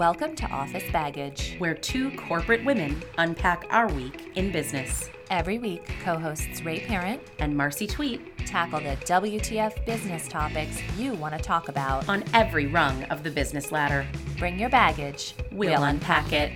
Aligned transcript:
Welcome 0.00 0.34
to 0.36 0.46
Office 0.46 0.90
Baggage. 0.94 1.56
where 1.58 1.74
two 1.74 2.10
corporate 2.12 2.64
women 2.64 3.02
unpack 3.18 3.66
our 3.68 3.86
week 3.86 4.32
in 4.34 4.50
business. 4.50 5.10
Every 5.28 5.58
week, 5.58 5.92
co 6.02 6.18
hosts 6.18 6.62
Ray 6.64 6.80
Parent 6.80 7.20
And 7.38 7.54
Marcy 7.54 7.86
Tweet 7.86 8.46
tackle 8.46 8.80
the 8.80 8.96
WTF 9.04 9.84
business 9.84 10.26
topics 10.26 10.80
you 10.96 11.12
want 11.12 11.36
to 11.36 11.38
talk 11.42 11.68
about. 11.68 12.08
on 12.08 12.24
every 12.32 12.66
rung 12.66 13.02
of 13.10 13.22
the 13.22 13.30
business 13.30 13.72
ladder. 13.72 14.06
Bring 14.38 14.58
your 14.58 14.70
baggage, 14.70 15.34
We'll 15.52 15.84
unpack 15.84 16.32
it. 16.32 16.50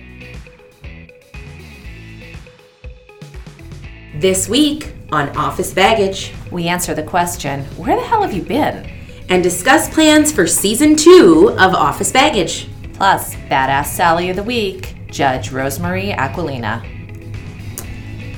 This 4.15 4.49
week 4.49 4.91
on 5.11 5.29
Office 5.37 5.71
Baggage 5.71 6.33
We 6.49 6.67
answer 6.67 6.95
the 6.95 7.03
question 7.03 7.63
Where 7.77 7.95
the 7.95 8.01
hell 8.01 8.23
have 8.23 8.33
you 8.33 8.41
been? 8.41 8.89
and 9.29 9.43
discuss 9.43 9.87
plans 9.93 10.31
for 10.31 10.47
season 10.47 10.95
two 10.95 11.55
of 11.59 11.75
Office 11.75 12.11
Baggage. 12.11 12.69
Plus, 12.95 13.35
Badass 13.35 13.87
Sally 13.87 14.29
of 14.29 14.37
the 14.37 14.43
Week, 14.43 14.95
Judge 15.07 15.49
Rosemarie 15.49 16.15
Aquilina. 16.15 16.81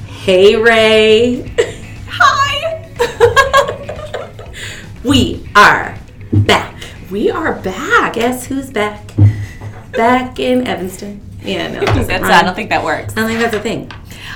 Hey, 0.07 0.55
Ray. 0.55 1.53
Hi. 2.07 2.83
we 5.03 5.47
are 5.55 5.95
back. 6.33 6.73
We 7.11 7.29
are 7.29 7.53
back. 7.53 8.13
Guess 8.13 8.47
who's 8.47 8.71
back? 8.71 9.11
Back 9.91 10.39
in 10.39 10.67
Evanston. 10.67 11.21
Yeah, 11.41 11.71
no. 11.71 11.79
That's, 12.03 12.23
I 12.23 12.43
don't 12.43 12.53
think 12.53 12.69
that 12.69 12.83
works. 12.83 13.13
I 13.13 13.21
don't 13.21 13.29
think 13.29 13.39
that's 13.39 13.55
a 13.55 13.59
thing. 13.59 13.91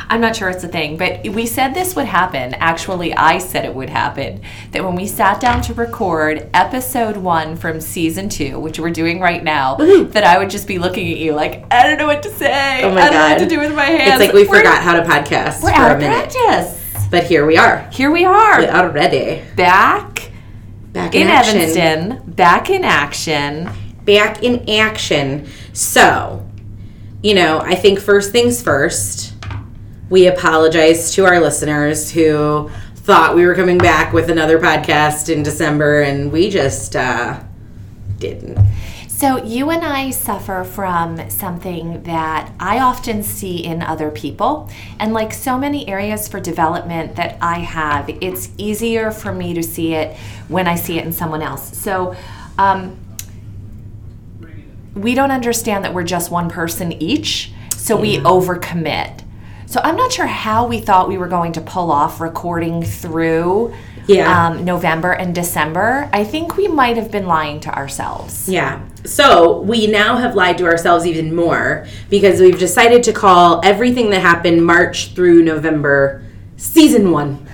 I'm 0.10 0.20
not 0.22 0.36
sure 0.36 0.50
it's 0.50 0.64
a 0.64 0.68
thing, 0.68 0.98
but 0.98 1.24
we 1.28 1.46
said 1.46 1.74
this 1.74 1.96
would 1.96 2.06
happen. 2.06 2.54
Actually, 2.56 3.14
I 3.14 3.38
said 3.38 3.66
it 3.66 3.74
would 3.74 3.90
happen. 3.90 4.42
That 4.72 4.84
when 4.84 4.96
we 4.96 5.08
sat 5.08 5.40
down 5.40 5.62
to 5.64 5.74
record 5.74 6.50
episode 6.54 7.18
one 7.18 7.56
from 7.56 7.80
season 7.82 8.28
two, 8.30 8.60
which 8.60 8.80
we're 8.80 8.90
doing 8.92 9.20
right 9.20 9.44
now, 9.44 9.78
mm-hmm. 9.78 10.12
that 10.12 10.24
I 10.24 10.38
would 10.38 10.50
just 10.50 10.68
be 10.68 10.80
looking 10.80 11.12
at 11.12 11.18
you 11.18 11.34
like, 11.34 11.66
I 11.72 11.84
don't 11.88 11.98
know 11.98 12.08
what 12.08 12.24
to 12.24 12.30
say. 12.32 12.84
Oh 12.84 12.94
my 12.94 13.02
I 13.02 13.06
don't 13.06 13.14
know 13.14 13.20
what 13.30 13.38
God. 13.40 13.44
to 13.44 13.50
do 13.50 13.60
with 13.60 13.76
my 13.76 13.86
hands. 13.86 14.22
It's 14.22 14.26
like 14.28 14.34
we 14.34 14.48
We're- 14.48 14.60
forgot 14.60 14.82
how 14.82 14.94
to 14.94 15.04
podcast 15.04 15.64
We're 15.64 15.70
for 15.72 15.76
out 15.76 15.92
a 15.92 15.94
of 15.96 16.00
minute. 16.02 16.32
practice. 16.32 17.08
But 17.10 17.26
here 17.26 17.46
we 17.46 17.58
are. 17.58 17.90
Here 17.92 18.10
we 18.12 18.24
are, 18.26 18.62
We're 18.62 18.70
Already. 18.70 19.44
back 19.56 20.32
Back 20.94 21.16
in 21.16 21.28
action. 21.28 21.58
Evanston, 21.58 22.32
back 22.34 22.70
in 22.70 22.84
action. 22.84 23.70
back 24.06 24.44
in 24.44 24.70
action. 24.70 25.48
So, 25.74 26.46
you 27.24 27.34
know, 27.34 27.60
I 27.60 27.76
think 27.76 28.00
first 28.00 28.32
things 28.32 28.62
first, 28.62 29.31
we 30.12 30.28
apologize 30.28 31.14
to 31.16 31.26
our 31.26 31.40
listeners 31.40 32.12
who 32.12 32.70
thought 32.96 33.34
we 33.34 33.46
were 33.46 33.56
coming 33.56 33.78
back 33.78 34.12
with 34.12 34.30
another 34.30 34.60
podcast 34.60 35.34
in 35.34 35.42
December 35.42 36.02
and 36.02 36.32
we 36.32 36.50
just 36.50 36.96
uh 36.96 37.42
didn't. 38.20 38.60
So, 39.08 39.44
you 39.44 39.70
and 39.70 39.86
I 39.86 40.10
suffer 40.10 40.64
from 40.64 41.30
something 41.30 42.04
that 42.04 42.52
I 42.60 42.80
often 42.80 43.22
see 43.22 43.64
in 43.64 43.84
other 43.84 44.10
people. 44.10 44.68
And 45.00 45.14
like 45.14 45.32
so 45.32 45.60
many 45.60 45.88
areas 45.88 46.28
for 46.28 46.40
development 46.40 47.16
that 47.18 47.38
I 47.40 47.60
have, 47.60 48.10
it's 48.10 48.50
easier 48.58 49.12
for 49.12 49.32
me 49.32 49.54
to 49.54 49.62
see 49.62 49.94
it 49.94 50.18
when 50.48 50.68
I 50.68 50.76
see 50.76 50.98
it 50.98 51.06
in 51.06 51.14
someone 51.14 51.44
else. 51.44 51.78
So, 51.78 52.16
um, 52.58 52.98
we 54.96 55.14
don't 55.14 55.32
understand 55.32 55.86
that 55.86 55.94
we're 55.94 56.04
just 56.04 56.32
one 56.32 56.50
person 56.50 56.92
each. 56.94 57.52
So, 57.78 57.96
we 57.96 58.18
overcommit. 58.18 59.21
So, 59.72 59.80
I'm 59.82 59.96
not 59.96 60.12
sure 60.12 60.26
how 60.26 60.68
we 60.68 60.82
thought 60.82 61.08
we 61.08 61.18
were 61.18 61.30
going 61.30 61.54
to 61.54 61.62
pull 61.62 61.92
off 61.92 62.20
recording 62.20 62.84
through. 62.84 63.74
Yeah. 64.06 64.48
Um, 64.48 64.66
November 64.66 65.14
and 65.14 65.34
December, 65.34 66.10
I 66.12 66.26
think 66.26 66.58
we 66.58 66.68
might 66.68 66.98
have 66.98 67.10
been 67.10 67.26
lying 67.26 67.62
to 67.62 67.74
ourselves. 67.74 68.50
Yeah. 68.50 68.82
So, 69.06 69.62
we 69.62 69.88
now 69.88 70.18
have 70.18 70.36
lied 70.36 70.58
to 70.58 70.66
ourselves 70.66 71.06
even 71.06 71.34
more 71.34 71.88
because 72.10 72.42
we've 72.42 72.60
decided 72.60 73.02
to 73.04 73.14
call 73.14 73.62
everything 73.64 74.10
that 74.10 74.22
happened 74.22 74.66
March 74.66 75.14
through 75.14 75.44
November 75.44 76.22
season 76.58 77.12
1. 77.12 77.48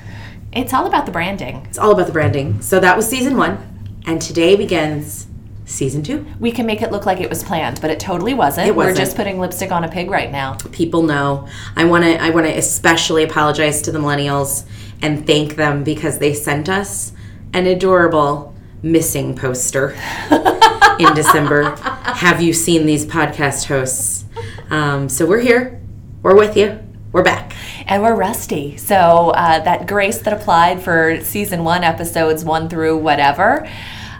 It's 0.54 0.74
all 0.74 0.88
about 0.88 1.06
the 1.06 1.12
branding. 1.12 1.68
It's 1.70 1.78
all 1.78 1.92
about 1.92 2.08
the 2.08 2.14
branding. 2.14 2.64
So, 2.64 2.80
that 2.80 2.98
was 2.98 3.08
season 3.08 3.38
1 3.38 4.02
and 4.08 4.20
today 4.20 4.56
begins 4.56 5.27
season 5.68 6.02
2. 6.02 6.26
We 6.40 6.52
can 6.52 6.66
make 6.66 6.82
it 6.82 6.92
look 6.92 7.06
like 7.06 7.20
it 7.20 7.30
was 7.30 7.44
planned, 7.44 7.80
but 7.82 7.92
it 7.92 8.00
totally 8.00 8.34
wasn't. 8.34 8.70
It 8.70 8.76
We're 8.76 8.96
just 8.96 9.16
putting 9.16 9.40
lipstick 9.40 9.72
on 9.72 9.84
a 9.84 9.90
pig 9.90 10.10
right 10.10 10.32
now. 10.32 10.56
people 10.72 11.04
know. 11.04 11.48
I 11.76 11.86
want 11.86 12.06
to 12.06 12.22
I 12.22 12.32
want 12.32 12.48
to 12.48 12.58
especially 12.58 13.24
apologize 13.24 13.82
to 13.84 13.92
the 13.92 14.00
millennials 14.00 14.66
and 15.02 15.28
thank 15.28 15.56
them 15.56 15.84
because 15.84 16.18
they 16.20 16.34
sent 16.34 16.70
us 16.70 17.12
an 17.54 17.68
adorable 17.68 18.56
missing 18.82 19.36
poster 19.36 19.90
in 21.00 21.14
December. 21.14 21.76
Have 21.76 22.42
you 22.42 22.54
seen 22.54 22.86
these 22.86 23.06
podcast 23.06 23.66
hosts? 23.66 24.26
Um, 24.70 25.10
so 25.10 25.26
we're 25.26 25.40
here. 25.42 25.82
We're 26.24 26.36
with 26.36 26.58
you. 26.58 26.80
We're 27.12 27.24
back. 27.24 27.54
And 27.86 28.04
we're 28.04 28.16
rusty. 28.16 28.78
So 28.78 28.96
uh, 28.96 29.60
that 29.64 29.88
grace 29.88 30.20
that 30.20 30.34
applied 30.34 30.82
for 30.82 31.20
season 31.22 31.64
one, 31.64 31.84
episodes 31.84 32.44
one 32.44 32.70
through 32.70 32.98
whatever, 32.98 33.68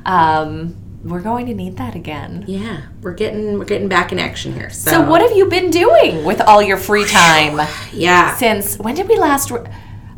um, 0.06 0.76
we're 1.04 1.22
going 1.22 1.46
to 1.46 1.54
need 1.54 1.78
that 1.78 1.96
again. 1.96 2.44
Yeah, 2.48 2.82
we're 3.02 3.14
getting 3.14 3.58
we're 3.60 3.66
getting 3.66 3.88
back 3.88 4.12
in 4.12 4.20
action 4.20 4.54
here. 4.54 4.70
So, 4.70 4.92
So, 4.92 5.02
what 5.10 5.22
have 5.22 5.32
you 5.36 5.46
been 5.48 5.70
doing 5.70 6.24
with 6.26 6.42
all 6.42 6.62
your 6.62 6.78
free 6.78 7.06
time 7.06 7.66
Yeah. 7.94 8.36
since 8.36 8.78
when 8.80 8.96
did 8.96 9.08
we 9.08 9.18
last? 9.18 9.52
Re- 9.52 9.62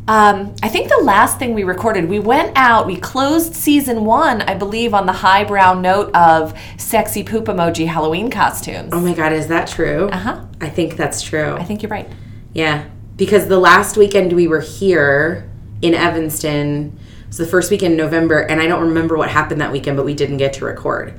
um, 0.08 0.54
I 0.62 0.68
think 0.68 0.88
the 0.88 1.02
last 1.04 1.38
thing 1.38 1.54
we 1.54 1.62
recorded, 1.62 2.08
we 2.08 2.18
went 2.18 2.52
out, 2.56 2.86
we 2.86 2.96
closed 2.96 3.54
season 3.54 4.04
one, 4.04 4.42
I 4.42 4.54
believe, 4.54 4.92
on 4.92 5.06
the 5.06 5.12
highbrow 5.12 5.74
note 5.78 6.12
of 6.16 6.58
sexy 6.78 7.22
poop 7.22 7.44
emoji 7.44 7.86
Halloween 7.86 8.28
costumes. 8.30 8.90
Oh 8.92 9.00
my 9.00 9.14
god, 9.14 9.32
is 9.32 9.46
that 9.48 9.68
true? 9.68 10.08
Uh 10.10 10.16
huh. 10.16 10.44
I 10.60 10.68
think 10.68 10.96
that's 10.96 11.22
true. 11.22 11.54
I 11.56 11.62
think 11.64 11.82
you're 11.82 11.90
right. 11.90 12.08
Yeah, 12.54 12.86
because 13.16 13.46
the 13.46 13.58
last 13.58 13.96
weekend 13.96 14.32
we 14.32 14.48
were 14.48 14.60
here 14.60 15.48
in 15.82 15.94
Evanston 15.94 16.98
was 17.30 17.38
the 17.38 17.46
first 17.46 17.70
weekend 17.70 17.92
in 17.92 17.98
November, 17.98 18.40
and 18.40 18.60
I 18.60 18.66
don't 18.66 18.82
remember 18.88 19.16
what 19.16 19.30
happened 19.30 19.60
that 19.60 19.72
weekend, 19.72 19.96
but 19.96 20.04
we 20.04 20.14
didn't 20.14 20.36
get 20.36 20.52
to 20.54 20.64
record. 20.64 21.18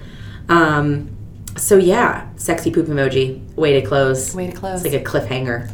Um, 0.49 1.15
so 1.57 1.77
yeah, 1.77 2.29
sexy 2.35 2.71
poop 2.71 2.87
emoji. 2.87 3.43
Way 3.55 3.79
to 3.79 3.87
close. 3.87 4.35
Way 4.35 4.47
to 4.47 4.55
close. 4.55 4.85
It's 4.85 4.93
like 4.93 5.01
a 5.01 5.05
cliffhanger. 5.05 5.71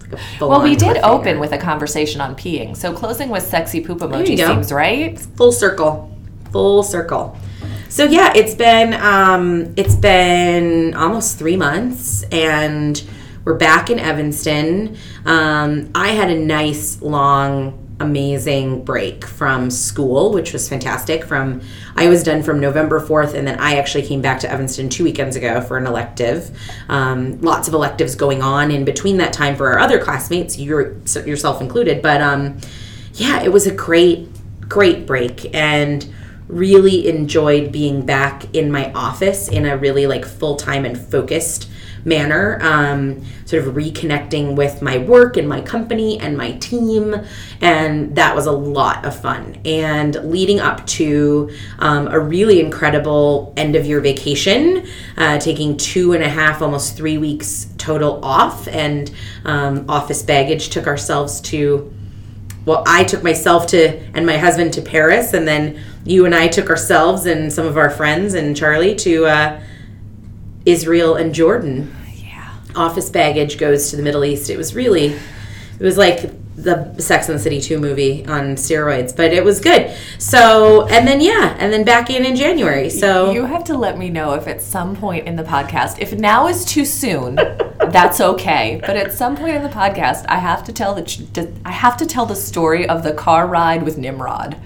Like 0.00 0.20
a 0.40 0.46
Well, 0.46 0.62
we 0.62 0.74
did 0.74 0.98
open 0.98 1.38
with 1.38 1.52
a 1.52 1.58
conversation 1.58 2.20
on 2.20 2.34
peeing, 2.34 2.76
so 2.76 2.92
closing 2.92 3.28
with 3.28 3.44
sexy 3.44 3.80
poop 3.80 3.98
emoji 3.98 4.36
seems 4.36 4.72
right. 4.72 5.18
full 5.18 5.52
circle 5.52 6.16
full 6.56 6.82
circle 6.82 7.36
so 7.88 8.04
yeah 8.04 8.32
it's 8.34 8.54
been 8.54 8.94
um 8.94 9.74
it's 9.76 9.94
been 9.94 10.94
almost 10.94 11.38
three 11.38 11.56
months 11.56 12.22
and 12.32 13.04
we're 13.44 13.54
back 13.54 13.90
in 13.90 13.98
evanston 13.98 14.96
um 15.24 15.90
i 15.94 16.08
had 16.08 16.30
a 16.30 16.38
nice 16.38 17.00
long 17.02 17.85
amazing 17.98 18.84
break 18.84 19.24
from 19.24 19.70
school 19.70 20.30
which 20.32 20.52
was 20.52 20.68
fantastic. 20.68 21.24
From 21.24 21.62
i 21.96 22.08
was 22.08 22.22
done 22.22 22.42
from 22.42 22.60
november 22.60 23.00
4th 23.00 23.32
and 23.34 23.48
then 23.48 23.58
i 23.58 23.76
actually 23.76 24.06
came 24.06 24.20
back 24.20 24.38
to 24.40 24.50
evanston 24.50 24.88
two 24.88 25.04
weekends 25.04 25.34
ago 25.36 25.60
for 25.60 25.78
an 25.78 25.86
elective. 25.86 26.50
Um, 26.88 27.40
lots 27.40 27.68
of 27.68 27.74
electives 27.74 28.14
going 28.14 28.42
on 28.42 28.70
in 28.70 28.84
between 28.84 29.16
that 29.18 29.32
time 29.32 29.56
for 29.56 29.68
our 29.72 29.78
other 29.78 29.98
classmates 29.98 30.58
your, 30.58 30.96
yourself 31.24 31.60
included 31.60 32.02
but 32.02 32.20
um 32.20 32.58
yeah 33.14 33.42
it 33.42 33.50
was 33.50 33.66
a 33.66 33.74
great 33.74 34.28
great 34.68 35.06
break 35.06 35.54
and 35.54 36.12
really 36.48 37.08
enjoyed 37.08 37.72
being 37.72 38.04
back 38.04 38.54
in 38.54 38.70
my 38.70 38.92
office 38.92 39.48
in 39.48 39.66
a 39.66 39.76
really 39.76 40.06
like 40.06 40.24
full-time 40.24 40.84
and 40.84 40.98
focused 40.98 41.68
manner 42.06 42.58
um, 42.62 43.20
sort 43.44 43.66
of 43.66 43.74
reconnecting 43.74 44.54
with 44.54 44.80
my 44.80 44.96
work 44.96 45.36
and 45.36 45.48
my 45.48 45.60
company 45.60 46.18
and 46.20 46.36
my 46.36 46.52
team 46.52 47.14
and 47.60 48.14
that 48.14 48.34
was 48.34 48.46
a 48.46 48.52
lot 48.52 49.04
of 49.04 49.18
fun 49.20 49.58
and 49.64 50.14
leading 50.30 50.60
up 50.60 50.86
to 50.86 51.50
um, 51.80 52.06
a 52.08 52.18
really 52.18 52.60
incredible 52.60 53.52
end 53.56 53.74
of 53.74 53.84
year 53.84 54.00
vacation 54.00 54.86
uh, 55.16 55.36
taking 55.38 55.76
two 55.76 56.12
and 56.12 56.22
a 56.22 56.28
half 56.28 56.62
almost 56.62 56.96
three 56.96 57.18
weeks 57.18 57.66
total 57.76 58.24
off 58.24 58.68
and 58.68 59.10
um, 59.44 59.84
office 59.88 60.22
baggage 60.22 60.70
took 60.70 60.86
ourselves 60.86 61.40
to 61.40 61.92
well, 62.66 62.82
I 62.84 63.04
took 63.04 63.22
myself 63.22 63.68
to 63.68 63.96
and 64.12 64.26
my 64.26 64.36
husband 64.36 64.72
to 64.72 64.82
Paris, 64.82 65.34
and 65.34 65.46
then 65.46 65.80
you 66.04 66.26
and 66.26 66.34
I 66.34 66.48
took 66.48 66.68
ourselves 66.68 67.24
and 67.24 67.52
some 67.52 67.64
of 67.64 67.76
our 67.76 67.90
friends 67.90 68.34
and 68.34 68.56
Charlie 68.56 68.96
to 68.96 69.26
uh, 69.26 69.60
Israel 70.66 71.14
and 71.14 71.32
Jordan. 71.32 71.94
Office 72.76 73.10
baggage 73.10 73.58
goes 73.58 73.90
to 73.90 73.96
the 73.96 74.02
Middle 74.02 74.24
East. 74.24 74.50
It 74.50 74.56
was 74.56 74.74
really, 74.74 75.06
it 75.06 75.82
was 75.82 75.96
like 75.96 76.30
the 76.56 76.94
Sex 76.98 77.28
and 77.28 77.38
the 77.38 77.42
City 77.42 77.60
2 77.60 77.78
movie 77.78 78.24
on 78.26 78.56
steroids, 78.56 79.14
but 79.14 79.32
it 79.32 79.44
was 79.44 79.60
good. 79.60 79.94
So, 80.18 80.86
and 80.88 81.06
then, 81.06 81.20
yeah, 81.20 81.54
and 81.58 81.72
then 81.72 81.84
back 81.84 82.08
in 82.08 82.24
in 82.24 82.34
January. 82.34 82.88
So, 82.88 83.30
You 83.30 83.44
have 83.44 83.64
to 83.64 83.76
let 83.76 83.98
me 83.98 84.08
know 84.08 84.32
if 84.32 84.48
at 84.48 84.62
some 84.62 84.96
point 84.96 85.26
in 85.26 85.36
the 85.36 85.42
podcast, 85.42 85.98
if 85.98 86.12
now 86.14 86.48
is 86.48 86.64
too 86.64 86.84
soon, 86.84 87.34
that's 87.90 88.20
okay. 88.20 88.80
But 88.80 88.96
at 88.96 89.12
some 89.12 89.36
point 89.36 89.56
in 89.56 89.62
the 89.62 89.68
podcast, 89.68 90.24
I 90.28 90.38
have 90.38 90.64
to 90.64 90.72
tell 90.72 90.94
the 90.94 91.52
I 91.64 91.72
have 91.72 91.96
to 91.98 92.06
tell 92.06 92.24
the 92.26 92.36
story 92.36 92.88
of 92.88 93.02
the 93.02 93.12
car 93.12 93.46
ride 93.46 93.82
with 93.82 93.98
Nimrod. 93.98 94.56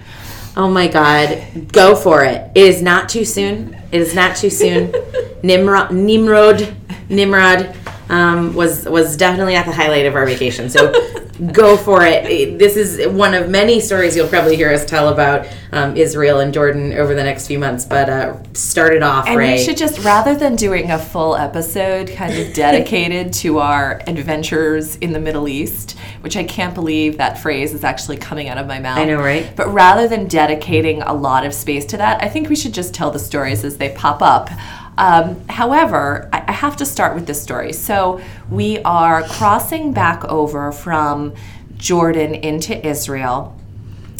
Oh 0.55 0.69
my 0.69 0.87
God, 0.87 1.71
go 1.71 1.95
for 1.95 2.23
it. 2.23 2.51
It 2.55 2.65
is 2.65 2.81
not 2.81 3.09
too 3.09 3.23
soon. 3.25 3.73
It 3.91 4.01
is 4.01 4.13
not 4.15 4.35
too 4.35 4.49
soon. 4.49 4.93
Nimrod, 5.43 5.91
Nimrod, 5.93 6.75
Nimrod 7.09 7.75
um, 8.11 8.53
was 8.53 8.85
was 8.85 9.17
definitely 9.17 9.53
not 9.53 9.65
the 9.65 9.71
highlight 9.71 10.05
of 10.05 10.15
our 10.15 10.25
vacation. 10.25 10.69
So 10.69 10.91
go 11.53 11.75
for 11.75 12.03
it. 12.03 12.59
This 12.59 12.75
is 12.75 13.07
one 13.07 13.33
of 13.33 13.49
many 13.49 13.79
stories 13.79 14.15
you'll 14.15 14.27
probably 14.27 14.55
hear 14.55 14.71
us 14.71 14.85
tell 14.85 15.09
about 15.09 15.47
um, 15.71 15.95
Israel 15.95 16.41
and 16.41 16.53
Jordan 16.53 16.93
over 16.93 17.15
the 17.15 17.23
next 17.23 17.47
few 17.47 17.57
months. 17.57 17.85
But 17.85 18.09
uh, 18.09 18.37
started 18.53 19.01
off, 19.01 19.27
And 19.27 19.37
Ray. 19.37 19.53
we 19.53 19.63
should 19.63 19.77
just, 19.77 19.99
rather 20.03 20.35
than 20.35 20.55
doing 20.55 20.91
a 20.91 20.99
full 20.99 21.35
episode 21.35 22.09
kind 22.09 22.37
of 22.37 22.53
dedicated 22.53 23.33
to 23.33 23.59
our 23.59 24.01
adventures 24.05 24.97
in 24.97 25.13
the 25.13 25.19
Middle 25.19 25.47
East, 25.47 25.97
which 26.19 26.35
I 26.35 26.43
can't 26.43 26.75
believe 26.75 27.17
that 27.17 27.39
phrase 27.39 27.73
is 27.73 27.83
actually 27.83 28.17
coming 28.17 28.49
out 28.49 28.57
of 28.57 28.67
my 28.67 28.79
mouth. 28.79 28.99
I 28.99 29.05
know, 29.05 29.17
right? 29.17 29.51
But 29.55 29.73
rather 29.73 30.07
than 30.07 30.27
dedicating 30.27 31.01
a 31.01 31.13
lot 31.13 31.45
of 31.45 31.53
space 31.53 31.85
to 31.85 31.97
that, 31.97 32.21
I 32.21 32.27
think 32.27 32.49
we 32.49 32.55
should 32.55 32.73
just 32.73 32.93
tell 32.93 33.09
the 33.09 33.19
stories 33.19 33.63
as 33.63 33.77
they 33.77 33.89
pop 33.95 34.21
up. 34.21 34.49
Um, 34.97 35.47
however, 35.47 36.29
I, 36.33 36.43
I 36.47 36.51
have 36.51 36.75
to 36.77 36.85
start 36.85 37.15
with 37.15 37.25
this 37.25 37.41
story. 37.41 37.73
So 37.73 38.21
we 38.49 38.79
are 38.79 39.23
crossing 39.23 39.93
back 39.93 40.23
over 40.25 40.71
from 40.71 41.33
Jordan 41.77 42.35
into 42.35 42.85
Israel 42.85 43.57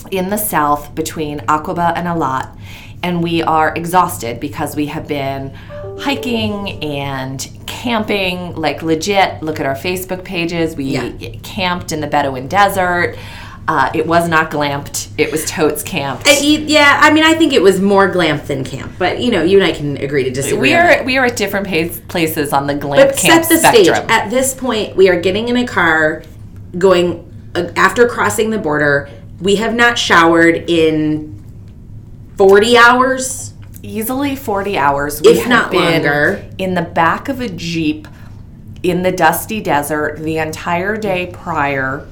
in 0.10 0.30
the 0.30 0.38
south 0.38 0.96
between 0.96 1.40
Aqaba 1.42 1.94
and 1.96 2.08
Eilat, 2.08 2.58
and 3.04 3.22
we 3.22 3.44
are 3.44 3.74
exhausted 3.76 4.40
because 4.40 4.76
we 4.76 4.88
have 4.88 5.08
been 5.08 5.54
hiking 6.00 6.84
and 6.84 7.48
camping, 7.68 8.56
like 8.56 8.82
legit. 8.82 9.44
Look 9.44 9.60
at 9.60 9.66
our 9.66 9.76
Facebook 9.76 10.24
pages. 10.24 10.76
We 10.76 10.86
Yeah. 10.86 11.36
camped 11.44 11.92
in 11.92 12.02
the 12.02 12.08
Bedouin 12.08 12.48
desert. 12.48 13.18
Uh, 13.68 13.90
it 13.94 14.06
was 14.08 14.28
not 14.28 14.50
glamped. 14.52 15.08
It 15.18 15.32
was 15.32 15.46
totes 15.50 15.84
camped. 15.84 16.28
Uh, 16.28 16.36
Yeah, 16.42 16.98
I 17.02 17.14
mean, 17.14 17.24
I 17.24 17.36
think 17.36 17.54
it 17.54 17.62
was 17.62 17.80
more 17.80 18.08
glamp 18.10 18.46
than 18.46 18.64
camp, 18.64 18.94
but 18.98 19.20
you 19.22 19.32
know, 19.32 19.44
you 19.44 19.58
and 19.62 19.66
I 19.66 19.72
can 19.72 19.98
agree 19.98 20.24
to 20.24 20.32
disagree. 20.32 20.60
we 20.60 20.74
are 20.74 21.04
we 21.04 21.18
are 21.18 21.26
at 21.26 21.38
different 21.38 21.68
pace, 21.68 22.00
places 22.08 22.54
on 22.54 22.68
the 22.68 22.74
glamp 22.76 23.10
But 23.12 23.18
camp 23.18 23.46
set 23.46 23.50
the 23.50 23.58
spectrum. 23.60 23.96
stage. 23.96 24.10
At 24.10 24.30
this 24.30 24.54
point, 24.56 24.96
we 24.96 25.10
are 25.10 25.20
getting 25.22 25.48
in 25.48 25.58
a 25.58 25.66
car, 25.66 26.24
going 26.78 27.32
uh, 27.56 27.70
after 27.76 28.08
crossing 28.08 28.50
the 28.50 28.58
border. 28.58 29.10
We 29.40 29.56
have 29.58 29.74
not 29.76 29.98
showered 29.98 30.70
in 30.70 31.42
forty 32.38 32.78
hours. 32.78 33.54
easily 33.84 34.36
40 34.36 34.78
hours. 34.78 35.22
If 35.22 35.40
have 35.40 35.50
not 35.50 35.72
been 35.72 35.82
longer. 36.04 36.48
In 36.58 36.74
the 36.76 36.82
back 36.84 37.30
of 37.30 37.40
a 37.40 37.50
Jeep 37.50 38.08
in 38.84 39.02
the 39.04 39.12
dusty 39.12 39.62
desert 39.62 40.18
the 40.20 40.38
entire 40.38 40.98
day 40.98 41.32
prior, 41.34 42.08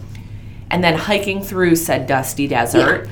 and 0.71 0.83
then 0.83 0.95
hiking 0.95 1.42
through 1.42 1.75
said 1.75 2.07
dusty 2.07 2.48
desert. 2.48 3.10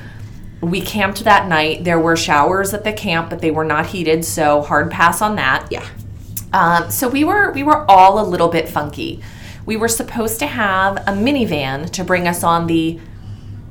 We 0.60 0.80
camped 0.80 1.24
that 1.24 1.48
night. 1.48 1.84
There 1.84 2.00
were 2.00 2.16
showers 2.16 2.74
at 2.74 2.84
the 2.84 2.92
camp, 2.92 3.30
but 3.30 3.40
they 3.40 3.50
were 3.50 3.64
not 3.64 3.86
heated, 3.86 4.24
so 4.24 4.62
hard 4.62 4.90
pass 4.90 5.22
on 5.22 5.36
that. 5.36 5.68
Yeah. 5.70 5.86
Um, 6.52 6.90
so 6.90 7.08
we 7.08 7.24
were 7.24 7.52
we 7.52 7.62
were 7.62 7.88
all 7.90 8.20
a 8.20 8.26
little 8.26 8.48
bit 8.48 8.68
funky. 8.68 9.22
We 9.66 9.76
were 9.76 9.88
supposed 9.88 10.38
to 10.40 10.46
have 10.46 10.96
a 10.96 11.12
minivan 11.12 11.90
to 11.90 12.04
bring 12.04 12.26
us 12.26 12.42
on 12.42 12.66
the 12.66 12.98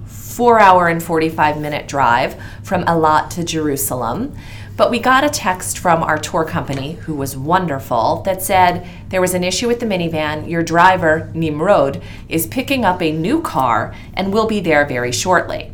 four 0.06 0.60
hour 0.60 0.88
and 0.88 1.02
45 1.02 1.60
minute 1.60 1.88
drive 1.88 2.40
from 2.62 2.84
Eilat 2.84 3.32
to 3.32 3.44
Jerusalem. 3.44 4.36
But 4.78 4.92
we 4.92 5.00
got 5.00 5.24
a 5.24 5.30
text 5.30 5.80
from 5.80 6.04
our 6.04 6.20
tour 6.20 6.46
company, 6.46 6.94
who 6.94 7.16
was 7.16 7.36
wonderful, 7.36 8.22
that 8.26 8.44
said 8.44 8.88
there 9.10 9.20
was 9.20 9.34
an 9.34 9.44
issue 9.44 9.68
with 9.68 9.80
the 9.80 9.88
minivan. 9.88 10.48
Your 10.48 10.62
driver, 10.62 11.32
Nimrod, 11.34 12.00
is 12.30 12.46
picking 12.46 12.86
up 12.86 13.02
a 13.02 13.12
new 13.12 13.42
car 13.42 13.96
and 14.14 14.32
will 14.32 14.46
be 14.46 14.60
there 14.60 14.86
very 14.86 15.12
shortly. 15.12 15.72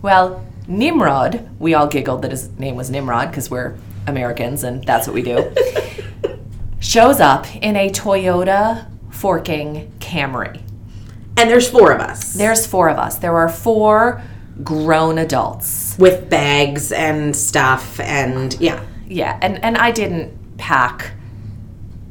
Well, 0.00 0.42
Nimrod, 0.66 1.46
we 1.58 1.74
all 1.74 1.86
giggled 1.86 2.22
that 2.22 2.30
his 2.30 2.48
name 2.58 2.76
was 2.76 2.88
Nimrod 2.88 3.30
because 3.30 3.50
we're 3.50 3.76
Americans 4.06 4.64
and 4.64 4.82
that's 4.84 5.06
what 5.06 5.12
we 5.12 5.22
do, 5.22 5.54
shows 6.80 7.20
up 7.20 7.54
in 7.56 7.76
a 7.76 7.90
Toyota 7.90 8.86
forking 9.10 9.92
Camry. 9.98 10.62
And 11.36 11.50
there's 11.50 11.68
four 11.68 11.92
of 11.92 12.00
us 12.00 12.32
There's 12.32 12.66
four 12.66 12.88
of 12.88 12.96
us. 12.96 13.16
There 13.16 13.36
are 13.36 13.48
four 13.48 14.22
grown 14.62 15.18
adults. 15.18 15.96
with 15.98 16.28
bags 16.30 16.92
and 16.92 17.34
stuff, 17.34 17.98
and 18.00 18.58
yeah. 18.60 18.84
Yeah, 19.06 19.38
and, 19.42 19.62
and 19.64 19.76
I 19.76 19.90
didn't 19.90 20.56
pack 20.56 21.12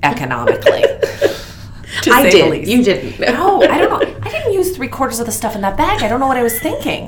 economically. 0.03 0.81
to 2.01 2.11
I 2.11 2.29
did. 2.29 2.51
least. 2.51 2.71
You 2.71 2.83
didn't. 2.83 3.19
No, 3.19 3.61
I 3.61 3.77
don't 3.77 3.89
know. 3.89 4.19
I 4.21 4.29
didn't 4.29 4.53
use 4.53 4.75
three 4.75 4.87
quarters 4.87 5.19
of 5.19 5.25
the 5.25 5.31
stuff 5.31 5.55
in 5.55 5.61
that 5.61 5.77
bag. 5.77 6.03
I 6.03 6.07
don't 6.07 6.19
know 6.19 6.27
what 6.27 6.37
I 6.37 6.43
was 6.43 6.59
thinking. 6.59 7.07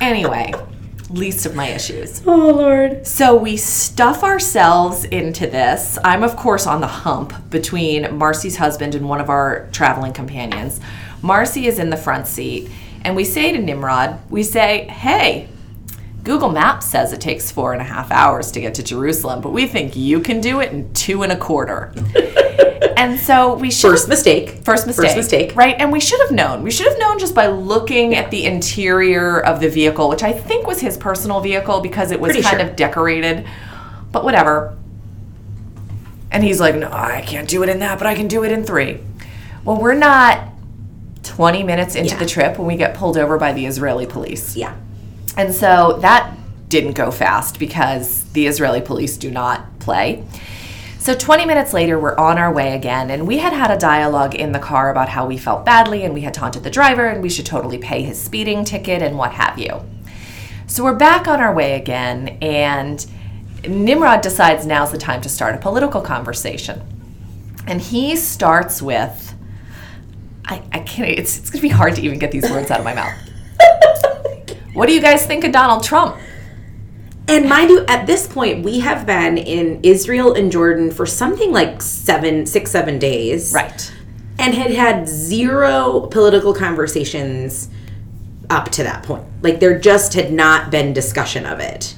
Anyway, 0.00 0.52
least 1.10 1.46
of 1.46 1.54
my 1.54 1.68
issues. 1.68 2.22
Oh 2.26 2.50
Lord. 2.50 3.06
So 3.06 3.36
we 3.36 3.56
stuff 3.56 4.22
ourselves 4.22 5.04
into 5.04 5.46
this. 5.46 5.98
I'm, 6.04 6.22
of 6.22 6.36
course, 6.36 6.66
on 6.66 6.80
the 6.80 6.86
hump 6.86 7.50
between 7.50 8.16
Marcy's 8.16 8.56
husband 8.56 8.94
and 8.94 9.08
one 9.08 9.20
of 9.20 9.28
our 9.28 9.68
traveling 9.72 10.12
companions. 10.12 10.80
Marcy 11.22 11.66
is 11.66 11.78
in 11.78 11.90
the 11.90 11.96
front 11.96 12.26
seat, 12.26 12.70
and 13.04 13.16
we 13.16 13.24
say 13.24 13.52
to 13.52 13.58
Nimrod, 13.58 14.18
we 14.30 14.42
say, 14.42 14.86
hey, 14.86 15.48
Google 16.22 16.50
Maps 16.50 16.86
says 16.86 17.12
it 17.12 17.20
takes 17.20 17.50
four 17.50 17.72
and 17.72 17.80
a 17.80 17.84
half 17.84 18.10
hours 18.10 18.52
to 18.52 18.60
get 18.60 18.74
to 18.74 18.82
Jerusalem, 18.82 19.40
but 19.40 19.50
we 19.50 19.66
think 19.66 19.96
you 19.96 20.20
can 20.20 20.40
do 20.40 20.60
it 20.60 20.72
in 20.72 20.92
two 20.92 21.22
and 21.22 21.32
a 21.32 21.36
quarter. 21.36 21.94
and 22.96 23.18
so 23.18 23.54
we 23.54 23.70
should 23.70 23.90
First 23.92 24.08
mistake. 24.08 24.62
First 24.62 24.86
mistake. 24.86 25.06
First 25.06 25.16
mistake. 25.16 25.56
Right. 25.56 25.76
And 25.78 25.90
we 25.90 25.98
should 25.98 26.20
have 26.20 26.30
known. 26.30 26.62
We 26.62 26.70
should 26.70 26.86
have 26.88 26.98
known 26.98 27.18
just 27.18 27.34
by 27.34 27.46
looking 27.46 28.14
at 28.14 28.30
the 28.30 28.44
interior 28.44 29.40
of 29.40 29.60
the 29.60 29.70
vehicle, 29.70 30.10
which 30.10 30.22
I 30.22 30.32
think 30.32 30.66
was 30.66 30.80
his 30.80 30.98
personal 30.98 31.40
vehicle 31.40 31.80
because 31.80 32.10
it 32.10 32.20
was 32.20 32.32
Pretty 32.32 32.42
kind 32.42 32.60
sure. 32.60 32.68
of 32.68 32.76
decorated. 32.76 33.46
But 34.12 34.22
whatever. 34.22 34.76
And 36.30 36.44
he's 36.44 36.60
like, 36.60 36.74
no, 36.76 36.90
I 36.92 37.22
can't 37.26 37.48
do 37.48 37.62
it 37.62 37.70
in 37.70 37.78
that, 37.78 37.98
but 37.98 38.06
I 38.06 38.14
can 38.14 38.28
do 38.28 38.44
it 38.44 38.52
in 38.52 38.64
three. 38.64 39.00
Well, 39.64 39.80
we're 39.80 39.94
not 39.94 40.49
20 41.22 41.62
minutes 41.62 41.94
into 41.94 42.10
Yeah. 42.14 42.18
the 42.18 42.26
trip 42.26 42.58
when 42.58 42.66
we 42.66 42.76
get 42.76 42.94
pulled 42.94 43.16
over 43.16 43.36
by 43.38 43.52
the 43.52 43.66
Israeli 43.66 44.06
police. 44.06 44.56
Yeah. 44.56 44.72
And 45.36 45.54
so 45.54 45.98
that 46.02 46.32
didn't 46.68 46.92
go 46.92 47.10
fast 47.10 47.58
because 47.58 48.24
the 48.32 48.46
Israeli 48.46 48.80
police 48.80 49.16
do 49.16 49.30
not 49.30 49.78
play. 49.80 50.24
So 50.98 51.14
20 51.14 51.46
minutes 51.46 51.72
later, 51.72 51.98
we're 51.98 52.16
on 52.16 52.36
our 52.36 52.52
way 52.52 52.74
again, 52.74 53.10
and 53.10 53.26
we 53.26 53.38
had 53.38 53.54
had 53.54 53.70
a 53.70 53.78
dialogue 53.78 54.34
in 54.34 54.52
the 54.52 54.58
car 54.58 54.90
about 54.90 55.08
how 55.08 55.24
we 55.26 55.38
felt 55.38 55.64
badly 55.64 56.04
and 56.04 56.12
we 56.12 56.20
had 56.20 56.34
taunted 56.34 56.62
the 56.62 56.70
driver 56.70 57.06
and 57.06 57.22
we 57.22 57.30
should 57.30 57.46
totally 57.46 57.78
pay 57.78 58.02
his 58.02 58.20
speeding 58.20 58.64
ticket 58.66 59.00
and 59.00 59.16
what 59.16 59.32
have 59.32 59.58
you. 59.58 59.80
So 60.66 60.84
we're 60.84 60.94
back 60.94 61.26
on 61.26 61.40
our 61.40 61.54
way 61.54 61.74
again, 61.74 62.36
and 62.42 63.04
Nimrod 63.66 64.20
decides 64.20 64.66
now's 64.66 64.92
the 64.92 64.98
time 64.98 65.22
to 65.22 65.28
start 65.28 65.54
a 65.54 65.58
political 65.58 66.02
conversation. 66.02 66.82
And 67.66 67.80
he 67.80 68.14
starts 68.14 68.82
with, 68.82 69.34
I, 70.50 70.62
I 70.72 70.80
can't, 70.80 71.08
it's, 71.08 71.38
it's 71.38 71.48
gonna 71.50 71.62
be 71.62 71.68
hard 71.68 71.94
to 71.94 72.02
even 72.02 72.18
get 72.18 72.32
these 72.32 72.50
words 72.50 72.70
out 72.70 72.78
of 72.78 72.84
my 72.84 72.94
mouth. 72.94 73.14
What 74.72 74.86
do 74.86 74.94
you 74.94 75.00
guys 75.00 75.26
think 75.26 75.44
of 75.44 75.52
Donald 75.52 75.82
Trump? 75.82 76.16
And 77.28 77.48
mind 77.48 77.70
you, 77.70 77.84
at 77.86 78.06
this 78.06 78.26
point, 78.26 78.64
we 78.64 78.80
have 78.80 79.04
been 79.04 79.36
in 79.36 79.80
Israel 79.82 80.34
and 80.34 80.50
Jordan 80.50 80.90
for 80.90 81.06
something 81.06 81.52
like 81.52 81.82
seven, 81.82 82.46
six, 82.46 82.70
seven 82.70 82.98
days. 82.98 83.52
Right. 83.52 83.92
And 84.38 84.54
had 84.54 84.70
had 84.70 85.08
zero 85.08 86.08
political 86.10 86.54
conversations 86.54 87.68
up 88.48 88.70
to 88.70 88.82
that 88.84 89.02
point. 89.02 89.24
Like 89.42 89.60
there 89.60 89.78
just 89.78 90.14
had 90.14 90.32
not 90.32 90.70
been 90.70 90.92
discussion 90.92 91.46
of 91.46 91.60
it. 91.60 91.94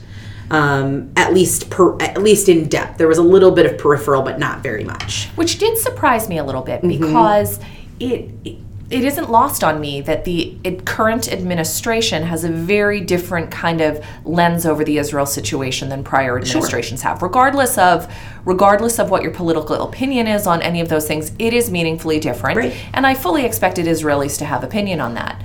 Um, 0.50 1.12
at 1.16 1.32
least 1.32 1.70
per, 1.70 1.96
at 2.02 2.22
least 2.22 2.48
in 2.48 2.68
depth. 2.68 2.98
There 2.98 3.08
was 3.08 3.18
a 3.18 3.22
little 3.22 3.52
bit 3.52 3.64
of 3.64 3.78
peripheral, 3.78 4.22
but 4.22 4.38
not 4.38 4.62
very 4.62 4.84
much. 4.84 5.28
Which 5.34 5.58
did 5.58 5.78
surprise 5.78 6.28
me 6.28 6.38
a 6.38 6.44
little 6.44 6.62
bit 6.62 6.82
because 6.82 7.58
it, 8.00 8.30
it 8.44 8.56
it 8.92 9.04
isn't 9.04 9.30
lost 9.30 9.64
on 9.64 9.80
me 9.80 10.02
that 10.02 10.24
the 10.24 10.54
current 10.84 11.32
administration 11.32 12.24
has 12.24 12.44
a 12.44 12.50
very 12.50 13.00
different 13.00 13.50
kind 13.50 13.80
of 13.80 14.04
lens 14.24 14.66
over 14.66 14.84
the 14.84 14.98
Israel 14.98 15.24
situation 15.24 15.88
than 15.88 16.04
prior 16.04 16.36
administrations 16.36 17.00
have. 17.00 17.22
Regardless 17.22 17.78
of 17.78 18.12
regardless 18.44 18.98
of 18.98 19.08
what 19.08 19.22
your 19.22 19.32
political 19.32 19.82
opinion 19.82 20.26
is 20.26 20.46
on 20.46 20.60
any 20.60 20.80
of 20.82 20.90
those 20.90 21.08
things, 21.08 21.32
it 21.38 21.54
is 21.54 21.70
meaningfully 21.70 22.20
different. 22.20 22.58
Right. 22.58 22.76
And 22.92 23.06
I 23.06 23.14
fully 23.14 23.46
expected 23.46 23.86
Israelis 23.86 24.36
to 24.38 24.44
have 24.44 24.62
opinion 24.62 25.00
on 25.00 25.14
that. 25.14 25.42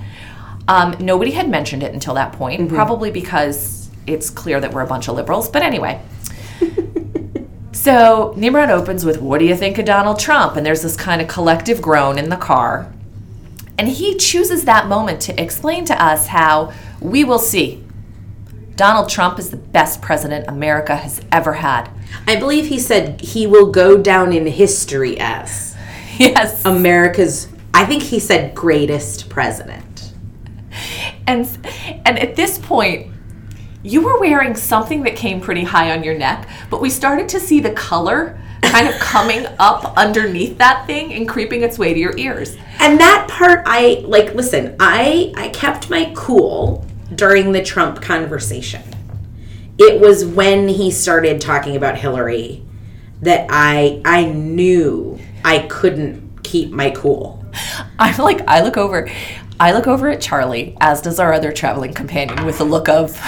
Um, 0.68 0.94
nobody 1.00 1.30
had 1.30 1.48
mentioned 1.48 1.82
it 1.82 1.94
until 1.94 2.12
that 2.14 2.34
point, 2.34 2.68
probably 2.68 3.10
because 3.10 3.88
it's 4.06 4.28
clear 4.28 4.60
that 4.60 4.74
we're 4.74 4.82
a 4.82 4.86
bunch 4.86 5.08
of 5.08 5.16
liberals. 5.16 5.48
But 5.48 5.62
anyway. 5.62 6.02
So 7.88 8.34
Nimrod 8.36 8.68
opens 8.68 9.06
with, 9.06 9.22
What 9.22 9.38
do 9.38 9.46
you 9.46 9.56
think 9.56 9.78
of 9.78 9.86
Donald 9.86 10.18
Trump? 10.18 10.56
And 10.56 10.66
there's 10.66 10.82
this 10.82 10.94
kind 10.94 11.22
of 11.22 11.26
collective 11.26 11.80
groan 11.80 12.18
in 12.18 12.28
the 12.28 12.36
car. 12.36 12.92
And 13.78 13.88
he 13.88 14.14
chooses 14.14 14.66
that 14.66 14.88
moment 14.88 15.22
to 15.22 15.42
explain 15.42 15.86
to 15.86 16.04
us 16.04 16.26
how 16.26 16.74
we 17.00 17.24
will 17.24 17.38
see. 17.38 17.82
Donald 18.76 19.08
Trump 19.08 19.38
is 19.38 19.48
the 19.48 19.56
best 19.56 20.02
president 20.02 20.48
America 20.48 20.96
has 20.96 21.22
ever 21.32 21.54
had. 21.54 21.88
I 22.26 22.36
believe 22.36 22.66
he 22.66 22.78
said 22.78 23.22
he 23.22 23.46
will 23.46 23.72
go 23.72 23.96
down 23.96 24.34
in 24.34 24.46
history 24.46 25.18
as 25.18 25.74
Yes. 26.18 26.62
America's. 26.66 27.48
I 27.72 27.86
think 27.86 28.02
he 28.02 28.20
said 28.20 28.54
greatest 28.54 29.30
president. 29.30 30.12
and 31.26 31.48
and 32.04 32.18
at 32.18 32.36
this 32.36 32.58
point 32.58 33.14
you 33.82 34.02
were 34.02 34.18
wearing 34.18 34.56
something 34.56 35.02
that 35.04 35.16
came 35.16 35.40
pretty 35.40 35.64
high 35.64 35.92
on 35.92 36.02
your 36.02 36.16
neck, 36.16 36.48
but 36.70 36.80
we 36.80 36.90
started 36.90 37.28
to 37.30 37.40
see 37.40 37.60
the 37.60 37.70
color 37.72 38.38
kind 38.62 38.88
of 38.88 38.94
coming 39.00 39.46
up 39.58 39.96
underneath 39.96 40.58
that 40.58 40.86
thing 40.86 41.12
and 41.14 41.28
creeping 41.28 41.62
its 41.62 41.78
way 41.78 41.94
to 41.94 42.00
your 42.00 42.16
ears. 42.16 42.56
And 42.80 42.98
that 43.00 43.28
part 43.28 43.62
I 43.66 44.02
like 44.04 44.34
listen, 44.34 44.76
I 44.80 45.32
I 45.36 45.48
kept 45.50 45.90
my 45.90 46.12
cool 46.16 46.84
during 47.14 47.52
the 47.52 47.62
Trump 47.62 48.02
conversation. 48.02 48.82
It 49.78 50.00
was 50.00 50.24
when 50.24 50.68
he 50.68 50.90
started 50.90 51.40
talking 51.40 51.76
about 51.76 51.96
Hillary 51.96 52.64
that 53.22 53.46
I 53.50 54.02
I 54.04 54.24
knew 54.24 55.18
I 55.44 55.60
couldn't 55.60 56.42
keep 56.42 56.70
my 56.70 56.90
cool. 56.90 57.44
I'm 57.98 58.16
like, 58.18 58.46
I 58.48 58.62
look 58.62 58.76
over, 58.76 59.08
I 59.60 59.72
look 59.72 59.86
over 59.86 60.08
at 60.08 60.20
Charlie, 60.20 60.76
as 60.80 61.02
does 61.02 61.18
our 61.18 61.32
other 61.32 61.52
traveling 61.52 61.92
companion, 61.92 62.44
with 62.44 62.60
a 62.60 62.64
look 62.64 62.88
of 62.88 63.20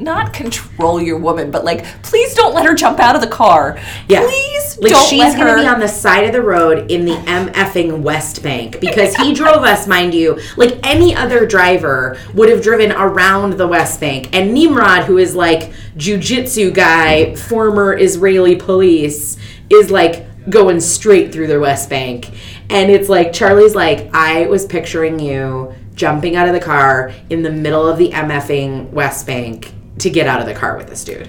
not 0.00 0.32
control 0.32 1.00
your 1.00 1.18
woman, 1.18 1.50
but 1.50 1.64
like, 1.64 1.84
please 2.02 2.34
don't 2.34 2.54
let 2.54 2.64
her 2.64 2.74
jump 2.74 2.98
out 2.98 3.14
of 3.14 3.20
the 3.20 3.28
car. 3.28 3.78
Yeah. 4.08 4.22
Please 4.22 4.78
Like 4.80 4.92
don't 4.92 5.08
she's 5.08 5.20
let 5.20 5.36
gonna 5.36 5.56
be 5.60 5.66
on 5.66 5.78
the 5.78 5.88
side 5.88 6.24
of 6.24 6.32
the 6.32 6.40
road 6.42 6.90
in 6.90 7.04
the 7.04 7.14
MFing 7.14 8.00
West 8.00 8.42
Bank 8.42 8.80
because 8.80 9.14
he 9.16 9.34
drove 9.34 9.62
us, 9.62 9.86
mind 9.86 10.14
you, 10.14 10.40
like 10.56 10.78
any 10.82 11.14
other 11.14 11.46
driver 11.46 12.18
would 12.34 12.48
have 12.48 12.62
driven 12.62 12.92
around 12.92 13.54
the 13.54 13.68
West 13.68 14.00
Bank. 14.00 14.34
And 14.34 14.54
Nimrod, 14.54 15.04
who 15.04 15.18
is 15.18 15.36
like 15.36 15.72
jujitsu 15.96 16.72
guy, 16.72 17.34
former 17.36 17.96
Israeli 17.96 18.56
police, 18.56 19.36
is 19.68 19.90
like 19.90 20.26
going 20.48 20.80
straight 20.80 21.32
through 21.32 21.46
the 21.46 21.60
West 21.60 21.90
Bank. 21.90 22.30
And 22.70 22.90
it's 22.90 23.08
like 23.08 23.32
Charlie's 23.32 23.74
like, 23.74 24.08
I 24.14 24.46
was 24.46 24.64
picturing 24.64 25.18
you 25.18 25.74
jumping 25.94 26.34
out 26.34 26.48
of 26.48 26.54
the 26.54 26.60
car 26.60 27.12
in 27.28 27.42
the 27.42 27.50
middle 27.50 27.86
of 27.86 27.98
the 27.98 28.10
MFing 28.10 28.88
West 28.90 29.26
Bank 29.26 29.74
to 30.00 30.10
get 30.10 30.26
out 30.26 30.40
of 30.40 30.46
the 30.46 30.54
car 30.54 30.76
with 30.76 30.88
this 30.88 31.04
dude. 31.04 31.28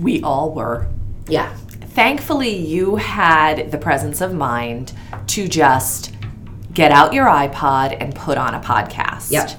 we 0.00 0.22
all 0.22 0.52
were. 0.52 0.86
Yeah. 1.28 1.54
Thankfully, 1.90 2.56
you 2.56 2.96
had 2.96 3.70
the 3.70 3.78
presence 3.78 4.20
of 4.20 4.34
mind 4.34 4.92
to 5.28 5.46
just 5.48 6.14
get 6.72 6.90
out 6.90 7.12
your 7.12 7.26
iPod 7.26 7.96
and 8.00 8.14
put 8.14 8.36
on 8.36 8.54
a 8.54 8.60
podcast. 8.60 9.30
Yep. 9.30 9.50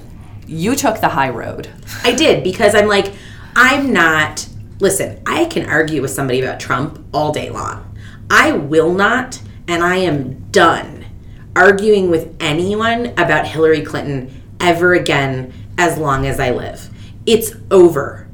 You 0.46 0.74
took 0.76 1.00
the 1.00 1.08
high 1.08 1.30
road. 1.30 1.68
I 2.04 2.12
did 2.12 2.44
because 2.44 2.74
I'm 2.74 2.88
like, 2.88 3.12
I'm 3.54 3.92
not. 3.92 4.46
Listen, 4.80 5.22
I 5.24 5.46
can 5.46 5.68
argue 5.68 6.02
with 6.02 6.10
somebody 6.10 6.42
about 6.42 6.60
Trump 6.60 7.04
all 7.14 7.32
day 7.32 7.48
long. 7.48 7.96
I 8.30 8.52
will 8.52 8.92
not, 8.92 9.40
and 9.66 9.82
I 9.82 9.96
am 9.96 10.50
done 10.50 10.96
arguing 11.56 12.10
with 12.10 12.36
anyone 12.38 13.06
about 13.16 13.46
Hillary 13.46 13.80
Clinton 13.80 14.42
ever 14.60 14.92
again 14.92 15.52
as 15.78 15.96
long 15.96 16.26
as 16.26 16.38
I 16.38 16.50
live. 16.50 16.90
It's 17.24 17.52
over. 17.70 18.28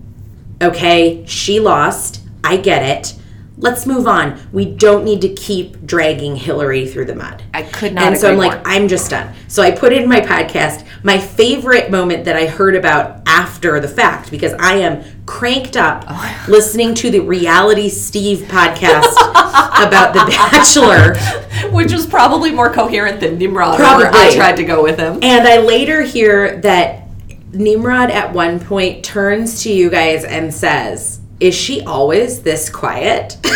Okay? 0.62 1.24
She 1.26 1.60
lost. 1.60 2.20
I 2.44 2.56
get 2.56 2.82
it. 2.82 3.18
Let's 3.58 3.86
move 3.86 4.08
on. 4.08 4.40
We 4.50 4.64
don't 4.64 5.04
need 5.04 5.20
to 5.20 5.28
keep 5.28 5.86
dragging 5.86 6.34
Hillary 6.34 6.86
through 6.88 7.04
the 7.04 7.14
mud. 7.14 7.44
I 7.54 7.62
could 7.62 7.94
not 7.94 8.04
And 8.04 8.18
so 8.18 8.32
I'm 8.32 8.38
like, 8.38 8.52
more. 8.54 8.62
I'm 8.64 8.88
just 8.88 9.10
done. 9.10 9.32
So 9.46 9.62
I 9.62 9.70
put 9.70 9.92
in 9.92 10.08
my 10.08 10.20
podcast 10.20 10.84
my 11.04 11.18
favorite 11.18 11.90
moment 11.90 12.24
that 12.24 12.34
I 12.34 12.46
heard 12.46 12.74
about 12.74 13.22
after 13.26 13.78
the 13.78 13.86
fact 13.86 14.30
because 14.32 14.52
I 14.54 14.74
am 14.76 15.04
cranked 15.26 15.76
up 15.76 16.04
Oh. 16.08 16.44
listening 16.48 16.94
to 16.96 17.10
the 17.10 17.20
reality 17.20 17.88
Steve 17.88 18.38
podcast 18.48 19.12
about 19.86 20.12
The 20.14 20.24
Bachelor. 20.28 21.14
Which 21.70 21.92
was 21.92 22.06
probably 22.06 22.50
more 22.50 22.72
coherent 22.72 23.20
than 23.20 23.38
Nimrod, 23.38 23.78
Probably. 23.78 24.06
I 24.10 24.34
tried 24.34 24.56
to 24.56 24.64
go 24.64 24.82
with 24.82 24.98
him. 24.98 25.20
And 25.22 25.46
I 25.46 25.58
later 25.58 26.02
hear 26.02 26.56
that 26.62 27.01
Nimrod 27.52 28.10
at 28.10 28.32
one 28.32 28.58
point 28.60 29.04
turns 29.04 29.62
to 29.62 29.72
you 29.72 29.90
guys 29.90 30.24
and 30.24 30.52
says, 30.52 31.20
Is 31.40 31.54
she 31.54 31.82
always 31.82 32.42
this 32.42 32.70
quiet? 32.70 33.36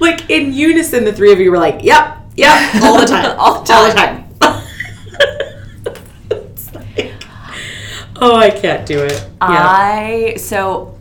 like 0.00 0.28
in 0.28 0.52
unison, 0.52 1.04
the 1.04 1.12
three 1.12 1.32
of 1.32 1.38
you 1.38 1.50
were 1.50 1.58
like, 1.58 1.82
Yep, 1.82 2.18
yep, 2.36 2.82
all 2.82 3.00
the 3.00 3.06
time. 3.06 3.24
All 3.38 3.62
the 3.62 3.72
All 3.72 3.88
the 3.88 3.94
time. 3.94 4.26
Like, 6.72 7.12
oh, 8.16 8.36
I 8.36 8.50
can't 8.50 8.86
do 8.86 9.02
it. 9.02 9.26
I 9.40 10.34
so 10.36 10.98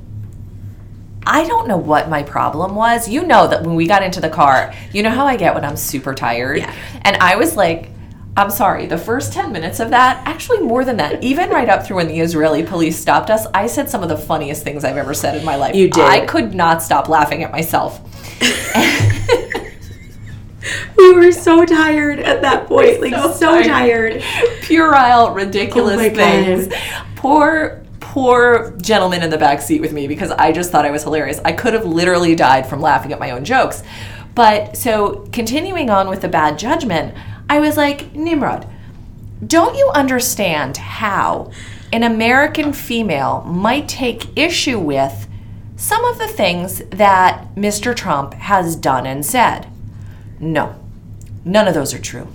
I 1.26 1.46
don't 1.46 1.68
know 1.68 1.78
what 1.78 2.10
my 2.10 2.24
problem 2.24 2.76
was. 2.76 3.08
You 3.08 3.24
know 3.26 3.48
that 3.48 3.62
when 3.62 3.76
we 3.76 3.86
got 3.86 4.02
into 4.02 4.20
the 4.20 4.30
car, 4.30 4.74
you 4.92 5.04
know 5.04 5.12
how 5.12 5.28
I 5.28 5.36
get 5.38 5.54
when 5.54 5.64
I'm 5.64 5.78
super 5.78 6.16
tired. 6.16 6.58
Yeah. 6.58 6.74
And 7.04 7.18
I 7.18 7.36
was 7.36 7.56
like, 7.56 7.92
I'm 8.38 8.52
sorry, 8.52 8.86
the 8.86 8.98
first 8.98 9.34
10 9.34 9.52
minutes 9.52 9.80
of 9.82 9.90
that, 9.90 10.26
actually 10.26 10.60
more 10.60 10.86
than 10.86 10.96
that, 10.98 11.22
even 11.24 11.50
right 11.50 11.68
up 11.68 11.86
through 11.86 11.98
when 11.98 12.08
the 12.08 12.20
Israeli 12.22 12.64
police 12.64 12.98
stopped 12.98 13.30
us, 13.30 13.46
I 13.54 13.68
said 13.68 13.90
some 13.90 14.02
of 14.02 14.08
the 14.10 14.18
funniest 14.18 14.64
things 14.64 14.86
I've 14.86 14.96
ever 14.98 15.14
said 15.14 15.36
in 15.36 15.44
my 15.44 15.56
life. 15.58 15.76
You 15.76 15.90
did. 15.90 16.06
I 16.06 16.26
could 16.26 16.54
not 16.54 16.82
stop 16.82 17.10
laughing 17.10 17.44
at 17.44 17.52
myself. 17.52 18.00
we 20.98 21.14
were 21.14 21.32
so 21.32 21.66
tired 21.66 22.20
at 22.20 22.42
that 22.42 22.68
point. 22.68 23.02
Like, 23.02 23.14
So 23.14 23.32
so, 23.34 23.64
tired. 23.64 24.22
puerile, 24.62 25.32
ridiculous 25.32 26.00
Oh 26.00 26.10
things. 26.16 26.68
God. 26.68 27.06
Poor, 27.18 27.84
poor 28.00 28.72
gentleman 28.82 29.22
in 29.24 29.30
the 29.30 29.38
back 29.38 29.62
seat 29.62 29.82
with 29.82 29.92
me 29.92 30.08
because 30.08 30.32
I 30.32 30.54
just 30.54 30.72
thought 30.72 30.86
I 30.86 30.92
was 30.92 31.04
hilarious. 31.04 31.42
I 31.44 31.52
could 31.52 31.74
have 31.74 31.86
literally 31.86 32.36
died 32.36 32.68
from 32.68 32.80
laughing 32.80 33.12
at 33.12 33.20
my 33.20 33.32
own 33.32 33.44
jokes. 33.44 33.84
But 34.36 34.78
so 34.78 35.28
continuing 35.34 35.90
on 35.90 36.08
with 36.08 36.22
the 36.22 36.30
bad 36.30 36.58
judgment, 36.58 37.14
I 37.50 37.60
was 37.60 37.76
like, 37.76 38.14
Nimrod, 38.14 38.68
don't 39.46 39.76
you 39.76 39.90
understand 39.96 40.78
how 40.78 41.52
an 41.92 42.04
American 42.04 42.74
female 42.74 43.42
might 43.42 43.88
take 43.88 44.38
issue 44.38 44.80
with 44.80 45.28
some 45.76 46.06
of 46.06 46.20
the 46.20 46.28
things 46.28 46.84
that 46.90 47.56
Mr. 47.56 47.96
Trump 47.96 48.36
has 48.36 48.76
done 48.76 49.08
and 49.08 49.26
said? 49.26 49.68
No, 50.40 50.76
none 51.44 51.68
of 51.68 51.74
those 51.74 51.94
are 51.94 52.00
true. 52.00 52.28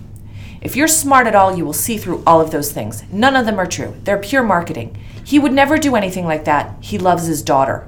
If 0.61 0.75
you're 0.75 0.89
smart 0.89 1.27
at 1.27 1.35
all, 1.35 1.57
you 1.57 1.65
will 1.65 1.75
see 1.75 1.99
through 1.99 2.23
all 2.27 2.41
of 2.41 2.51
those 2.51 2.73
things. 2.73 3.05
None 3.13 3.37
of 3.37 3.47
them 3.47 3.61
are 3.61 3.67
true. 3.67 3.95
They're 4.03 4.19
pure 4.19 4.43
marketing. 4.43 4.97
He 5.23 5.39
would 5.39 5.53
never 5.53 5.77
do 5.77 5.95
anything 5.95 6.25
like 6.25 6.47
that. 6.47 6.75
He 6.81 6.99
loves 6.99 7.27
his 7.27 7.43
daughter. 7.43 7.87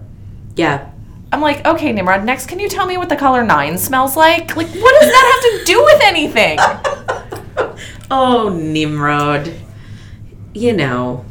Yeah. 0.56 0.90
I'm 1.32 1.40
like, 1.40 1.66
okay, 1.66 1.90
Nimrod, 1.92 2.24
next, 2.24 2.46
can 2.46 2.60
you 2.60 2.68
tell 2.68 2.86
me 2.86 2.98
what 2.98 3.08
the 3.08 3.16
color 3.16 3.42
nine 3.42 3.78
smells 3.78 4.16
like? 4.16 4.54
Like, 4.56 4.68
what 4.68 5.00
does 5.00 5.10
that 5.10 5.40
have 5.42 5.58
to 5.58 5.64
do 5.64 5.82
with 5.84 6.00
anything? 6.02 6.58
Oh, 8.10 8.48
Nimrod. 8.50 9.52
You 10.54 10.72
know. 10.72 11.24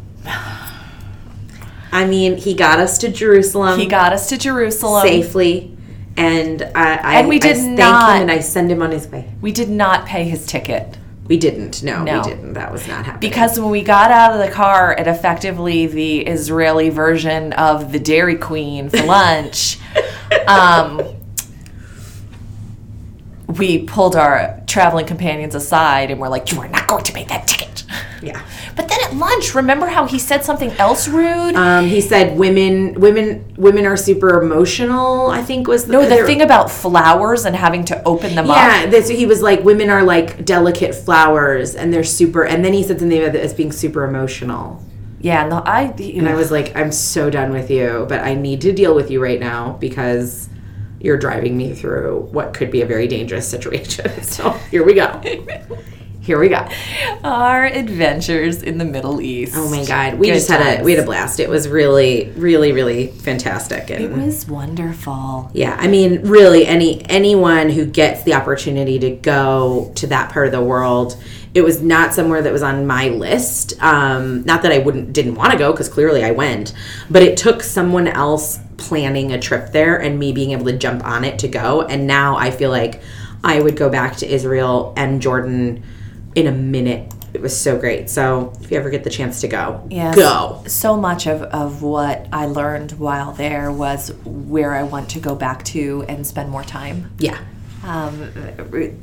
I 1.91 2.05
mean, 2.05 2.37
he 2.37 2.53
got 2.53 2.79
us 2.79 2.97
to 2.99 3.09
Jerusalem 3.09 3.79
He 3.79 3.85
got 3.85 4.11
us 4.11 4.27
to 4.29 4.37
Jerusalem. 4.37 5.01
safely, 5.07 5.75
and 6.17 6.61
I, 6.75 6.95
I 6.95 7.19
And 7.19 7.29
we 7.29 7.37
I 7.37 7.39
did 7.39 7.55
thank 7.57 7.77
not- 7.77 8.15
him 8.17 8.21
and 8.23 8.31
I 8.31 8.39
send 8.39 8.69
him 8.71 8.81
on 8.81 8.91
his 8.91 9.07
way. 9.07 9.33
We 9.41 9.51
did 9.51 9.69
not 9.69 10.05
pay 10.05 10.25
his 10.25 10.45
ticket. 10.45 10.97
We 11.27 11.37
didn't. 11.37 11.81
No, 11.81 12.03
No. 12.03 12.17
we 12.21 12.29
didn't. 12.29 12.53
That 12.53 12.71
was 12.71 12.87
not 12.87 13.05
happening. 13.05 13.19
Because 13.31 13.59
when 13.59 13.71
we 13.71 13.81
got 13.81 14.11
out 14.11 14.33
of 14.33 14.45
the 14.45 14.51
car 14.53 14.93
at 14.93 15.07
effectively 15.07 15.87
the 15.87 16.19
Israeli 16.19 16.89
version 16.89 17.51
of 17.53 17.91
the 17.91 17.99
Dairy 17.99 18.35
Queen 18.35 18.89
for 18.89 19.01
lunch, 19.05 19.79
um, 20.47 21.01
we 23.47 23.83
pulled 23.83 24.15
our 24.15 24.61
traveling 24.67 25.05
companions 25.05 25.55
aside 25.55 26.11
and 26.11 26.19
we're 26.19 26.29
like, 26.29 26.51
You 26.51 26.59
are 26.61 26.67
not 26.67 26.87
going 26.87 27.03
to 27.03 27.13
make 27.13 27.27
that 27.29 27.47
ticket. 27.47 27.83
yeah. 28.21 28.45
But 28.75 28.89
then 28.89 28.99
at 29.03 29.13
lunch, 29.15 29.53
remember 29.55 29.85
how 29.85 30.05
he 30.05 30.19
said 30.19 30.43
something 30.43 30.71
else 30.71 31.07
rude? 31.07 31.55
Um, 31.55 31.85
he 31.85 32.01
said 32.01 32.37
women, 32.37 32.99
women, 32.99 33.53
women 33.57 33.85
are 33.85 33.95
super 33.95 34.41
emotional. 34.41 35.27
I 35.27 35.41
think 35.41 35.67
was 35.67 35.85
the, 35.85 35.93
no, 35.93 36.09
the 36.09 36.25
thing 36.25 36.41
about 36.41 36.69
flowers 36.71 37.45
and 37.45 37.55
having 37.55 37.85
to 37.85 38.03
open 38.03 38.35
them 38.35 38.49
up. 38.49 38.57
Yeah, 38.57 38.85
this, 38.87 39.07
he 39.07 39.25
was 39.25 39.41
like, 39.41 39.63
women 39.63 39.89
are 39.89 40.03
like 40.03 40.43
delicate 40.43 40.93
flowers, 40.95 41.75
and 41.75 41.93
they're 41.93 42.03
super. 42.03 42.43
And 42.43 42.65
then 42.65 42.73
he 42.73 42.83
said 42.83 42.99
something 42.99 43.17
about 43.17 43.35
it 43.35 43.41
as 43.41 43.53
being 43.53 43.71
super 43.71 44.03
emotional. 44.03 44.83
Yeah, 45.21 45.43
and 45.43 45.51
the, 45.51 45.55
I, 45.55 45.81
And 45.97 46.27
I 46.27 46.35
was 46.35 46.51
like, 46.51 46.75
I'm 46.75 46.91
so 46.91 47.29
done 47.29 47.51
with 47.51 47.71
you, 47.71 48.05
but 48.09 48.19
I 48.19 48.35
need 48.35 48.61
to 48.61 48.71
deal 48.73 48.93
with 48.93 49.09
you 49.09 49.23
right 49.23 49.39
now 49.39 49.73
because 49.79 50.49
you're 50.99 51.17
driving 51.17 51.55
me 51.57 51.73
through 51.73 52.29
what 52.31 52.53
could 52.53 52.71
be 52.71 52.81
a 52.81 52.85
very 52.85 53.07
dangerous 53.07 53.47
situation. 53.47 54.11
So 54.23 54.51
here 54.71 54.83
we 54.85 54.93
go. 54.93 55.21
Here 56.21 56.39
we 56.39 56.49
go. 56.49 56.67
our 57.23 57.65
adventures 57.65 58.63
in 58.63 58.79
the 58.79 58.85
Middle 58.85 59.21
East. 59.21 59.53
Oh 59.55 59.69
my 59.69 59.85
god, 59.85 60.15
we 60.15 60.27
Good 60.27 60.33
just 60.33 60.47
had 60.49 60.79
a 60.79 60.83
we 60.83 60.93
had 60.93 61.03
a 61.03 61.05
blast. 61.05 61.39
It 61.39 61.47
was 61.49 61.67
really, 61.67 62.31
really, 62.31 62.71
really 62.71 63.07
fantastic. 63.07 63.91
And 63.91 64.03
It 64.05 64.11
was 64.11 64.47
wonderful. 64.47 65.51
yeah, 65.53 65.77
I 65.79 65.87
mean, 65.87 66.23
really, 66.27 66.65
any 66.65 67.05
anyone 67.05 67.69
who 67.69 67.85
gets 67.85 68.23
the 68.23 68.33
opportunity 68.33 68.97
to 68.99 69.11
go 69.11 69.91
to 69.95 70.07
that 70.07 70.31
part 70.31 70.47
of 70.47 70.51
the 70.51 70.63
world, 70.63 71.15
it 71.53 71.61
was 71.61 71.83
not 71.83 72.11
somewhere 72.15 72.41
that 72.41 72.51
was 72.51 72.63
on 72.63 72.87
my 72.87 73.09
list. 73.09 73.79
Um, 73.79 74.43
not 74.45 74.63
that 74.63 74.71
I 74.71 74.79
wouldn't 74.79 75.13
didn't 75.13 75.35
want 75.35 75.51
to 75.51 75.59
go 75.59 75.71
because 75.73 75.89
clearly 75.89 76.23
I 76.23 76.31
went, 76.31 76.73
but 77.07 77.21
it 77.21 77.37
took 77.37 77.61
someone 77.61 78.07
else 78.07 78.57
planning 78.77 79.31
a 79.31 79.39
trip 79.39 79.71
there 79.71 79.95
and 79.95 80.19
me 80.19 80.31
being 80.31 80.51
able 80.51 80.65
to 80.65 80.77
jump 80.77 81.05
on 81.05 81.23
it 81.23 81.39
to 81.39 81.47
go. 81.47 81.81
And 81.81 82.07
now 82.07 82.37
I 82.37 82.51
feel 82.51 82.71
like 82.71 83.01
I 83.43 83.61
would 83.61 83.77
go 83.77 83.89
back 83.89 84.17
to 84.17 84.27
Israel 84.27 84.93
and 84.97 85.21
Jordan 85.21 85.83
in 86.35 86.47
a 86.47 86.51
minute 86.51 87.13
it 87.35 87.41
was 87.41 87.59
so 87.59 87.77
great. 87.77 88.09
So 88.09 88.53
if 88.61 88.71
you 88.71 88.77
ever 88.77 88.89
get 88.89 89.03
the 89.03 89.09
chance 89.09 89.41
to 89.41 89.49
go, 89.49 89.85
Yes. 89.91 90.15
go. 90.15 90.63
So 90.67 90.95
much 90.95 91.27
of, 91.27 91.41
of 91.43 91.83
what 91.83 92.27
I 92.31 92.45
learned 92.45 92.93
while 92.93 93.33
there 93.33 93.71
was 93.71 94.13
where 94.23 94.73
I 94.73 94.83
want 94.83 95.09
to 95.09 95.19
go 95.19 95.35
back 95.35 95.63
to 95.65 96.05
and 96.07 96.25
spend 96.25 96.49
more 96.49 96.63
time. 96.63 97.11
Yeah. 97.19 97.37
Um, 97.85 98.31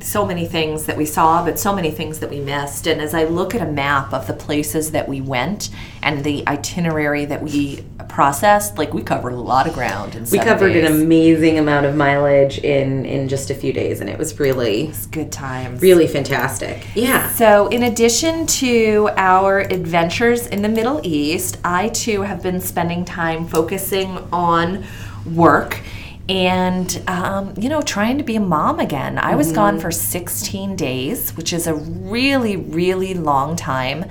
so 0.01 0.25
many 0.25 0.45
things 0.45 0.85
that 0.87 0.97
we 0.97 1.05
saw, 1.05 1.43
but 1.45 1.57
so 1.57 1.73
many 1.73 1.89
things 1.89 2.19
that 2.19 2.29
we 2.29 2.39
missed. 2.41 2.85
And 2.85 2.99
as 3.01 3.13
I 3.13 3.23
look 3.23 3.55
at 3.55 3.61
a 3.61 3.71
map 3.71 4.13
of 4.13 4.27
the 4.27 4.33
places 4.33 4.91
that 4.91 5.07
we 5.07 5.21
went 5.21 5.69
and 6.01 6.23
the 6.23 6.45
itinerary 6.47 7.23
that 7.25 7.41
we 7.41 7.85
processed, 8.09 8.77
like 8.77 8.93
we 8.93 9.01
covered 9.01 9.31
a 9.33 9.37
lot 9.39 9.67
of 9.67 9.73
ground 9.73 10.15
in 10.15 10.25
We 10.29 10.37
covered 10.39 10.73
days. 10.73 10.89
an 10.89 11.01
amazing 11.01 11.57
amount 11.59 11.85
of 11.85 11.95
mileage 11.95 12.57
in 12.59 13.05
in 13.05 13.29
just 13.29 13.49
a 13.49 13.55
few 13.55 13.71
days, 13.71 14.01
and 14.01 14.09
it 14.09 14.17
was 14.19 14.37
really 14.39 14.91
good 15.11 15.31
times. 15.31 15.81
really 15.81 16.07
fantastic. 16.07 16.85
Yeah. 16.93 17.29
So, 17.29 17.67
in 17.67 17.83
addition 17.83 18.45
to 18.47 19.09
our 19.15 19.59
adventures 19.59 20.47
in 20.47 20.61
the 20.61 20.69
Middle 20.69 20.99
East, 21.03 21.57
I 21.63 21.87
too 21.89 22.23
have 22.23 22.43
been 22.43 22.59
spending 22.59 23.05
time 23.05 23.47
focusing 23.47 24.17
on 24.33 24.83
work 25.25 25.79
and, 26.29 27.01
um, 27.07 27.53
you 27.57 27.67
know, 27.69 27.81
trying 27.81 28.17
to 28.17 28.23
be 28.23 28.35
a 28.35 28.39
mom 28.39 28.79
again. 28.79 29.17
I 29.17 29.35
was 29.35 29.51
gone 29.51 29.79
for 29.79 29.91
16 29.91 30.75
days, 30.75 31.31
which 31.35 31.51
is 31.51 31.67
a 31.67 31.73
really, 31.73 32.55
really 32.55 33.13
long 33.13 33.55
time. 33.55 34.05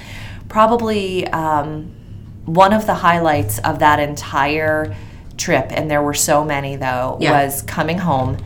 Probably 0.48 1.26
um, 1.28 1.90
one 2.44 2.72
of 2.74 2.86
the 2.86 2.94
highlights 2.94 3.58
of 3.60 3.78
that 3.78 3.98
entire 3.98 4.94
trip, 5.38 5.66
and 5.70 5.90
there 5.90 6.02
were 6.02 6.14
so 6.14 6.44
many 6.44 6.76
though, 6.76 7.16
Yeah. 7.20 7.44
was 7.44 7.62
coming 7.62 7.98
home 7.98 8.36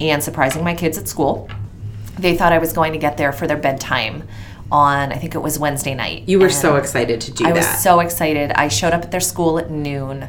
and 0.00 0.22
surprising 0.22 0.64
my 0.64 0.74
kids 0.74 0.98
at 0.98 1.06
school 1.06 1.48
they 2.18 2.36
thought 2.36 2.52
I 2.52 2.58
was 2.58 2.72
going 2.72 2.92
to 2.92 2.98
get 2.98 3.16
there 3.16 3.32
for 3.32 3.46
their 3.46 3.56
bedtime 3.56 4.28
on 4.70 5.12
I 5.12 5.16
think 5.16 5.34
it 5.34 5.38
was 5.38 5.58
Wednesday 5.58 5.94
night. 5.94 6.28
You 6.28 6.38
were 6.38 6.50
so 6.50 6.76
excited 6.76 7.20
to 7.22 7.32
do 7.32 7.44
I 7.44 7.52
that. 7.52 7.56
was 7.56 7.82
so 7.82 8.00
excited. 8.00 8.52
I 8.52 8.68
showed 8.68 8.92
up 8.92 9.02
at 9.02 9.10
their 9.10 9.20
school 9.20 9.58
at 9.58 9.70
noon. 9.70 10.28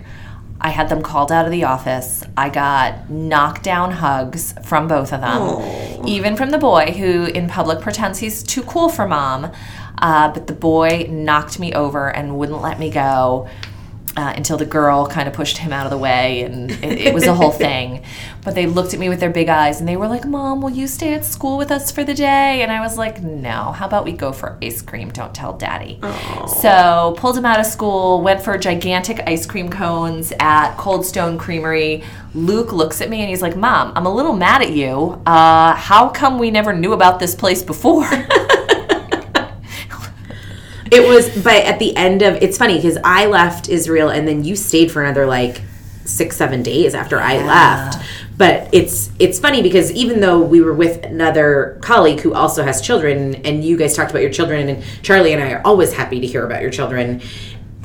I 0.63 0.69
had 0.69 0.87
them 0.87 1.01
called 1.01 1.29
out 1.29 1.45
of 1.45 1.51
the 1.51 1.65
office. 1.65 2.23
I 2.37 2.49
got 2.49 3.09
knockdown 3.09 3.91
hugs 3.91 4.55
from 4.63 4.87
both 4.87 5.11
of 5.11 5.19
them, 5.19 6.07
even 6.07 6.37
from 6.37 6.51
the 6.51 6.57
boy 6.57 6.93
who 6.97 7.25
in 7.25 7.49
public 7.49 7.81
pretends 7.81 8.19
he's 8.19 8.41
too 8.41 8.63
cool 8.63 8.87
for 8.87 9.05
mom. 9.05 9.51
Uh, 9.97 10.31
but 10.33 10.47
the 10.47 10.53
boy 10.53 11.07
knocked 11.09 11.59
me 11.59 11.73
over 11.73 12.09
and 12.09 12.37
wouldn't 12.37 12.61
let 12.61 12.79
me 12.79 12.89
go 12.89 13.49
uh, 14.15 14.33
until 14.35 14.57
the 14.57 14.65
girl 14.65 15.07
kind 15.07 15.27
of 15.27 15.33
pushed 15.33 15.57
him 15.57 15.73
out 15.73 15.85
of 15.85 15.91
the 15.91 15.97
way, 15.97 16.43
and 16.43 16.71
it, 16.71 17.07
it 17.07 17.13
was 17.13 17.23
a 17.23 17.33
whole 17.33 17.51
thing. 17.67 18.03
But 18.43 18.55
they 18.55 18.65
looked 18.65 18.93
at 18.93 18.99
me 18.99 19.09
with 19.09 19.19
their 19.19 19.29
big 19.29 19.47
eyes 19.47 19.79
and 19.79 19.87
they 19.87 19.95
were 19.95 20.07
like, 20.07 20.25
Mom, 20.25 20.61
will 20.61 20.69
you 20.69 20.85
stay 20.87 21.13
at 21.13 21.23
school 21.23 21.57
with 21.57 21.71
us 21.71 21.91
for 21.91 22.03
the 22.03 22.13
day? 22.13 22.61
And 22.61 22.71
I 22.71 22.81
was 22.81 22.97
like, 22.97 23.23
No, 23.23 23.71
how 23.71 23.87
about 23.87 24.03
we 24.03 24.11
go 24.11 24.31
for 24.33 24.57
ice 24.61 24.81
cream? 24.81 25.09
Don't 25.09 25.33
tell 25.33 25.53
daddy. 25.53 25.99
So 26.61 27.15
pulled 27.17 27.37
him 27.37 27.45
out 27.45 27.59
of 27.59 27.65
school, 27.65 28.21
went 28.21 28.41
for 28.41 28.57
gigantic 28.57 29.21
ice 29.25 29.45
cream 29.45 29.69
cones 29.69 30.33
at 30.39 30.75
Cold 30.75 31.05
Stone 31.05 31.37
Creamery. 31.37 32.03
Luke 32.35 32.73
looks 32.73 32.99
at 32.99 33.09
me 33.09 33.21
and 33.21 33.29
he's 33.29 33.41
like, 33.41 33.55
Mom, 33.55 33.93
I'm 33.95 34.05
a 34.05 34.13
little 34.13 34.35
mad 34.35 34.61
at 34.61 34.71
you. 34.71 35.21
Uh, 35.25 35.73
how 35.75 36.09
come 36.09 36.37
we 36.37 36.51
never 36.51 36.73
knew 36.73 36.93
about 36.93 37.19
this 37.19 37.35
place 37.35 37.63
before? 37.63 38.09
It 40.93 41.07
was, 41.07 41.29
but 41.43 41.63
at 41.63 41.79
the 41.79 41.95
end 41.95 42.21
of 42.21 42.35
it's 42.35 42.57
funny 42.57 42.75
because 42.75 42.97
I 43.03 43.25
left 43.25 43.69
Israel 43.69 44.09
and 44.09 44.27
then 44.27 44.43
you 44.43 44.55
stayed 44.55 44.91
for 44.91 45.03
another 45.03 45.25
like 45.25 45.61
six, 46.05 46.35
seven 46.35 46.63
days 46.63 46.93
after 46.93 47.19
I 47.19 47.37
left. 47.43 48.03
But 48.35 48.69
it's 48.73 49.11
it's 49.19 49.39
funny 49.39 49.61
because 49.61 49.91
even 49.91 50.19
though 50.19 50.39
we 50.41 50.61
were 50.61 50.73
with 50.73 51.03
another 51.03 51.77
colleague 51.81 52.21
who 52.21 52.33
also 52.33 52.63
has 52.63 52.81
children, 52.81 53.35
and 53.45 53.63
you 53.63 53.77
guys 53.77 53.95
talked 53.95 54.09
about 54.09 54.21
your 54.21 54.31
children, 54.31 54.69
and 54.69 54.83
Charlie 55.03 55.33
and 55.33 55.41
I 55.41 55.51
are 55.51 55.61
always 55.63 55.93
happy 55.93 56.19
to 56.19 56.27
hear 56.27 56.45
about 56.45 56.61
your 56.61 56.71
children. 56.71 57.21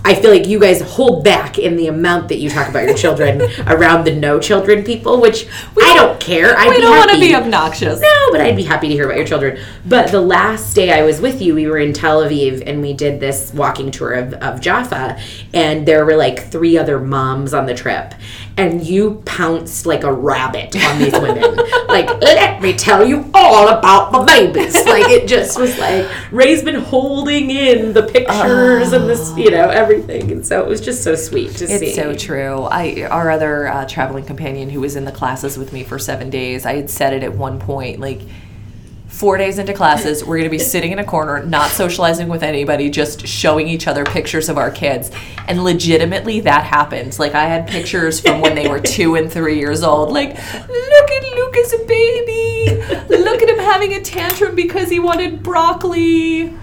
I 0.08 0.14
feel 0.14 0.30
like 0.30 0.46
you 0.46 0.58
guys 0.58 0.80
hold 0.80 1.22
back 1.22 1.58
in 1.58 1.76
the 1.76 1.86
amount 1.88 2.30
that 2.30 2.38
you 2.38 2.48
talk 2.48 2.66
about 2.66 2.84
your 2.84 2.96
children 2.96 3.42
around 3.66 4.04
the 4.04 4.14
no 4.14 4.40
children 4.40 4.82
people, 4.82 5.20
which 5.20 5.46
I 5.78 5.94
don't 5.94 6.18
care. 6.18 6.56
I'd 6.56 6.70
we 6.70 6.80
don't 6.80 6.96
want 6.96 7.10
to 7.10 7.20
be 7.20 7.34
obnoxious. 7.34 8.00
No, 8.00 8.30
but 8.32 8.40
I'd 8.40 8.56
be 8.56 8.62
happy 8.62 8.88
to 8.88 8.94
hear 8.94 9.04
about 9.04 9.18
your 9.18 9.26
children. 9.26 9.62
But 9.84 10.10
the 10.10 10.22
last 10.22 10.74
day 10.74 10.98
I 10.98 11.02
was 11.02 11.20
with 11.20 11.42
you, 11.42 11.54
we 11.54 11.66
were 11.66 11.76
in 11.76 11.92
Tel 11.92 12.22
Aviv 12.22 12.62
and 12.66 12.80
we 12.80 12.94
did 12.94 13.20
this 13.20 13.52
walking 13.52 13.90
tour 13.90 14.14
of, 14.14 14.32
of 14.32 14.62
Jaffa. 14.62 15.20
And 15.52 15.86
there 15.86 16.06
were 16.06 16.16
like 16.16 16.50
three 16.50 16.78
other 16.78 16.98
moms 16.98 17.52
on 17.52 17.66
the 17.66 17.74
trip. 17.74 18.14
And 18.58 18.84
you 18.84 19.22
pounced 19.24 19.86
like 19.86 20.02
a 20.04 20.12
rabbit 20.12 20.74
on 20.76 20.98
these 20.98 21.12
women. 21.12 21.56
like, 21.88 22.08
let 22.20 22.60
me 22.60 22.72
tell 22.74 23.06
you 23.06 23.30
all 23.32 23.68
about 23.68 24.12
the 24.12 24.20
babies. 24.20 24.76
Like, 24.88 25.10
it 25.10 25.28
just 25.28 25.60
was 25.60 25.78
like, 25.78 26.08
Ray's 26.32 26.62
been 26.62 26.80
holding 26.80 27.50
in 27.50 27.92
the 27.92 28.04
pictures 28.04 28.92
and 28.92 29.08
this, 29.08 29.36
you 29.36 29.50
know, 29.50 29.68
everything. 29.68 30.32
And 30.32 30.46
so 30.46 30.62
it 30.62 30.66
was 30.66 30.80
just 30.80 31.04
so 31.04 31.14
sweet 31.14 31.50
to 31.56 31.66
see. 31.66 31.74
It's 31.74 31.94
so 31.94 32.14
true. 32.14 32.62
I 32.62 33.06
our 33.10 33.30
other 33.30 33.68
uh, 33.68 33.86
traveling 33.86 34.24
companion 34.24 34.70
who 34.70 34.80
was 34.80 34.96
in 34.96 35.04
the 35.04 35.12
classes 35.12 35.58
with 35.58 35.74
me 35.74 35.84
for 35.84 35.98
seven 35.98 36.30
days. 36.30 36.64
I 36.64 36.76
had 36.76 36.88
said 36.88 37.12
it 37.12 37.22
at 37.22 37.34
one 37.34 37.60
point, 37.60 38.00
like 38.00 38.20
four 39.18 39.36
days 39.36 39.58
into 39.58 39.74
classes, 39.74 40.24
we're 40.24 40.36
going 40.36 40.44
to 40.44 40.48
be 40.48 40.60
sitting 40.60 40.92
in 40.92 41.00
a 41.00 41.04
corner, 41.04 41.44
not 41.44 41.72
socializing 41.72 42.28
with 42.28 42.44
anybody, 42.44 42.88
just 42.88 43.26
showing 43.26 43.66
each 43.66 43.88
other 43.88 44.04
pictures 44.04 44.48
of 44.48 44.56
our 44.56 44.70
kids. 44.70 45.10
And 45.48 45.64
legitimately, 45.64 46.38
that 46.40 46.62
happened. 46.62 47.18
Like 47.18 47.34
I 47.34 47.46
had 47.46 47.66
pictures 47.66 48.20
from 48.20 48.40
when 48.40 48.54
they 48.54 48.68
were 48.68 48.78
two 48.78 49.16
and 49.16 49.30
three 49.30 49.58
years 49.58 49.82
old. 49.82 50.12
Like, 50.12 50.36
look 50.36 51.10
at 51.10 51.34
Lucas, 51.34 51.74
baby. 51.88 52.80
Look 53.08 53.42
at 53.42 53.48
him 53.48 53.58
having 53.58 53.94
a 53.94 54.00
tantrum 54.00 54.54
because 54.54 54.88
he 54.88 55.00
wanted 55.00 55.42
broccoli. 55.42 56.54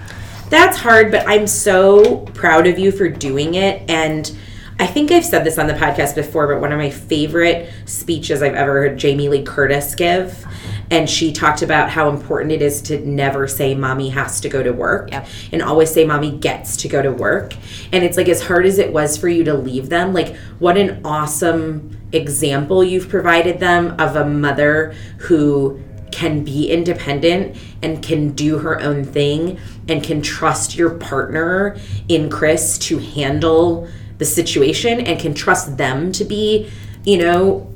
That's 0.49 0.77
hard, 0.77 1.11
but 1.11 1.27
I'm 1.27 1.47
so 1.47 2.19
proud 2.27 2.67
of 2.67 2.79
you 2.79 2.93
for 2.93 3.09
doing 3.09 3.55
it. 3.55 3.89
And 3.89 4.31
I 4.77 4.87
think 4.87 5.09
I've 5.09 5.23
said 5.23 5.45
this 5.45 5.57
on 5.57 5.67
the 5.67 5.73
podcast 5.73 6.15
before, 6.15 6.47
but 6.47 6.59
one 6.59 6.73
of 6.73 6.77
my 6.77 6.89
favorite 6.89 7.71
speeches 7.85 8.41
I've 8.41 8.55
ever 8.55 8.73
heard 8.73 8.97
Jamie 8.97 9.29
Lee 9.29 9.41
Curtis 9.43 9.95
give. 9.95 10.45
And 10.91 11.09
she 11.09 11.31
talked 11.31 11.61
about 11.61 11.89
how 11.89 12.09
important 12.09 12.51
it 12.51 12.61
is 12.61 12.81
to 12.83 12.99
never 12.99 13.47
say 13.47 13.73
mommy 13.73 14.09
has 14.09 14.41
to 14.41 14.49
go 14.49 14.61
to 14.61 14.71
work 14.71 15.11
Yep. 15.11 15.27
and 15.53 15.61
always 15.61 15.91
say 15.91 16.05
mommy 16.05 16.37
gets 16.37 16.77
to 16.77 16.89
go 16.89 17.01
to 17.01 17.11
work. 17.11 17.53
And 17.93 18.03
it's 18.03 18.17
like 18.17 18.27
as 18.27 18.43
hard 18.43 18.65
as 18.65 18.77
it 18.77 18.91
was 18.91 19.17
for 19.17 19.29
you 19.29 19.45
to 19.45 19.53
leave 19.53 19.89
them, 19.89 20.13
like 20.13 20.35
what 20.59 20.77
an 20.77 21.01
awesome 21.05 21.97
example 22.11 22.83
you've 22.83 23.09
provided 23.09 23.59
them 23.59 23.95
of 23.97 24.15
a 24.17 24.25
mother 24.25 24.93
who 25.19 25.79
can 26.11 26.43
be 26.43 26.69
independent 26.69 27.57
and 27.81 28.03
can 28.03 28.31
do 28.33 28.59
her 28.59 28.79
own 28.79 29.03
thing 29.05 29.57
and 29.87 30.03
can 30.03 30.21
trust 30.21 30.75
your 30.75 30.91
partner 30.91 31.77
in 32.07 32.29
Chris 32.29 32.77
to 32.77 32.99
handle 32.99 33.87
the 34.17 34.25
situation 34.25 34.99
and 35.01 35.19
can 35.19 35.33
trust 35.33 35.77
them 35.77 36.11
to 36.13 36.23
be, 36.23 36.69
you 37.03 37.17
know, 37.17 37.71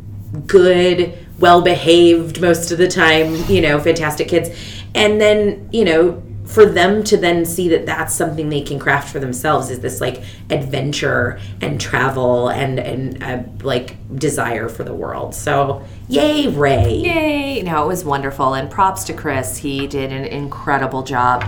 good, 0.45 1.17
well 1.39 1.61
behaved 1.61 2.41
most 2.41 2.71
of 2.71 2.77
the 2.77 2.87
time, 2.87 3.35
you 3.49 3.61
know, 3.61 3.79
fantastic 3.79 4.27
kids. 4.27 4.49
And 4.95 5.19
then, 5.19 5.69
you 5.71 5.85
know, 5.85 6.23
for 6.49 6.65
them 6.65 7.03
to 7.03 7.15
then 7.15 7.45
see 7.45 7.69
that 7.69 7.85
that's 7.85 8.13
something 8.13 8.49
they 8.49 8.61
can 8.61 8.79
craft 8.79 9.11
for 9.11 9.19
themselves 9.19 9.69
is 9.69 9.81
this 9.81 10.01
like 10.01 10.23
adventure 10.49 11.39
and 11.61 11.79
travel 11.79 12.49
and 12.49 12.79
and 12.79 13.23
uh, 13.23 13.43
like 13.61 13.95
desire 14.17 14.67
for 14.67 14.83
the 14.83 14.93
world. 14.93 15.35
So, 15.35 15.85
yay, 16.07 16.47
Ray. 16.47 16.95
Yay! 16.95 17.61
No, 17.61 17.83
it 17.83 17.87
was 17.87 18.03
wonderful. 18.03 18.55
And 18.55 18.69
props 18.69 19.03
to 19.05 19.13
Chris. 19.13 19.57
He 19.57 19.85
did 19.85 20.11
an 20.11 20.25
incredible 20.25 21.03
job. 21.03 21.45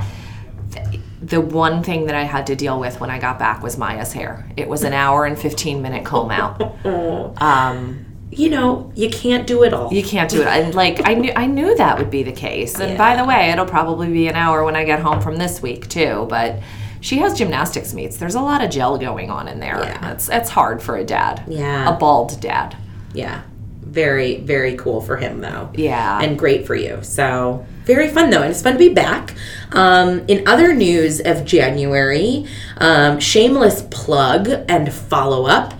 The 1.21 1.39
one 1.39 1.83
thing 1.83 2.05
that 2.07 2.15
I 2.15 2.23
had 2.23 2.47
to 2.47 2.55
deal 2.55 2.79
with 2.79 2.99
when 2.99 3.09
I 3.11 3.19
got 3.19 3.37
back 3.37 3.61
was 3.61 3.77
Maya's 3.77 4.11
hair. 4.13 4.49
It 4.57 4.67
was 4.67 4.83
an 4.83 4.93
hour 4.93 5.25
and 5.25 5.37
15 5.37 5.81
minute 5.81 6.03
comb 6.05 6.31
out. 6.31 6.59
Um, 7.41 8.05
You 8.31 8.49
know, 8.49 8.91
you 8.95 9.09
can't 9.09 9.45
do 9.45 9.63
it 9.63 9.73
all. 9.73 9.91
you 9.93 10.01
can't 10.03 10.29
do 10.29 10.41
it. 10.41 10.47
And 10.47 10.73
like 10.73 11.07
I 11.07 11.13
knew 11.15 11.31
I 11.35 11.45
knew 11.47 11.75
that 11.75 11.97
would 11.97 12.09
be 12.09 12.23
the 12.23 12.31
case. 12.31 12.79
And 12.79 12.97
by 12.97 13.15
the 13.17 13.25
way, 13.25 13.51
it'll 13.51 13.65
probably 13.65 14.07
be 14.11 14.27
an 14.27 14.35
hour 14.35 14.63
when 14.63 14.75
I 14.75 14.83
get 14.85 14.99
home 14.99 15.19
from 15.21 15.35
this 15.37 15.61
week 15.61 15.87
too, 15.89 16.25
but 16.29 16.59
she 17.01 17.17
has 17.17 17.33
gymnastics 17.37 17.93
meets. 17.93 18.17
There's 18.17 18.35
a 18.35 18.41
lot 18.41 18.63
of 18.63 18.69
gel 18.71 18.97
going 18.97 19.29
on 19.31 19.47
in 19.47 19.59
there. 19.59 19.79
Yeah. 19.83 19.97
That's 19.99 20.27
that's 20.27 20.49
hard 20.49 20.81
for 20.81 20.95
a 20.95 21.03
dad. 21.03 21.43
Yeah. 21.47 21.93
A 21.93 21.97
bald 21.97 22.39
dad. 22.39 22.77
Yeah. 23.13 23.41
Very, 23.91 24.37
very 24.37 24.77
cool 24.77 25.01
for 25.01 25.17
him, 25.17 25.41
though. 25.41 25.69
Yeah. 25.73 26.21
And 26.21 26.39
great 26.39 26.65
for 26.65 26.75
you. 26.75 26.99
So, 27.03 27.65
very 27.83 28.09
fun, 28.09 28.29
though. 28.29 28.41
And 28.41 28.49
it's 28.49 28.61
fun 28.61 28.73
to 28.73 28.79
be 28.79 28.93
back. 28.93 29.35
Um, 29.73 30.23
in 30.27 30.47
other 30.47 30.73
news 30.73 31.19
of 31.19 31.43
January, 31.43 32.45
um, 32.77 33.19
shameless 33.19 33.83
plug 33.91 34.49
and 34.69 34.93
follow 34.93 35.45
up 35.45 35.73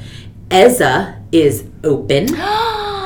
Eza 0.52 1.22
is 1.32 1.66
open. 1.84 2.28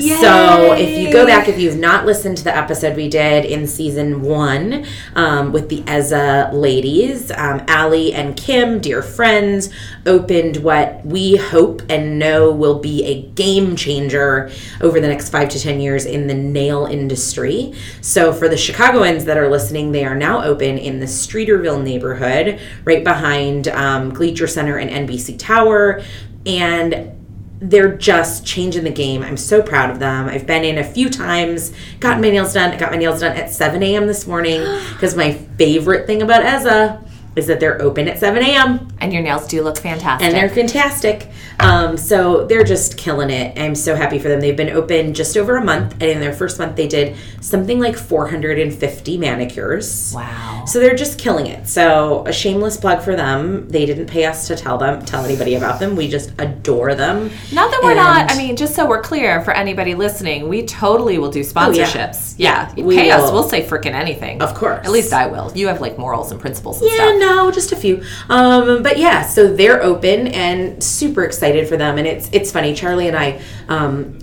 So 0.00 0.72
if 0.72 0.98
you 0.98 1.12
go 1.12 1.26
back, 1.26 1.48
if 1.48 1.58
you've 1.58 1.78
not 1.78 2.06
listened 2.06 2.38
to 2.38 2.44
the 2.44 2.56
episode 2.56 2.96
we 2.96 3.08
did 3.08 3.44
in 3.44 3.66
season 3.66 4.22
one 4.22 4.86
um, 5.14 5.52
with 5.52 5.68
the 5.68 5.82
Eza 5.86 6.50
ladies, 6.52 7.30
um, 7.32 7.62
Allie 7.68 8.12
and 8.12 8.36
Kim, 8.36 8.80
dear 8.80 9.02
friends, 9.02 9.70
opened 10.06 10.58
what 10.58 11.04
we 11.04 11.36
hope 11.36 11.82
and 11.88 12.18
know 12.18 12.50
will 12.50 12.78
be 12.78 13.04
a 13.04 13.22
game 13.32 13.76
changer 13.76 14.50
over 14.80 15.00
the 15.00 15.08
next 15.08 15.28
five 15.30 15.48
to 15.50 15.58
10 15.58 15.80
years 15.80 16.06
in 16.06 16.26
the 16.26 16.34
nail 16.34 16.86
industry. 16.86 17.74
So 18.00 18.32
for 18.32 18.48
the 18.48 18.56
Chicagoans 18.56 19.24
that 19.26 19.36
are 19.36 19.50
listening, 19.50 19.92
they 19.92 20.04
are 20.04 20.14
now 20.14 20.42
open 20.42 20.78
in 20.78 21.00
the 21.00 21.06
Streeterville 21.06 21.82
neighborhood, 21.82 22.60
right 22.84 23.04
behind 23.04 23.68
um, 23.68 24.12
Gleacher 24.12 24.46
Center 24.46 24.78
and 24.78 25.08
NBC 25.08 25.38
Tower. 25.38 26.02
And 26.46 27.19
they're 27.60 27.94
just 27.96 28.46
changing 28.46 28.84
the 28.84 28.90
game. 28.90 29.22
I'm 29.22 29.36
so 29.36 29.62
proud 29.62 29.90
of 29.90 29.98
them. 29.98 30.28
I've 30.28 30.46
been 30.46 30.64
in 30.64 30.78
a 30.78 30.84
few 30.84 31.10
times, 31.10 31.72
gotten 32.00 32.22
my 32.22 32.30
nails 32.30 32.54
done. 32.54 32.72
I 32.72 32.78
got 32.78 32.90
my 32.90 32.96
nails 32.96 33.20
done 33.20 33.36
at 33.36 33.50
7 33.50 33.82
a.m. 33.82 34.06
this 34.06 34.26
morning 34.26 34.60
because 34.92 35.14
my 35.14 35.32
favorite 35.32 36.06
thing 36.06 36.22
about 36.22 36.42
Eza 36.42 37.04
is 37.36 37.46
that 37.46 37.60
they're 37.60 37.80
open 37.80 38.08
at 38.08 38.18
7 38.18 38.42
a.m. 38.42 38.88
And 39.00 39.12
your 39.12 39.22
nails 39.22 39.46
do 39.46 39.62
look 39.62 39.78
fantastic. 39.78 40.26
and 40.26 40.36
they're 40.36 40.48
fantastic. 40.48 41.28
Um, 41.60 41.96
so 41.96 42.46
they're 42.46 42.64
just 42.64 42.96
killing 42.98 43.30
it. 43.30 43.58
I'm 43.58 43.74
so 43.74 43.94
happy 43.94 44.18
for 44.18 44.28
them. 44.28 44.40
They've 44.40 44.56
been 44.56 44.70
open 44.70 45.14
just 45.14 45.36
over 45.36 45.56
a 45.56 45.64
month, 45.64 45.92
and 45.94 46.02
in 46.04 46.20
their 46.20 46.32
first 46.32 46.58
month, 46.58 46.76
they 46.76 46.88
did 46.88 47.16
something 47.40 47.78
like 47.78 47.96
450 47.96 49.18
manicures. 49.18 50.12
wow. 50.14 50.64
So 50.66 50.78
they're 50.80 50.94
just 50.96 51.18
killing 51.18 51.46
it. 51.46 51.66
So 51.68 52.24
a 52.26 52.32
shameless 52.32 52.76
plug 52.76 53.02
for 53.02 53.16
them. 53.16 53.68
They 53.68 53.86
didn't 53.86 54.06
pay 54.06 54.24
us 54.24 54.46
to 54.48 54.56
tell 54.56 54.78
them, 54.78 55.04
tell 55.04 55.24
anybody 55.24 55.54
about 55.54 55.80
them. 55.80 55.96
We 55.96 56.08
just 56.08 56.32
adore 56.38 56.94
them. 56.94 57.30
Not 57.52 57.70
that 57.70 57.80
we're 57.82 57.94
not. 57.94 58.30
I 58.30 58.36
mean, 58.36 58.56
just 58.56 58.74
so 58.74 58.86
we're 58.86 59.02
clear 59.02 59.42
for 59.42 59.52
anybody 59.52 59.94
listening, 59.94 60.48
we 60.48 60.64
totally 60.66 61.18
will 61.18 61.30
do 61.30 61.40
sponsorships. 61.40 62.34
yeah, 62.38 62.72
Yeah, 62.76 62.84
we 62.84 62.96
pay 62.96 63.10
us. 63.10 63.22
will. 63.22 63.32
We'll 63.40 63.48
say 63.48 63.64
freaking 63.66 63.92
anything. 63.92 64.42
Of 64.42 64.54
course. 64.54 64.84
At 64.84 64.90
least 64.92 65.12
I 65.12 65.26
will. 65.26 65.52
You 65.54 65.68
have 65.68 65.80
like 65.80 65.98
morals 65.98 66.30
and 66.32 66.40
principles 66.40 66.80
and 66.80 66.90
Yeah, 66.90 66.96
stuff. 66.96 67.18
No, 67.20 67.50
just 67.50 67.72
a 67.72 67.76
few. 67.76 68.02
Um, 68.28 68.82
but 68.82 68.98
yeah, 68.98 69.22
so 69.22 69.54
they're 69.54 69.82
open 69.82 70.28
and 70.28 70.82
super 70.82 71.22
excited 71.24 71.68
for 71.68 71.76
them. 71.76 71.98
And 71.98 72.06
it's 72.06 72.28
it's 72.32 72.50
funny. 72.50 72.74
Charlie 72.74 73.08
and 73.08 73.16
I 73.16 73.40
um, 73.68 74.18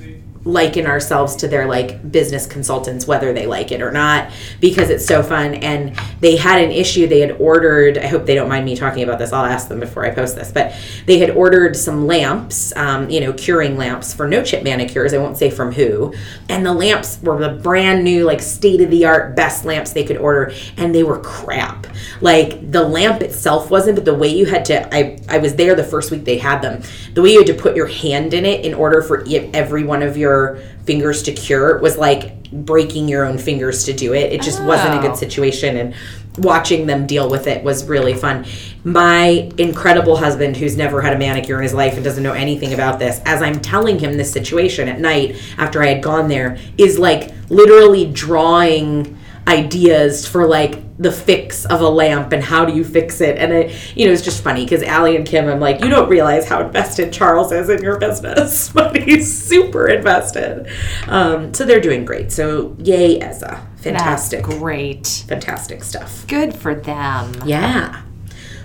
liken 0.48 0.86
ourselves 0.86 1.36
to 1.36 1.48
their 1.48 1.68
like 1.68 2.12
business 2.12 2.46
consultants, 2.46 3.06
whether 3.06 3.34
they 3.34 3.46
like 3.46 3.72
it 3.72 3.82
or 3.82 3.92
not, 3.92 4.32
because 4.62 4.90
it's 4.90 5.06
so 5.06 5.22
fun. 5.22 5.56
And 5.56 5.96
they 6.22 6.38
had 6.38 6.64
an 6.64 6.72
issue. 6.72 7.08
They 7.08 7.20
had 7.20 7.32
ordered. 7.34 7.98
I 7.98 8.08
hope 8.08 8.26
they 8.26 8.36
don't 8.36 8.50
mind 8.50 8.66
me 8.66 8.76
talking 8.76 9.04
about 9.04 9.20
this. 9.20 9.34
I'll 9.34 9.46
ask 9.46 9.68
them 9.68 9.80
before 9.80 10.06
I 10.06 10.12
post 10.12 10.36
this. 10.36 10.52
But 10.52 10.74
they 11.06 11.20
had 11.20 11.32
ordered 11.32 11.76
some 11.76 12.08
lamps, 12.08 12.76
um, 12.76 13.10
you 13.10 13.20
know, 13.20 13.34
curing 13.34 13.78
lamps 13.78 14.14
for 14.14 14.28
no 14.28 14.44
chip 14.44 14.64
manicures. 14.64 15.14
I 15.14 15.18
won't 15.18 15.38
say 15.38 15.50
from 15.50 15.74
who. 15.74 16.14
And 16.50 16.66
the 16.66 16.74
lamps 16.74 17.20
were 17.22 17.38
the 17.38 17.62
brand 17.62 18.04
new, 18.04 18.24
like 18.24 18.42
state 18.42 18.82
of 18.82 18.90
the 18.90 19.06
art, 19.06 19.36
best 19.36 19.66
lamps 19.66 19.92
they 19.92 20.06
could 20.06 20.18
order, 20.18 20.54
and 20.78 20.96
they 20.96 21.04
were 21.04 21.20
crap. 21.20 21.88
Like 22.22 22.72
the 22.72 22.84
lamp 22.84 23.22
itself 23.22 23.70
wasn't, 23.70 23.96
but 23.96 24.06
the 24.06 24.16
way 24.16 24.30
you 24.30 24.46
had 24.46 24.64
to. 24.66 24.96
I 24.96 25.20
I 25.28 25.40
was 25.40 25.56
there 25.56 25.76
the 25.76 25.84
first 25.84 26.10
week 26.10 26.24
they 26.24 26.38
had 26.38 26.62
them. 26.62 26.82
The 27.14 27.22
way 27.22 27.32
you 27.32 27.40
had 27.40 27.48
to 27.48 27.54
put 27.54 27.76
your 27.76 27.88
hand 27.88 28.34
in 28.34 28.46
it 28.46 28.66
in 28.66 28.74
order 28.74 29.02
for 29.02 29.26
every 29.54 29.84
one 29.84 30.02
of 30.02 30.16
your 30.16 30.37
fingers 30.86 31.23
to 31.23 31.32
cure 31.32 31.80
was 31.80 31.97
like 31.97 32.52
breaking 32.52 33.08
your 33.10 33.26
own 33.26 33.38
fingers 33.38 33.84
to 33.86 33.93
do 33.93 34.13
it. 34.13 34.32
It 34.32 34.41
just 34.41 34.62
wasn't 34.63 34.93
a 34.95 35.00
Oh. 35.00 35.02
good 35.02 35.17
situation 35.17 35.76
and 35.78 35.93
watching 36.38 36.86
them 36.86 37.08
deal 37.08 37.30
with 37.30 37.47
it 37.47 37.63
was 37.63 37.84
really 37.86 38.13
fun. 38.13 38.45
My 38.84 39.50
incredible 39.58 40.17
husband 40.17 40.56
who's 40.56 40.78
never 40.78 41.02
had 41.02 41.13
a 41.13 41.17
manicure 41.17 41.58
in 41.58 41.63
his 41.63 41.73
life 41.73 41.95
and 41.95 42.04
doesn't 42.04 42.21
know 42.23 42.34
anything 42.34 42.73
about 42.73 43.00
this, 43.00 43.19
as 43.26 43.41
I'm 43.41 43.60
telling 43.60 43.97
him 44.00 44.17
this 44.17 44.32
situation 44.32 44.88
at 44.88 45.00
night 45.00 45.36
after 45.58 45.82
I 45.82 45.88
had 45.88 46.04
gone 46.04 46.28
there 46.30 46.58
is 46.78 47.00
like 47.00 47.32
literally 47.50 48.06
drawing 48.06 49.17
ideas 49.48 50.28
for 50.28 50.46
like 50.46 50.84
the 50.98 51.12
fix 51.12 51.66
of 51.66 51.82
a 51.82 51.88
lamp 51.88 52.34
and 52.34 52.44
how 52.44 52.66
do 52.66 52.74
you 52.74 52.84
fix 52.84 53.22
it? 53.22 53.38
And 53.38 53.54
it 53.54 53.96
you 53.96 54.06
know 54.06 54.12
it's 54.12 54.22
just 54.22 54.44
funny 54.44 54.66
because 54.66 54.84
Allie 54.84 55.16
and 55.16 55.26
Kim 55.26 55.48
I'm 55.48 55.60
like 55.60 55.82
you 55.82 55.90
don't 55.90 56.10
realize 56.10 56.48
how 56.48 56.62
invested 56.62 57.14
Charles 57.14 57.52
is 57.52 57.70
in 57.70 57.82
your 57.82 57.98
business 57.98 58.70
but 58.74 58.96
he's 58.98 59.32
super 59.32 59.88
invested. 59.88 60.68
Um, 61.08 61.54
so 61.54 61.66
they're 61.66 61.80
doing 61.80 62.04
great. 62.06 62.32
So 62.32 62.76
yay 62.80 63.22
Eza 63.22 63.66
fantastic. 63.78 64.46
That's 64.46 64.58
great. 64.60 65.26
fantastic 65.28 65.84
stuff. 65.84 66.28
Good 66.28 66.54
for 66.54 66.76
them. 66.76 67.34
yeah. 67.46 68.02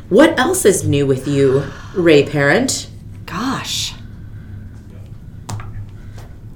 What 0.08 0.38
else 0.38 0.64
is 0.66 0.86
new 0.86 1.06
with 1.06 1.26
you 1.26 1.64
Ray 1.94 2.26
parent? 2.26 2.90
Gosh. 3.24 3.94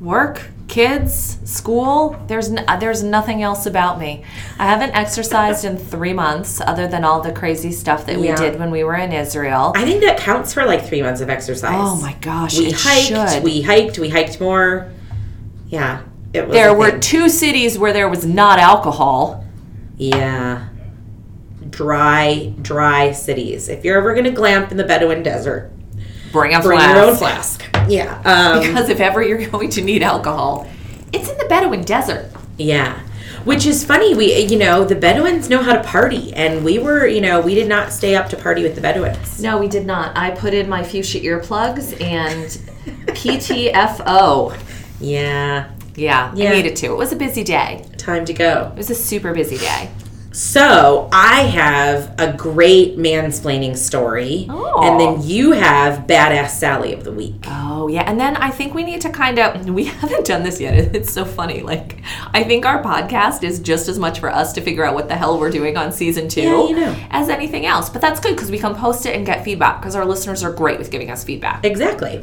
Work, 0.00 0.50
kids, 0.76 1.38
school. 1.44 2.22
There's 2.26 2.50
n- 2.50 2.66
there's 2.78 3.02
nothing 3.02 3.42
else 3.42 3.64
about 3.64 3.98
me. 3.98 4.24
I 4.58 4.66
haven't 4.66 4.90
exercised 4.90 5.64
in 5.64 5.78
three 5.78 6.12
months, 6.12 6.60
other 6.60 6.86
than 6.86 7.02
all 7.02 7.22
the 7.22 7.32
crazy 7.32 7.72
stuff 7.72 8.04
that 8.04 8.18
we 8.18 8.30
did 8.34 8.58
when 8.60 8.70
we 8.70 8.84
were 8.84 8.94
in 8.94 9.10
Israel. 9.10 9.72
I 9.74 9.86
think 9.86 10.02
that 10.02 10.18
counts 10.18 10.52
for 10.52 10.66
like 10.66 10.84
three 10.84 11.00
months 11.00 11.22
of 11.22 11.30
exercise 11.30 11.72
oh 11.74 11.96
my 12.02 12.12
gosh! 12.20 12.58
we 12.58 12.72
hiked 12.72 13.06
should. 13.06 13.42
we 13.42 13.62
hiked 13.62 13.98
we 13.98 14.10
hiked 14.10 14.38
more 14.38 14.92
yeah 15.68 16.02
it 16.34 16.46
was 16.46 16.52
there 16.52 16.74
were 16.74 16.90
thing. 16.90 17.00
two 17.00 17.28
cities 17.30 17.78
where 17.78 17.94
there 17.94 18.10
was 18.10 18.26
not 18.26 18.58
alcohol. 18.58 19.46
Yeah. 19.96 20.68
Dry, 21.70 22.52
dry 22.60 23.12
cities. 23.12 23.70
If 23.70 23.82
you're 23.82 23.96
ever 23.96 24.12
going 24.12 24.24
to 24.24 24.30
glamp 24.30 24.70
in 24.70 24.76
the 24.76 24.84
Bedouin 24.84 25.22
desert, 25.22 25.72
Bring 26.32 26.54
a 26.54 26.60
bring 26.60 26.78
flask. 26.78 26.94
your 26.94 27.04
own 27.06 27.16
flask. 27.16 27.75
Yeah. 27.88 28.20
Um, 28.24 28.60
Because 28.60 28.88
if 28.88 29.00
ever 29.00 29.22
you're 29.22 29.46
going 29.50 29.70
to 29.70 29.82
need 29.82 30.02
alcohol, 30.02 30.68
it's 31.12 31.28
in 31.28 31.36
the 31.38 31.46
Bedouin 31.46 31.82
desert. 31.82 32.30
yeah. 32.58 33.00
Which 33.44 33.64
is 33.64 33.84
funny. 33.84 34.12
We, 34.12 34.36
you 34.46 34.58
know, 34.58 34.84
the 34.84 34.96
Bedouins 34.96 35.48
know 35.48 35.62
how 35.62 35.74
to 35.74 35.82
party, 35.84 36.34
and 36.34 36.64
we 36.64 36.80
were, 36.80 37.06
you 37.06 37.20
know, 37.20 37.40
we 37.40 37.54
did 37.54 37.68
not 37.68 37.92
stay 37.92 38.16
up 38.16 38.28
to 38.30 38.36
party 38.36 38.64
with 38.64 38.74
the 38.74 38.80
Bedouins. 38.80 39.40
No, 39.40 39.56
we 39.58 39.68
did 39.68 39.86
not. 39.86 40.16
I 40.16 40.32
put 40.32 40.52
in 40.52 40.68
my 40.68 40.82
fuchsia 40.82 41.20
earplugs 41.20 42.00
and 42.02 42.46
PTFO. 43.06 44.56
Yeah. 45.00 45.70
Yeah, 45.94 46.32
Yeah. 46.34 46.50
I 46.50 46.54
needed 46.54 46.76
to. 46.76 46.86
It 46.86 46.96
was 46.96 47.12
a 47.12 47.16
busy 47.16 47.44
day. 47.44 47.86
Time 47.98 48.24
to 48.24 48.32
go. 48.34 48.70
It 48.74 48.76
was 48.78 48.90
a 48.90 48.94
super 48.94 49.32
busy 49.32 49.58
day. 49.58 49.90
So 50.36 51.08
I 51.12 51.44
have 51.44 52.14
a 52.20 52.30
great 52.30 52.98
mansplaining 52.98 53.74
story, 53.74 54.46
Oh. 54.50 54.82
and 54.84 55.00
then 55.00 55.26
you 55.26 55.52
have 55.52 56.06
badass 56.06 56.50
Sally 56.50 56.92
of 56.92 57.04
the 57.04 57.10
week. 57.10 57.46
Oh, 57.48 57.88
yeah. 57.88 58.02
And 58.02 58.20
then 58.20 58.36
I 58.36 58.50
think 58.50 58.74
we 58.74 58.84
need 58.84 59.00
to 59.00 59.08
kind 59.08 59.38
of, 59.38 59.66
we 59.70 59.84
haven't 60.02 60.26
done 60.26 60.42
this 60.42 60.60
yet. 60.60 60.76
It's 60.94 61.10
so 61.10 61.24
funny. 61.24 61.62
Like, 61.62 62.02
I 62.34 62.44
think 62.44 62.66
our 62.66 62.82
podcast 62.82 63.44
is 63.44 63.60
just 63.60 63.88
as 63.88 63.98
much 63.98 64.20
for 64.20 64.28
us 64.28 64.52
to 64.52 64.60
figure 64.60 64.84
out 64.84 64.94
what 64.94 65.08
the 65.08 65.14
hell 65.16 65.40
we're 65.40 65.50
doing 65.50 65.78
on 65.78 65.90
season 65.90 66.28
two 66.28 66.42
Yeah, 66.42 66.68
you 66.68 66.76
know. 66.76 66.96
as 67.10 67.30
anything 67.30 67.64
else. 67.64 67.88
But 67.88 68.02
that's 68.02 68.20
good 68.20 68.34
because 68.36 68.50
we 68.50 68.58
can 68.58 68.74
post 68.74 69.06
it 69.06 69.16
and 69.16 69.24
get 69.24 69.42
feedback 69.42 69.80
because 69.80 69.96
our 69.96 70.04
listeners 70.04 70.44
are 70.44 70.52
great 70.52 70.78
with 70.78 70.90
giving 70.90 71.10
us 71.10 71.24
feedback. 71.24 71.64
Exactly. 71.64 72.22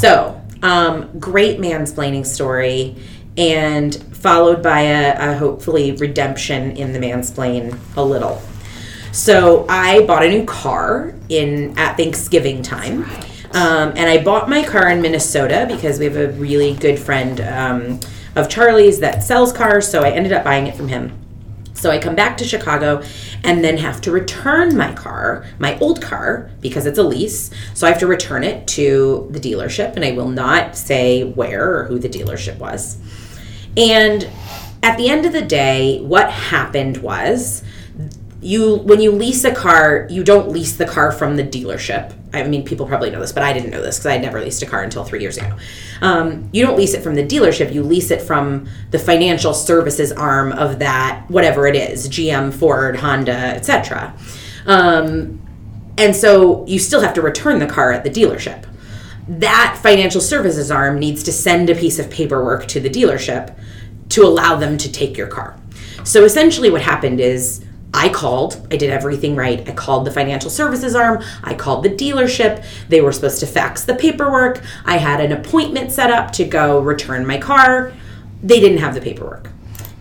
So, 0.00 0.40
um, 0.62 1.10
great 1.18 1.58
mansplaining 1.58 2.24
story, 2.24 2.96
and 3.36 3.94
followed 4.16 4.62
by 4.62 4.80
a, 4.80 5.32
a 5.32 5.34
hopefully 5.36 5.92
redemption 5.92 6.76
in 6.76 6.92
the 6.92 6.98
mansplain 6.98 7.78
a 7.96 8.02
little. 8.02 8.40
So 9.12 9.66
I 9.68 10.06
bought 10.06 10.24
a 10.24 10.28
new 10.28 10.44
car 10.44 11.14
in 11.28 11.78
at 11.78 11.96
Thanksgiving 11.96 12.62
time, 12.62 13.04
um, 13.52 13.92
and 13.96 14.08
I 14.08 14.22
bought 14.22 14.48
my 14.48 14.64
car 14.64 14.88
in 14.90 15.02
Minnesota 15.02 15.66
because 15.68 15.98
we 15.98 16.06
have 16.06 16.16
a 16.16 16.30
really 16.32 16.74
good 16.74 16.98
friend 16.98 17.40
um, 17.40 18.00
of 18.36 18.48
Charlie's 18.48 19.00
that 19.00 19.22
sells 19.22 19.52
cars. 19.52 19.86
So 19.86 20.02
I 20.02 20.10
ended 20.10 20.32
up 20.32 20.44
buying 20.44 20.66
it 20.66 20.74
from 20.74 20.88
him. 20.88 21.18
So 21.74 21.90
I 21.90 21.98
come 21.98 22.14
back 22.14 22.36
to 22.36 22.44
Chicago 22.44 23.02
and 23.42 23.64
then 23.64 23.76
have 23.76 24.00
to 24.02 24.12
return 24.12 24.76
my 24.76 24.92
car, 24.92 25.44
my 25.58 25.76
old 25.80 26.00
car, 26.00 26.48
because 26.60 26.86
it's 26.86 26.98
a 26.98 27.02
lease. 27.02 27.50
So 27.74 27.86
I 27.88 27.90
have 27.90 27.98
to 28.00 28.06
return 28.06 28.44
it 28.44 28.68
to 28.68 29.26
the 29.30 29.40
dealership, 29.40 29.96
and 29.96 30.04
I 30.04 30.12
will 30.12 30.28
not 30.28 30.76
say 30.76 31.24
where 31.24 31.76
or 31.76 31.84
who 31.84 31.98
the 31.98 32.08
dealership 32.08 32.58
was. 32.58 32.98
And 33.76 34.28
at 34.82 34.96
the 34.96 35.08
end 35.08 35.24
of 35.24 35.32
the 35.32 35.42
day, 35.42 36.00
what 36.00 36.30
happened 36.30 36.98
was 36.98 37.62
you 38.42 38.76
when 38.78 39.00
you 39.00 39.12
lease 39.12 39.44
a 39.44 39.54
car, 39.54 40.06
you 40.10 40.24
don't 40.24 40.50
lease 40.50 40.76
the 40.76 40.84
car 40.84 41.12
from 41.12 41.36
the 41.36 41.44
dealership. 41.44 42.12
I 42.34 42.42
mean, 42.44 42.64
people 42.64 42.86
probably 42.86 43.10
know 43.10 43.20
this, 43.20 43.32
but 43.32 43.42
I 43.42 43.52
didn't 43.52 43.70
know 43.70 43.80
this 43.80 43.98
because 43.98 44.06
I 44.06 44.12
had 44.14 44.22
never 44.22 44.40
leased 44.40 44.62
a 44.62 44.66
car 44.66 44.82
until 44.82 45.04
three 45.04 45.20
years 45.20 45.36
ago. 45.36 45.54
Um, 46.00 46.48
you 46.52 46.66
don't 46.66 46.76
lease 46.76 46.94
it 46.94 47.02
from 47.02 47.14
the 47.14 47.24
dealership; 47.24 47.72
you 47.72 47.82
lease 47.82 48.10
it 48.10 48.20
from 48.20 48.68
the 48.90 48.98
financial 48.98 49.54
services 49.54 50.10
arm 50.10 50.52
of 50.52 50.80
that, 50.80 51.24
whatever 51.28 51.66
it 51.66 51.76
is, 51.76 52.08
GM, 52.08 52.52
Ford, 52.52 52.96
Honda, 52.96 53.32
etc. 53.32 54.14
Um, 54.66 55.40
and 55.96 56.16
so 56.16 56.66
you 56.66 56.78
still 56.78 57.00
have 57.00 57.14
to 57.14 57.22
return 57.22 57.60
the 57.60 57.66
car 57.66 57.92
at 57.92 58.02
the 58.02 58.10
dealership. 58.10 58.66
That 59.28 59.78
financial 59.80 60.20
services 60.20 60.70
arm 60.70 60.98
needs 60.98 61.22
to 61.24 61.32
send 61.32 61.70
a 61.70 61.76
piece 61.76 62.00
of 62.00 62.10
paperwork 62.10 62.66
to 62.68 62.80
the 62.80 62.90
dealership 62.90 63.56
to 64.12 64.24
allow 64.24 64.56
them 64.56 64.78
to 64.78 64.90
take 64.90 65.16
your 65.16 65.26
car. 65.26 65.58
So 66.04 66.24
essentially, 66.24 66.70
what 66.70 66.82
happened 66.82 67.20
is 67.20 67.64
I 67.94 68.08
called. 68.08 68.66
I 68.70 68.76
did 68.76 68.90
everything 68.90 69.36
right. 69.36 69.68
I 69.68 69.72
called 69.72 70.06
the 70.06 70.10
financial 70.10 70.50
services 70.50 70.94
arm. 70.94 71.22
I 71.44 71.54
called 71.54 71.84
the 71.84 71.90
dealership. 71.90 72.64
They 72.88 73.00
were 73.00 73.12
supposed 73.12 73.40
to 73.40 73.46
fax 73.46 73.84
the 73.84 73.94
paperwork. 73.94 74.62
I 74.84 74.96
had 74.96 75.20
an 75.20 75.32
appointment 75.32 75.92
set 75.92 76.10
up 76.10 76.32
to 76.32 76.44
go 76.44 76.80
return 76.80 77.26
my 77.26 77.38
car. 77.38 77.92
They 78.42 78.60
didn't 78.60 78.78
have 78.78 78.94
the 78.94 79.00
paperwork. 79.00 79.50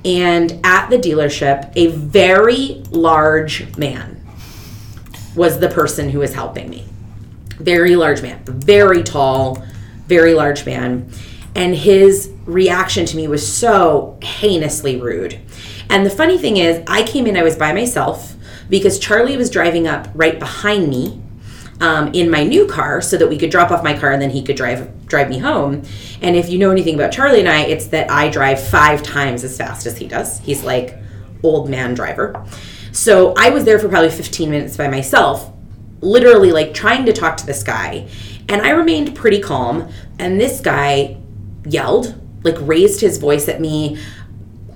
And 0.04 0.60
at 0.64 0.90
the 0.90 0.98
dealership, 0.98 1.72
a 1.76 1.88
very 1.88 2.82
large 2.90 3.78
man 3.78 4.18
was 5.36 5.60
the 5.60 5.70
person 5.70 6.10
who 6.10 6.20
was 6.20 6.34
helping 6.34 6.70
me. 6.70 6.86
Very 7.58 7.96
large 7.96 8.22
man, 8.22 8.42
very 8.46 9.04
tall, 9.04 9.64
very 10.08 10.34
large 10.34 10.66
man. 10.66 11.12
And 11.56 11.76
his 11.76 12.31
reaction 12.46 13.06
to 13.06 13.16
me 13.16 13.28
was 13.28 13.46
so 13.46 14.18
heinously 14.22 15.00
rude. 15.00 15.40
And 15.90 16.06
the 16.06 16.10
funny 16.10 16.38
thing 16.38 16.58
is, 16.58 16.84
I 16.88 17.04
came 17.04 17.28
in, 17.28 17.38
I 17.38 17.44
was 17.44 17.56
by 17.56 17.74
myself 17.74 18.34
because 18.70 18.98
Charlie 18.98 19.38
was 19.38 19.50
driving 19.50 19.88
up 19.88 20.08
right 20.14 20.40
behind 20.40 20.90
me 20.90 21.22
um, 21.82 22.14
in 22.14 22.30
my 22.30 22.44
new 22.44 22.68
car 22.68 23.02
so 23.02 23.18
that 23.18 23.28
we 23.28 23.38
could 23.38 23.50
drop 23.50 23.72
off 23.72 23.84
my 23.84 23.98
car 23.98 24.12
and 24.12 24.22
then 24.22 24.30
he 24.30 24.44
could 24.44 24.56
drive 24.56 25.08
drive 25.08 25.30
me 25.30 25.40
home. 25.40 25.84
And 26.22 26.36
if 26.36 26.48
you 26.48 26.60
know 26.60 26.72
anything 26.72 26.96
about 26.96 27.12
Charlie 27.12 27.40
and 27.40 27.50
I, 27.50 27.64
it's 27.64 27.88
that 27.88 28.10
I 28.10 28.30
drive 28.30 28.66
five 28.66 29.04
times 29.04 29.44
as 29.44 29.58
fast 29.58 29.86
as 29.86 29.98
he 29.98 30.08
does. 30.08 30.40
He's 30.40 30.64
like 30.64 30.98
old 31.44 31.70
man 31.70 31.94
driver. 31.94 32.46
So 32.92 33.34
I 33.38 33.50
was 33.50 33.66
there 33.66 33.80
for 33.80 33.90
probably 33.90 34.10
15 34.10 34.50
minutes 34.50 34.78
by 34.78 34.88
myself, 34.88 35.52
literally 36.02 36.52
like 36.52 36.74
trying 36.74 37.06
to 37.06 37.14
talk 37.14 37.38
to 37.38 37.46
this 37.46 37.64
guy. 37.64 38.08
And 38.48 38.62
I 38.62 38.72
remained 38.72 39.16
pretty 39.16 39.40
calm. 39.40 39.92
And 40.20 40.40
this 40.40 40.60
guy 40.60 41.18
yelled, 41.66 42.21
like 42.44 42.56
raised 42.60 43.02
his 43.02 43.18
voice 43.18 43.48
at 43.48 43.62
me. 43.62 43.98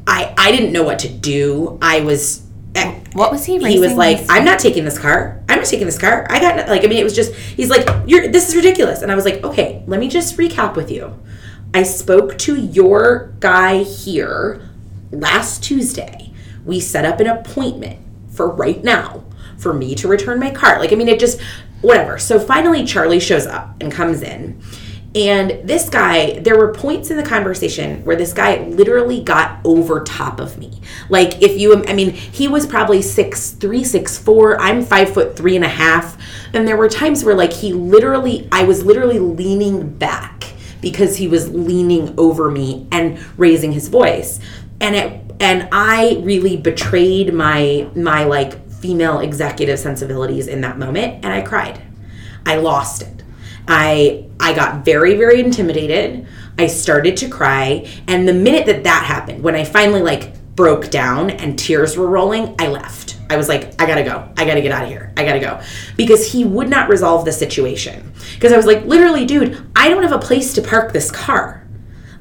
I 0.07 0.33
I 0.37 0.51
didn't 0.51 0.71
know 0.71 0.83
what 0.83 0.99
to 0.99 1.09
do. 1.09 1.77
I 1.81 2.01
was 2.01 2.45
eh, 2.75 2.99
What 3.13 3.31
was 3.31 3.45
he 3.45 3.57
he 3.59 3.79
was 3.79 3.93
like, 3.93 4.25
"I'm 4.29 4.45
not 4.45 4.59
taking 4.59 4.85
this 4.85 4.99
car. 4.99 5.41
I'm 5.49 5.59
not 5.59 5.65
taking 5.65 5.85
this 5.85 5.97
car. 5.97 6.27
I 6.29 6.39
got 6.39 6.55
no-" 6.55 6.65
like. 6.67 6.83
I 6.83 6.87
mean, 6.87 6.99
it 6.99 7.03
was 7.03 7.15
just. 7.15 7.33
He's 7.33 7.69
like, 7.69 7.87
"You're. 8.05 8.27
This 8.27 8.49
is 8.49 8.55
ridiculous." 8.55 9.01
And 9.01 9.11
I 9.11 9.15
was 9.15 9.25
like, 9.25 9.43
"Okay, 9.43 9.83
let 9.87 9.99
me 9.99 10.07
just 10.07 10.37
recap 10.37 10.75
with 10.75 10.91
you. 10.91 11.17
I 11.73 11.83
spoke 11.83 12.37
to 12.39 12.55
your 12.55 13.33
guy 13.39 13.83
here 13.83 14.69
last 15.11 15.63
Tuesday. 15.63 16.33
We 16.65 16.79
set 16.79 17.05
up 17.05 17.19
an 17.19 17.27
appointment 17.27 17.99
for 18.29 18.49
right 18.49 18.83
now 18.83 19.23
for 19.57 19.73
me 19.73 19.95
to 19.95 20.07
return 20.07 20.39
my 20.39 20.51
car. 20.51 20.79
Like, 20.79 20.91
I 20.91 20.95
mean, 20.95 21.07
it 21.07 21.19
just 21.19 21.39
whatever. 21.81 22.17
So 22.17 22.39
finally, 22.39 22.85
Charlie 22.85 23.19
shows 23.19 23.47
up 23.47 23.75
and 23.81 23.91
comes 23.91 24.21
in." 24.21 24.61
And 25.15 25.65
this 25.65 25.89
guy, 25.89 26.39
there 26.39 26.57
were 26.57 26.73
points 26.73 27.09
in 27.09 27.15
the 27.15 27.23
conversation 27.23 28.03
where 28.03 28.17
this 28.17 28.33
guy 28.33 28.65
literally 28.65 29.23
got 29.23 29.61
over 29.63 30.03
top 30.03 30.41
of 30.41 30.57
me. 30.57 30.81
Like, 31.07 31.41
if 31.41 31.57
you, 31.57 31.85
I 31.85 31.93
mean, 31.93 32.11
he 32.11 32.49
was 32.49 32.67
probably 32.67 33.01
six 33.01 33.51
three, 33.51 33.85
six 33.85 34.17
four. 34.17 34.59
I'm 34.59 34.83
five 34.83 35.13
foot 35.13 35.37
three 35.37 35.55
and 35.55 35.63
a 35.63 35.69
half. 35.69 36.21
And 36.53 36.67
there 36.67 36.75
were 36.75 36.89
times 36.89 37.23
where, 37.23 37.33
like, 37.33 37.53
he 37.53 37.71
literally, 37.71 38.49
I 38.51 38.65
was 38.65 38.83
literally 38.83 39.19
leaning 39.19 39.87
back 39.87 40.51
because 40.81 41.15
he 41.15 41.29
was 41.29 41.49
leaning 41.49 42.13
over 42.19 42.51
me 42.51 42.85
and 42.91 43.17
raising 43.37 43.71
his 43.71 43.87
voice. 43.87 44.41
And 44.81 44.95
it, 44.97 45.21
and 45.39 45.69
I 45.71 46.19
really 46.23 46.57
betrayed 46.57 47.33
my, 47.33 47.89
my 47.95 48.25
like 48.25 48.69
female 48.69 49.19
executive 49.19 49.79
sensibilities 49.79 50.47
in 50.47 50.59
that 50.61 50.77
moment. 50.77 51.23
And 51.23 51.33
I 51.33 51.41
cried. 51.41 51.81
I 52.45 52.57
lost 52.57 53.01
it. 53.01 53.14
I 53.67 54.25
I 54.39 54.53
got 54.53 54.85
very 54.85 55.15
very 55.15 55.39
intimidated. 55.39 56.27
I 56.57 56.67
started 56.67 57.17
to 57.17 57.29
cry, 57.29 57.87
and 58.07 58.27
the 58.27 58.33
minute 58.33 58.65
that 58.67 58.83
that 58.85 59.05
happened, 59.05 59.43
when 59.43 59.55
I 59.55 59.65
finally 59.65 60.01
like 60.01 60.33
broke 60.55 60.89
down 60.89 61.29
and 61.29 61.59
tears 61.59 61.97
were 61.97 62.07
rolling, 62.07 62.55
I 62.59 62.67
left. 62.67 63.17
I 63.29 63.37
was 63.37 63.49
like, 63.49 63.81
I 63.81 63.85
gotta 63.85 64.03
go. 64.03 64.31
I 64.37 64.45
gotta 64.45 64.61
get 64.61 64.71
out 64.71 64.83
of 64.83 64.89
here. 64.89 65.11
I 65.17 65.25
gotta 65.25 65.39
go. 65.39 65.61
Because 65.97 66.31
he 66.31 66.45
would 66.45 66.69
not 66.69 66.89
resolve 66.89 67.25
the 67.25 67.31
situation. 67.31 68.13
Because 68.35 68.53
I 68.53 68.57
was 68.57 68.65
like, 68.65 68.85
literally, 68.85 69.25
dude, 69.25 69.69
I 69.75 69.89
don't 69.89 70.03
have 70.03 70.11
a 70.11 70.19
place 70.19 70.53
to 70.53 70.61
park 70.61 70.93
this 70.93 71.11
car. 71.11 71.67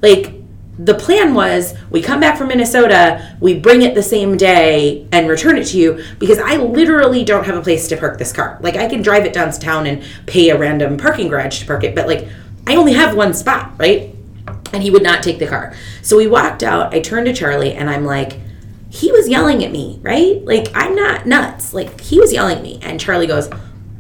Like, 0.03 0.35
the 0.79 0.95
plan 0.95 1.35
was 1.35 1.75
we 1.91 2.03
come 2.03 2.21
back 2.21 2.37
from 2.37 2.49
Minnesota, 2.49 3.37
we 3.41 3.59
bring 3.59 3.83
it 3.83 3.95
the 3.95 4.03
same 4.03 4.37
day 4.37 5.07
and 5.13 5.29
return 5.29 5.57
it 5.57 5.67
to 5.69 5.79
you 5.79 6.05
because 6.19 6.39
I 6.39 6.57
literally 6.57 7.25
don't 7.25 7.45
have 7.45 7.57
a 7.57 7.63
place 7.63 7.87
to 7.89 7.97
park 7.97 8.19
this 8.19 8.33
car. 8.33 8.59
Like 8.61 8.77
I 8.77 8.89
can 8.89 9.03
drive 9.03 9.25
it 9.25 9.33
downtown 9.33 9.87
and 9.87 10.03
pay 10.27 10.51
a 10.51 10.59
random 10.59 10.97
parking 10.97 11.29
garage 11.29 11.61
to 11.61 11.67
park 11.67 11.85
it, 11.85 11.95
but 11.95 12.07
like 12.07 12.29
I 12.67 12.77
only 12.77 12.95
have 12.95 13.15
one 13.15 13.35
spot, 13.35 13.73
right? 13.79 14.15
And 14.73 14.83
he 14.83 14.91
would 14.91 15.03
not 15.03 15.23
take 15.23 15.39
the 15.39 15.47
car. 15.47 15.75
So 16.03 16.17
we 16.17 16.27
walked 16.27 16.65
out. 16.65 16.93
I 16.93 17.01
turned 17.01 17.27
to 17.27 17.33
Charlie 17.33 17.75
and 17.75 17.89
I'm 17.89 18.05
like, 18.05 18.41
he 18.91 19.13
was 19.13 19.29
yelling 19.29 19.65
at 19.65 19.71
me, 19.71 20.01
right? 20.03 20.45
Like 20.45 20.69
I'm 20.75 20.97
not 20.97 21.27
nuts. 21.27 21.73
Like 21.73 22.01
he 22.01 22.19
was 22.19 22.33
yelling 22.33 22.59
at 22.59 22.63
me. 22.63 22.81
And 22.83 22.99
Charlie 22.99 23.29
goes, 23.29 23.49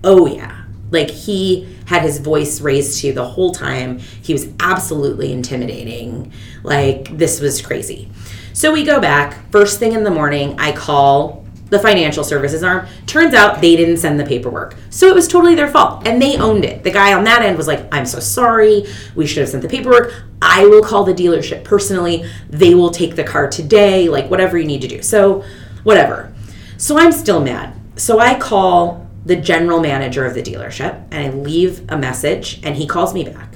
Oh 0.02 0.26
yeah. 0.26 0.64
Like 0.90 1.10
he 1.10 1.68
had 1.86 2.02
his 2.02 2.18
voice 2.18 2.60
raised 2.60 3.00
to 3.00 3.12
the 3.12 3.24
whole 3.24 3.52
time. 3.52 3.98
He 3.98 4.32
was 4.32 4.48
absolutely 4.60 5.32
intimidating. 5.32 6.32
Like 6.62 7.16
this 7.16 7.40
was 7.40 7.60
crazy. 7.60 8.10
So 8.52 8.72
we 8.72 8.84
go 8.84 9.00
back. 9.00 9.50
First 9.50 9.78
thing 9.78 9.92
in 9.92 10.04
the 10.04 10.10
morning, 10.10 10.58
I 10.58 10.72
call 10.72 11.44
the 11.70 11.78
financial 11.78 12.22
services 12.22 12.62
arm. 12.62 12.86
Turns 13.06 13.34
out 13.34 13.60
they 13.60 13.74
didn't 13.74 13.96
send 13.96 14.20
the 14.20 14.24
paperwork. 14.24 14.76
So 14.90 15.08
it 15.08 15.14
was 15.14 15.26
totally 15.26 15.54
their 15.54 15.68
fault. 15.68 16.06
And 16.06 16.20
they 16.20 16.36
owned 16.36 16.64
it. 16.64 16.84
The 16.84 16.90
guy 16.90 17.14
on 17.14 17.24
that 17.24 17.42
end 17.42 17.56
was 17.56 17.66
like, 17.66 17.86
I'm 17.92 18.06
so 18.06 18.20
sorry. 18.20 18.84
We 19.16 19.26
should 19.26 19.40
have 19.40 19.48
sent 19.48 19.62
the 19.62 19.68
paperwork. 19.68 20.12
I 20.40 20.66
will 20.66 20.82
call 20.82 21.04
the 21.04 21.14
dealership 21.14 21.64
personally. 21.64 22.30
They 22.48 22.74
will 22.74 22.90
take 22.90 23.16
the 23.16 23.24
car 23.24 23.48
today, 23.48 24.08
like 24.08 24.30
whatever 24.30 24.56
you 24.56 24.66
need 24.66 24.82
to 24.82 24.88
do. 24.88 25.02
So, 25.02 25.44
whatever. 25.82 26.32
So 26.76 26.98
I'm 26.98 27.12
still 27.12 27.40
mad. 27.40 27.74
So 27.96 28.18
I 28.18 28.38
call 28.38 29.03
the 29.24 29.36
general 29.36 29.80
manager 29.80 30.24
of 30.24 30.34
the 30.34 30.42
dealership 30.42 31.02
and 31.10 31.14
I 31.14 31.30
leave 31.30 31.84
a 31.90 31.96
message 31.96 32.60
and 32.62 32.76
he 32.76 32.86
calls 32.86 33.14
me 33.14 33.24
back. 33.24 33.54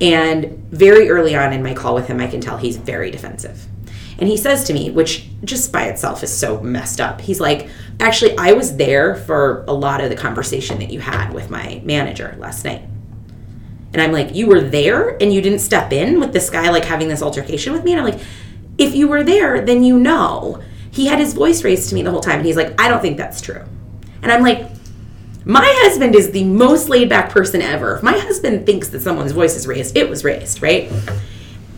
And 0.00 0.66
very 0.70 1.10
early 1.10 1.34
on 1.34 1.52
in 1.52 1.62
my 1.62 1.74
call 1.74 1.94
with 1.94 2.06
him, 2.06 2.20
I 2.20 2.26
can 2.26 2.40
tell 2.40 2.56
he's 2.56 2.76
very 2.76 3.10
defensive. 3.10 3.66
And 4.18 4.28
he 4.28 4.36
says 4.36 4.64
to 4.64 4.74
me, 4.74 4.90
which 4.90 5.28
just 5.44 5.72
by 5.72 5.84
itself 5.84 6.22
is 6.22 6.36
so 6.36 6.60
messed 6.60 7.00
up, 7.00 7.20
he's 7.20 7.40
like, 7.40 7.68
Actually, 7.98 8.36
I 8.38 8.52
was 8.52 8.76
there 8.76 9.14
for 9.14 9.64
a 9.66 9.72
lot 9.72 10.02
of 10.02 10.08
the 10.08 10.16
conversation 10.16 10.78
that 10.78 10.90
you 10.90 11.00
had 11.00 11.32
with 11.32 11.50
my 11.50 11.82
manager 11.84 12.34
last 12.38 12.64
night. 12.64 12.82
And 13.92 14.00
I'm 14.00 14.12
like, 14.12 14.34
You 14.34 14.46
were 14.46 14.60
there 14.60 15.16
and 15.22 15.32
you 15.32 15.40
didn't 15.40 15.58
step 15.60 15.92
in 15.92 16.20
with 16.20 16.32
this 16.32 16.50
guy 16.50 16.70
like 16.70 16.84
having 16.84 17.08
this 17.08 17.22
altercation 17.22 17.72
with 17.72 17.84
me? 17.84 17.92
And 17.92 18.00
I'm 18.00 18.06
like, 18.06 18.20
If 18.76 18.94
you 18.94 19.08
were 19.08 19.24
there, 19.24 19.64
then 19.64 19.82
you 19.82 19.98
know. 19.98 20.62
He 20.90 21.06
had 21.06 21.18
his 21.18 21.34
voice 21.34 21.62
raised 21.64 21.88
to 21.90 21.94
me 21.94 22.02
the 22.02 22.10
whole 22.10 22.20
time. 22.20 22.38
And 22.38 22.46
he's 22.46 22.56
like, 22.56 22.78
I 22.80 22.88
don't 22.88 23.00
think 23.00 23.16
that's 23.16 23.40
true. 23.40 23.64
And 24.22 24.30
I'm 24.30 24.42
like, 24.42 24.68
my 25.50 25.66
husband 25.82 26.14
is 26.14 26.30
the 26.30 26.44
most 26.44 26.88
laid 26.88 27.08
back 27.08 27.28
person 27.28 27.60
ever. 27.60 27.96
If 27.96 28.04
my 28.04 28.16
husband 28.16 28.66
thinks 28.66 28.88
that 28.90 29.00
someone's 29.00 29.32
voice 29.32 29.56
is 29.56 29.66
raised, 29.66 29.96
it 29.96 30.08
was 30.08 30.22
raised, 30.22 30.62
right? 30.62 30.92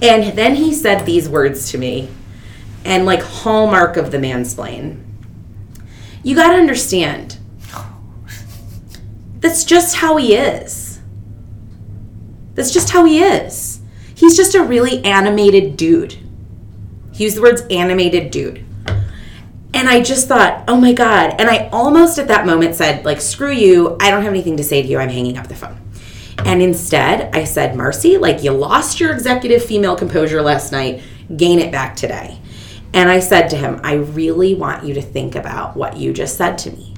And 0.02 0.36
then 0.36 0.56
he 0.56 0.74
said 0.74 1.06
these 1.06 1.26
words 1.26 1.70
to 1.70 1.78
me, 1.78 2.10
and 2.84 3.06
like 3.06 3.22
hallmark 3.22 3.96
of 3.96 4.10
the 4.10 4.18
mansplain. 4.18 5.02
You 6.22 6.34
got 6.34 6.52
to 6.52 6.58
understand. 6.58 7.38
That's 9.40 9.64
just 9.64 9.96
how 9.96 10.18
he 10.18 10.34
is. 10.34 11.00
That's 12.54 12.72
just 12.72 12.90
how 12.90 13.06
he 13.06 13.22
is. 13.22 13.80
He's 14.14 14.36
just 14.36 14.54
a 14.54 14.62
really 14.62 15.02
animated 15.02 15.78
dude. 15.78 16.18
He 17.12 17.24
used 17.24 17.38
the 17.38 17.42
words 17.42 17.62
animated 17.70 18.30
dude. 18.30 18.66
And 19.82 19.90
I 19.90 20.00
just 20.00 20.28
thought, 20.28 20.62
oh 20.68 20.80
my 20.80 20.92
God. 20.92 21.34
And 21.40 21.50
I 21.50 21.68
almost 21.72 22.16
at 22.20 22.28
that 22.28 22.46
moment 22.46 22.76
said, 22.76 23.04
like, 23.04 23.20
screw 23.20 23.50
you. 23.50 23.96
I 23.98 24.12
don't 24.12 24.22
have 24.22 24.30
anything 24.30 24.56
to 24.58 24.62
say 24.62 24.80
to 24.80 24.86
you. 24.86 25.00
I'm 25.00 25.08
hanging 25.08 25.36
up 25.36 25.48
the 25.48 25.56
phone. 25.56 25.76
And 26.38 26.62
instead, 26.62 27.34
I 27.34 27.42
said, 27.42 27.76
Marcy, 27.76 28.16
like, 28.16 28.44
you 28.44 28.52
lost 28.52 29.00
your 29.00 29.12
executive 29.12 29.64
female 29.64 29.96
composure 29.96 30.40
last 30.40 30.70
night. 30.70 31.02
Gain 31.36 31.58
it 31.58 31.72
back 31.72 31.96
today. 31.96 32.38
And 32.94 33.08
I 33.08 33.18
said 33.18 33.48
to 33.48 33.56
him, 33.56 33.80
I 33.82 33.94
really 33.94 34.54
want 34.54 34.84
you 34.84 34.94
to 34.94 35.02
think 35.02 35.34
about 35.34 35.76
what 35.76 35.96
you 35.96 36.12
just 36.12 36.36
said 36.36 36.58
to 36.58 36.70
me. 36.70 36.94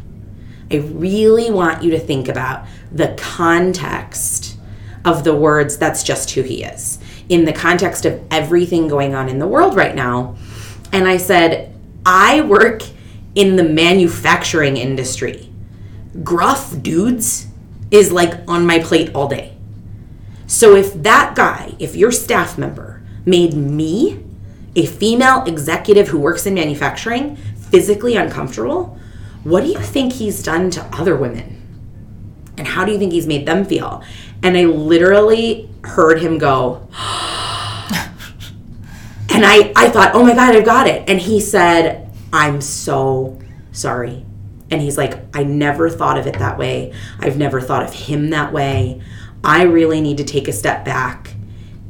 I 0.70 0.76
really 0.76 1.50
want 1.50 1.82
you 1.82 1.90
to 1.92 1.98
think 1.98 2.28
about 2.28 2.66
the 2.92 3.14
context 3.16 4.58
of 5.06 5.24
the 5.24 5.34
words, 5.34 5.78
that's 5.78 6.02
just 6.02 6.32
who 6.32 6.42
he 6.42 6.62
is, 6.62 6.98
in 7.30 7.46
the 7.46 7.52
context 7.54 8.04
of 8.04 8.22
everything 8.30 8.88
going 8.88 9.14
on 9.14 9.30
in 9.30 9.38
the 9.38 9.48
world 9.48 9.74
right 9.74 9.94
now. 9.94 10.36
And 10.92 11.08
I 11.08 11.16
said, 11.16 11.73
I 12.06 12.42
work 12.42 12.82
in 13.34 13.56
the 13.56 13.64
manufacturing 13.64 14.76
industry. 14.76 15.50
Gruff 16.22 16.80
dudes 16.82 17.46
is 17.90 18.12
like 18.12 18.40
on 18.46 18.66
my 18.66 18.78
plate 18.78 19.14
all 19.14 19.28
day. 19.28 19.56
So 20.46 20.76
if 20.76 20.94
that 21.02 21.34
guy, 21.34 21.74
if 21.78 21.96
your 21.96 22.12
staff 22.12 22.58
member 22.58 23.02
made 23.24 23.54
me, 23.54 24.22
a 24.76 24.86
female 24.86 25.44
executive 25.44 26.08
who 26.08 26.18
works 26.18 26.46
in 26.46 26.54
manufacturing, 26.54 27.36
physically 27.36 28.16
uncomfortable, 28.16 28.98
what 29.44 29.62
do 29.62 29.70
you 29.70 29.78
think 29.78 30.12
he's 30.12 30.42
done 30.42 30.70
to 30.70 30.84
other 30.92 31.16
women? 31.16 31.60
And 32.56 32.66
how 32.66 32.84
do 32.84 32.92
you 32.92 32.98
think 32.98 33.12
he's 33.12 33.26
made 33.26 33.46
them 33.46 33.64
feel? 33.64 34.02
And 34.42 34.56
I 34.56 34.64
literally 34.64 35.70
heard 35.82 36.20
him 36.20 36.38
go, 36.38 36.88
and 39.34 39.44
I, 39.44 39.72
I 39.76 39.90
thought, 39.90 40.14
oh 40.14 40.22
my 40.22 40.34
God, 40.34 40.54
I've 40.54 40.64
got 40.64 40.86
it. 40.86 41.08
And 41.08 41.20
he 41.20 41.40
said, 41.40 42.12
I'm 42.32 42.60
so 42.60 43.40
sorry. 43.72 44.24
And 44.70 44.80
he's 44.80 44.96
like, 44.96 45.18
I 45.36 45.44
never 45.44 45.90
thought 45.90 46.18
of 46.18 46.26
it 46.26 46.38
that 46.38 46.58
way. 46.58 46.92
I've 47.18 47.36
never 47.36 47.60
thought 47.60 47.82
of 47.82 47.92
him 47.92 48.30
that 48.30 48.52
way. 48.52 49.02
I 49.42 49.62
really 49.62 50.00
need 50.00 50.16
to 50.18 50.24
take 50.24 50.48
a 50.48 50.52
step 50.52 50.84
back 50.84 51.34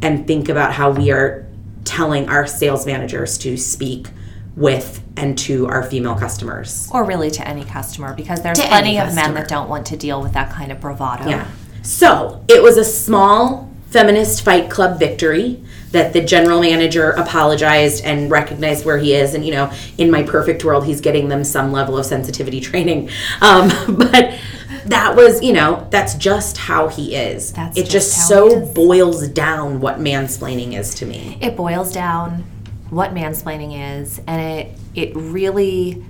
and 0.03 0.27
think 0.27 0.49
about 0.49 0.73
how 0.73 0.91
we 0.91 1.11
are 1.11 1.47
telling 1.85 2.29
our 2.29 2.47
sales 2.47 2.85
managers 2.85 3.39
to 3.39 3.57
speak 3.57 4.09
with 4.57 5.03
and 5.17 5.37
to 5.39 5.67
our 5.67 5.83
female 5.83 6.15
customers. 6.15 6.89
Or 6.93 7.05
really 7.05 7.31
to 7.31 7.47
any 7.47 7.65
customer, 7.65 8.15
because 8.15 8.43
there's 8.43 8.59
To 8.59 8.67
plenty 8.67 8.99
of 8.99 9.15
men 9.15 9.35
that 9.35 9.49
don't 9.49 9.69
want 9.69 9.87
to 9.87 9.97
deal 9.97 10.21
with 10.23 10.33
that 10.33 10.51
kind 10.51 10.73
of 10.73 10.81
bravado. 10.81 11.29
Yeah. 11.29 11.47
So 11.83 12.45
it 12.49 12.63
was 12.63 12.77
a 12.77 12.85
small 12.85 13.71
feminist 13.91 14.43
fight 14.43 14.71
club 14.71 14.99
victory 14.99 15.63
that 15.95 16.13
the 16.13 16.21
general 16.21 16.61
manager 16.61 17.13
apologized 17.13 18.05
and 18.05 18.29
recognized 18.29 18.85
where 18.85 18.99
he 18.99 19.15
is. 19.15 19.33
And, 19.33 19.47
you 19.47 19.53
know, 19.53 19.73
in 19.97 20.11
my 20.11 20.25
perfect 20.25 20.65
world, 20.65 20.85
he's 20.85 21.01
getting 21.01 21.29
them 21.29 21.45
some 21.45 21.71
level 21.71 21.97
of 21.97 22.05
sensitivity 22.05 22.61
training. 22.69 23.09
Um, 23.41 23.71
but 23.97 24.35
that 24.87 25.15
was, 25.15 25.41
you 25.41 25.53
know, 25.53 25.87
that's 25.91 26.15
just 26.15 26.59
how 26.59 26.89
he 26.89 27.15
is. 27.15 27.53
That's 27.53 27.79
it 27.79 27.85
just 27.85 28.13
just, 28.13 28.29
so 28.29 28.67
boils 28.75 29.29
down 29.29 29.81
what 29.81 29.99
mansplaining 29.99 30.77
is 30.77 30.97
to 30.97 31.07
me. 31.07 31.39
It 31.41 31.57
boils 31.57 31.93
down 31.93 32.45
what 32.91 33.15
mansplaining 33.15 34.01
is, 34.01 34.21
and 34.27 34.41
it 34.41 34.79
it 34.95 35.15
really 35.15 36.05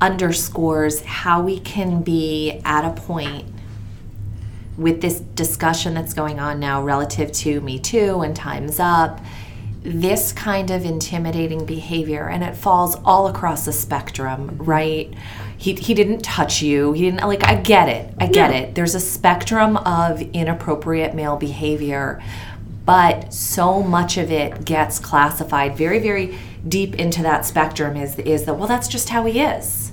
underscores 0.00 1.00
how 1.02 1.42
we 1.42 1.58
can 1.60 2.02
be 2.02 2.60
at 2.64 2.84
a 2.84 3.00
point 3.00 3.46
with 4.76 5.00
this 5.00 5.20
discussion 5.20 5.94
that's 5.94 6.14
going 6.14 6.38
on 6.40 6.58
now 6.60 6.82
relative 6.82 7.30
to 7.32 7.60
Me 7.60 7.78
Too 7.78 8.20
and 8.22 8.34
Time's 8.34 8.80
Up, 8.80 9.20
this 9.82 10.32
kind 10.32 10.70
of 10.70 10.84
intimidating 10.84 11.66
behavior, 11.66 12.28
and 12.28 12.42
it 12.42 12.56
falls 12.56 12.96
all 13.04 13.26
across 13.28 13.66
the 13.66 13.72
spectrum, 13.72 14.56
right? 14.58 15.12
He, 15.58 15.74
he 15.74 15.92
didn't 15.94 16.22
touch 16.22 16.62
you. 16.62 16.92
He 16.92 17.02
didn't, 17.02 17.22
like, 17.26 17.44
I 17.44 17.54
get 17.56 17.88
it. 17.88 18.14
I 18.18 18.26
get 18.26 18.50
No. 18.50 18.56
it. 18.56 18.74
There's 18.74 18.94
a 18.94 19.00
spectrum 19.00 19.76
of 19.76 20.22
inappropriate 20.22 21.14
male 21.14 21.36
behavior, 21.36 22.22
but 22.86 23.32
so 23.32 23.82
much 23.82 24.16
of 24.16 24.30
it 24.30 24.64
gets 24.64 24.98
classified 24.98 25.76
very, 25.76 25.98
very 25.98 26.36
deep 26.66 26.94
into 26.96 27.22
that 27.22 27.44
spectrum 27.44 27.96
is, 27.96 28.18
is 28.20 28.46
that, 28.46 28.54
well, 28.54 28.66
that's 28.66 28.88
just 28.88 29.10
how 29.10 29.24
he 29.26 29.40
is. 29.40 29.83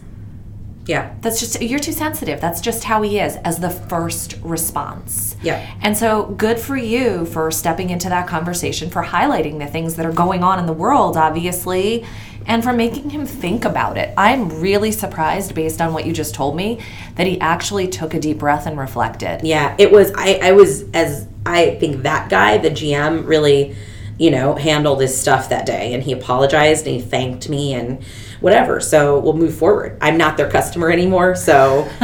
Yeah. 0.85 1.13
That's 1.21 1.39
just 1.39 1.61
you're 1.61 1.79
too 1.79 1.91
sensitive. 1.91 2.41
That's 2.41 2.61
just 2.61 2.83
how 2.83 3.01
he 3.01 3.19
is 3.19 3.35
as 3.37 3.59
the 3.59 3.69
first 3.69 4.37
response. 4.41 5.35
Yeah. 5.41 5.65
And 5.81 5.95
so 5.95 6.25
good 6.25 6.59
for 6.59 6.75
you 6.75 7.25
for 7.25 7.51
stepping 7.51 7.89
into 7.89 8.09
that 8.09 8.27
conversation, 8.27 8.89
for 8.89 9.03
highlighting 9.03 9.59
the 9.59 9.67
things 9.67 9.95
that 9.95 10.05
are 10.05 10.11
going 10.11 10.43
on 10.43 10.59
in 10.59 10.65
the 10.65 10.73
world, 10.73 11.17
obviously, 11.17 12.05
and 12.45 12.63
for 12.63 12.73
making 12.73 13.09
him 13.11 13.25
think 13.25 13.65
about 13.65 13.97
it. 13.97 14.13
I'm 14.17 14.49
really 14.61 14.91
surprised 14.91 15.53
based 15.53 15.81
on 15.81 15.93
what 15.93 16.05
you 16.05 16.13
just 16.13 16.33
told 16.33 16.55
me 16.55 16.79
that 17.15 17.27
he 17.27 17.39
actually 17.39 17.87
took 17.87 18.13
a 18.13 18.19
deep 18.19 18.39
breath 18.39 18.65
and 18.65 18.77
reflected. 18.77 19.41
Yeah, 19.43 19.75
it 19.77 19.91
was. 19.91 20.11
I, 20.15 20.39
I 20.41 20.51
was 20.53 20.89
as 20.91 21.27
I 21.45 21.75
think 21.75 22.03
that 22.03 22.29
guy, 22.29 22.57
the 22.57 22.69
GM, 22.69 23.27
really, 23.27 23.75
you 24.17 24.31
know, 24.31 24.55
handled 24.55 25.01
his 25.01 25.17
stuff 25.17 25.49
that 25.49 25.65
day, 25.65 25.93
and 25.93 26.01
he 26.01 26.11
apologized 26.11 26.87
and 26.87 26.95
he 26.95 27.01
thanked 27.01 27.49
me 27.49 27.73
and 27.73 28.03
whatever. 28.41 28.79
So 28.81 29.19
we'll 29.19 29.33
move 29.37 29.55
forward. 29.55 29.97
I'm 30.01 30.17
not 30.17 30.35
their 30.37 30.49
customer 30.49 30.91
anymore, 30.91 31.35
so 31.35 31.87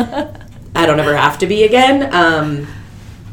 I 0.76 0.86
don't 0.86 1.00
ever 1.00 1.16
have 1.18 1.38
to 1.40 1.48
be 1.48 1.64
again. 1.64 2.14
Um, 2.14 2.68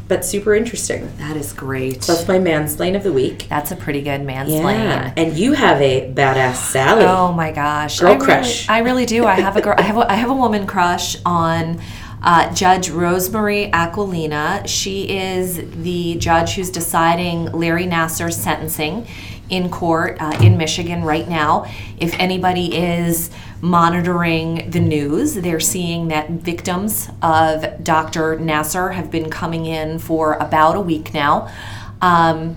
but 0.07 0.23
super 0.25 0.55
interesting. 0.55 1.11
That 1.17 1.37
is 1.37 1.53
great. 1.55 2.03
That's 2.03 2.29
my 2.29 2.37
mansplain 2.39 2.95
of 2.95 3.03
the 3.05 3.13
week. 3.13 3.47
That's 3.49 3.71
a 3.71 3.77
pretty 3.77 4.03
good 4.03 4.21
mansplain. 4.21 4.85
Yeah, 4.85 5.15
and 5.17 5.35
you 5.35 5.55
have 5.55 5.81
a 5.81 6.13
badass 6.13 6.57
Sally. 6.57 7.05
Oh 7.07 7.33
my 7.33 7.53
gosh, 7.53 8.01
Girl 8.01 8.11
I 8.11 8.13
really- 8.15 8.25
crush. 8.27 8.69
I 8.69 8.79
really 8.81 9.07
do. 9.07 9.25
I 9.25 9.35
have 9.41 9.57
a 9.57 9.63
girl. 9.63 9.75
I 9.79 9.83
have 9.83 9.97
a, 9.97 10.11
I 10.13 10.15
have 10.17 10.29
a 10.31 10.35
woman 10.35 10.67
crush 10.67 11.17
on 11.25 11.81
uh, 12.23 12.53
Judge 12.55 12.89
Rosemarie 12.91 13.71
Aquilina. 13.73 14.67
She 14.67 15.09
is 15.09 15.57
the 15.83 16.17
judge 16.17 16.55
who's 16.55 16.71
deciding 16.71 17.47
Larry 17.53 17.87
Nassar's 17.87 18.37
sentencing 18.37 19.07
in 19.51 19.69
court 19.71 20.17
uh, 20.21 20.37
in 20.43 20.57
Michigan 20.57 21.03
right 21.05 21.29
now. 21.29 21.71
If 21.99 22.19
anybody 22.19 22.77
is 22.77 23.31
monitoring 23.61 24.71
the 24.71 24.81
news, 24.81 25.35
they're 25.35 25.61
seeing 25.61 26.09
that 26.09 26.31
victims 26.31 27.09
of 27.23 27.83
Dr. 27.83 28.37
Nassar 28.37 28.95
have 28.95 29.11
been 29.11 29.31
coming 29.31 29.67
in 29.67 29.99
for 29.99 30.35
about 30.35 30.77
a 30.77 30.81
week 30.81 31.15
now. 31.15 31.53
Um, 32.01 32.57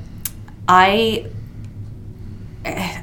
I 0.67 1.27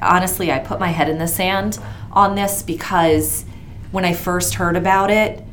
honestly, 0.01 0.51
I 0.51 0.59
put 0.59 0.79
my 0.79 0.89
head 0.89 1.09
in 1.09 1.17
the 1.17 1.27
sand 1.27 1.79
on 2.11 2.35
this 2.35 2.61
because 2.61 3.45
when 3.91 4.05
I 4.05 4.13
first 4.13 4.55
heard 4.55 4.75
about 4.75 5.09
it, 5.09 5.43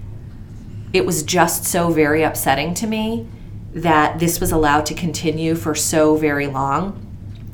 it 0.93 1.07
was 1.07 1.23
just 1.23 1.65
so 1.65 1.91
very 1.91 2.23
upsetting 2.23 2.75
to 2.75 2.87
me 2.87 3.27
that 3.73 4.19
this 4.19 4.41
was 4.41 4.53
allowed 4.53 4.85
to 4.87 4.95
continue 4.95 5.55
for 5.55 5.75
so 5.75 6.17
very 6.17 6.47
long. 6.47 7.12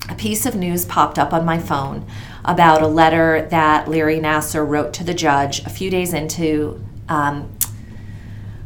A 0.09 0.15
piece 0.15 0.47
of 0.47 0.55
news 0.55 0.85
popped 0.85 1.19
up 1.19 1.33
on 1.33 1.45
my 1.45 1.59
phone 1.59 2.07
about 2.45 2.83
a 2.83 2.87
letter 2.87 3.47
that 3.51 3.89
Larry 3.89 4.19
Nassar 4.19 4.67
wrote 4.67 4.93
to 4.95 5.05
the 5.05 5.15
judge 5.15 5.61
a 5.67 5.71
few 5.71 5.91
days 5.91 6.15
into 6.15 6.83
um, 7.09 7.55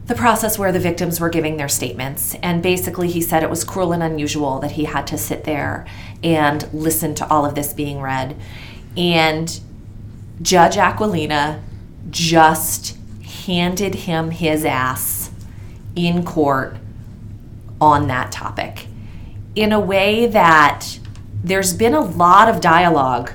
the 0.06 0.14
process 0.14 0.58
where 0.58 0.72
the 0.72 0.78
victims 0.78 1.20
were 1.20 1.28
giving 1.28 1.56
their 1.56 1.68
statements. 1.68 2.34
And 2.42 2.62
basically, 2.62 3.10
he 3.10 3.20
said 3.20 3.42
it 3.42 3.50
was 3.50 3.64
cruel 3.64 3.92
and 3.92 4.02
unusual 4.02 4.60
that 4.60 4.72
he 4.72 4.84
had 4.84 5.06
to 5.08 5.18
sit 5.18 5.44
there 5.44 5.86
and 6.22 6.72
listen 6.72 7.14
to 7.16 7.28
all 7.28 7.44
of 7.44 7.54
this 7.54 7.72
being 7.72 8.00
read. 8.00 8.36
And 8.96 9.60
Judge 10.40 10.76
Aquilina 10.76 11.62
just 12.10 12.96
handed 13.46 13.94
him 13.94 14.30
his 14.30 14.64
ass 14.64 15.30
in 15.96 16.24
court 16.24 16.76
on 17.80 18.06
that 18.08 18.30
topic 18.30 18.86
in 19.54 19.72
a 19.72 19.80
way 19.80 20.26
that 20.26 20.98
there's 21.44 21.74
been 21.74 21.94
a 21.94 22.00
lot 22.00 22.48
of 22.48 22.60
dialogue 22.60 23.32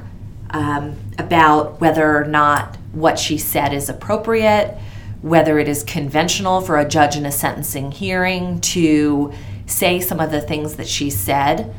um, 0.52 0.96
about 1.17 1.82
whether 1.82 2.17
or 2.17 2.26
not 2.26 2.78
what 2.93 3.20
she 3.20 3.38
said 3.38 3.74
is 3.74 3.89
appropriate, 3.89 4.78
whether 5.22 5.60
it 5.60 5.67
is 5.67 5.84
conventional 5.84 6.62
for 6.62 6.78
a 6.78 6.88
judge 6.88 7.17
in 7.17 7.26
a 7.26 7.32
sentencing 7.32 7.91
hearing 7.91 8.62
to 8.62 9.34
say 9.65 10.00
some 10.00 10.20
of 10.20 10.32
the 10.32 10.41
things 10.41 10.76
that 10.76 10.88
she 10.88 11.10
said. 11.10 11.74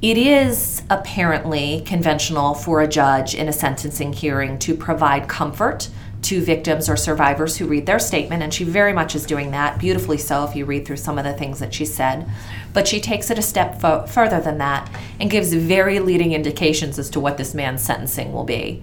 It 0.00 0.16
is 0.16 0.82
apparently 0.88 1.82
conventional 1.84 2.54
for 2.54 2.80
a 2.80 2.86
judge 2.86 3.34
in 3.34 3.48
a 3.48 3.52
sentencing 3.52 4.12
hearing 4.12 4.58
to 4.60 4.76
provide 4.76 5.28
comfort 5.28 5.88
to 6.22 6.40
victims 6.40 6.88
or 6.88 6.96
survivors 6.96 7.56
who 7.56 7.66
read 7.66 7.86
their 7.86 7.98
statement, 7.98 8.42
and 8.42 8.52
she 8.52 8.64
very 8.64 8.92
much 8.92 9.14
is 9.14 9.24
doing 9.24 9.52
that, 9.52 9.78
beautifully 9.78 10.18
so 10.18 10.44
if 10.44 10.56
you 10.56 10.64
read 10.64 10.84
through 10.86 10.96
some 10.96 11.18
of 11.18 11.24
the 11.24 11.32
things 11.32 11.60
that 11.60 11.72
she 11.72 11.84
said. 11.84 12.28
But 12.72 12.88
she 12.88 13.00
takes 13.00 13.30
it 13.30 13.38
a 13.38 13.42
step 13.42 13.80
fo- 13.80 14.06
further 14.06 14.40
than 14.40 14.58
that 14.58 14.90
and 15.20 15.30
gives 15.30 15.52
very 15.52 16.00
leading 16.00 16.32
indications 16.32 16.98
as 16.98 17.08
to 17.10 17.20
what 17.20 17.38
this 17.38 17.54
man's 17.54 17.82
sentencing 17.82 18.32
will 18.32 18.44
be. 18.44 18.82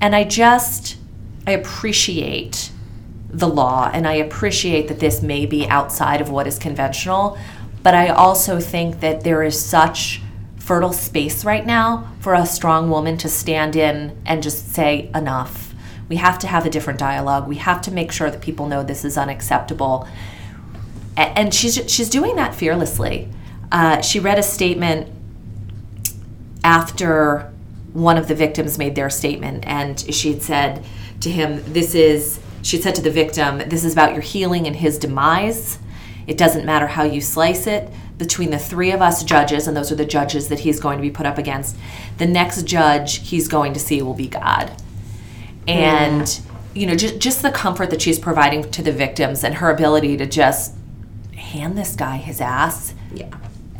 And 0.00 0.14
I 0.14 0.24
just, 0.24 0.96
I 1.46 1.52
appreciate 1.52 2.70
the 3.30 3.48
law 3.48 3.90
and 3.92 4.06
I 4.06 4.14
appreciate 4.14 4.88
that 4.88 5.00
this 5.00 5.22
may 5.22 5.46
be 5.46 5.66
outside 5.68 6.20
of 6.20 6.30
what 6.30 6.46
is 6.46 6.58
conventional, 6.58 7.38
but 7.82 7.94
I 7.94 8.08
also 8.08 8.60
think 8.60 9.00
that 9.00 9.24
there 9.24 9.42
is 9.42 9.58
such 9.58 10.22
fertile 10.58 10.92
space 10.92 11.44
right 11.44 11.64
now 11.64 12.12
for 12.20 12.34
a 12.34 12.46
strong 12.46 12.90
woman 12.90 13.16
to 13.18 13.28
stand 13.28 13.74
in 13.74 14.16
and 14.26 14.42
just 14.42 14.74
say 14.74 15.10
enough. 15.14 15.67
We 16.08 16.16
have 16.16 16.38
to 16.40 16.46
have 16.46 16.64
a 16.64 16.70
different 16.70 16.98
dialogue. 16.98 17.46
We 17.46 17.56
have 17.56 17.80
to 17.82 17.90
make 17.90 18.12
sure 18.12 18.30
that 18.30 18.40
people 18.40 18.66
know 18.66 18.82
this 18.82 19.04
is 19.04 19.18
unacceptable. 19.18 20.08
And 21.16 21.52
she's 21.52 21.74
she's 21.90 22.08
doing 22.08 22.36
that 22.36 22.54
fearlessly. 22.54 23.28
Uh, 23.72 24.00
she 24.00 24.20
read 24.20 24.38
a 24.38 24.42
statement 24.42 25.12
after 26.64 27.52
one 27.92 28.16
of 28.16 28.28
the 28.28 28.34
victims 28.34 28.78
made 28.78 28.94
their 28.94 29.10
statement, 29.10 29.64
and 29.66 29.98
she 30.14 30.32
had 30.32 30.42
said 30.42 30.84
to 31.20 31.30
him, 31.30 31.62
"This 31.72 31.94
is." 31.94 32.40
She 32.62 32.76
said 32.76 32.94
to 32.96 33.02
the 33.02 33.10
victim, 33.10 33.62
"This 33.68 33.84
is 33.84 33.92
about 33.92 34.12
your 34.12 34.22
healing 34.22 34.66
and 34.66 34.76
his 34.76 34.98
demise. 34.98 35.78
It 36.26 36.36
doesn't 36.36 36.64
matter 36.64 36.86
how 36.86 37.04
you 37.04 37.20
slice 37.20 37.66
it. 37.66 37.90
Between 38.16 38.50
the 38.50 38.58
three 38.58 38.90
of 38.90 39.00
us 39.00 39.22
judges, 39.22 39.66
and 39.66 39.76
those 39.76 39.92
are 39.92 39.96
the 39.96 40.04
judges 40.04 40.48
that 40.48 40.60
he's 40.60 40.80
going 40.80 40.98
to 40.98 41.02
be 41.02 41.10
put 41.10 41.26
up 41.26 41.38
against, 41.38 41.76
the 42.18 42.26
next 42.26 42.64
judge 42.64 43.28
he's 43.28 43.48
going 43.48 43.72
to 43.74 43.80
see 43.80 44.02
will 44.02 44.14
be 44.14 44.28
God." 44.28 44.72
And 45.68 46.40
you 46.74 46.86
know, 46.86 46.94
just 46.94 47.18
just 47.18 47.42
the 47.42 47.50
comfort 47.50 47.90
that 47.90 48.00
she's 48.02 48.18
providing 48.18 48.70
to 48.70 48.82
the 48.82 48.92
victims 48.92 49.44
and 49.44 49.54
her 49.56 49.70
ability 49.70 50.16
to 50.18 50.26
just 50.26 50.74
hand 51.36 51.76
this 51.78 51.94
guy 51.96 52.16
his 52.18 52.40
ass 52.40 52.94
Yeah. 53.14 53.28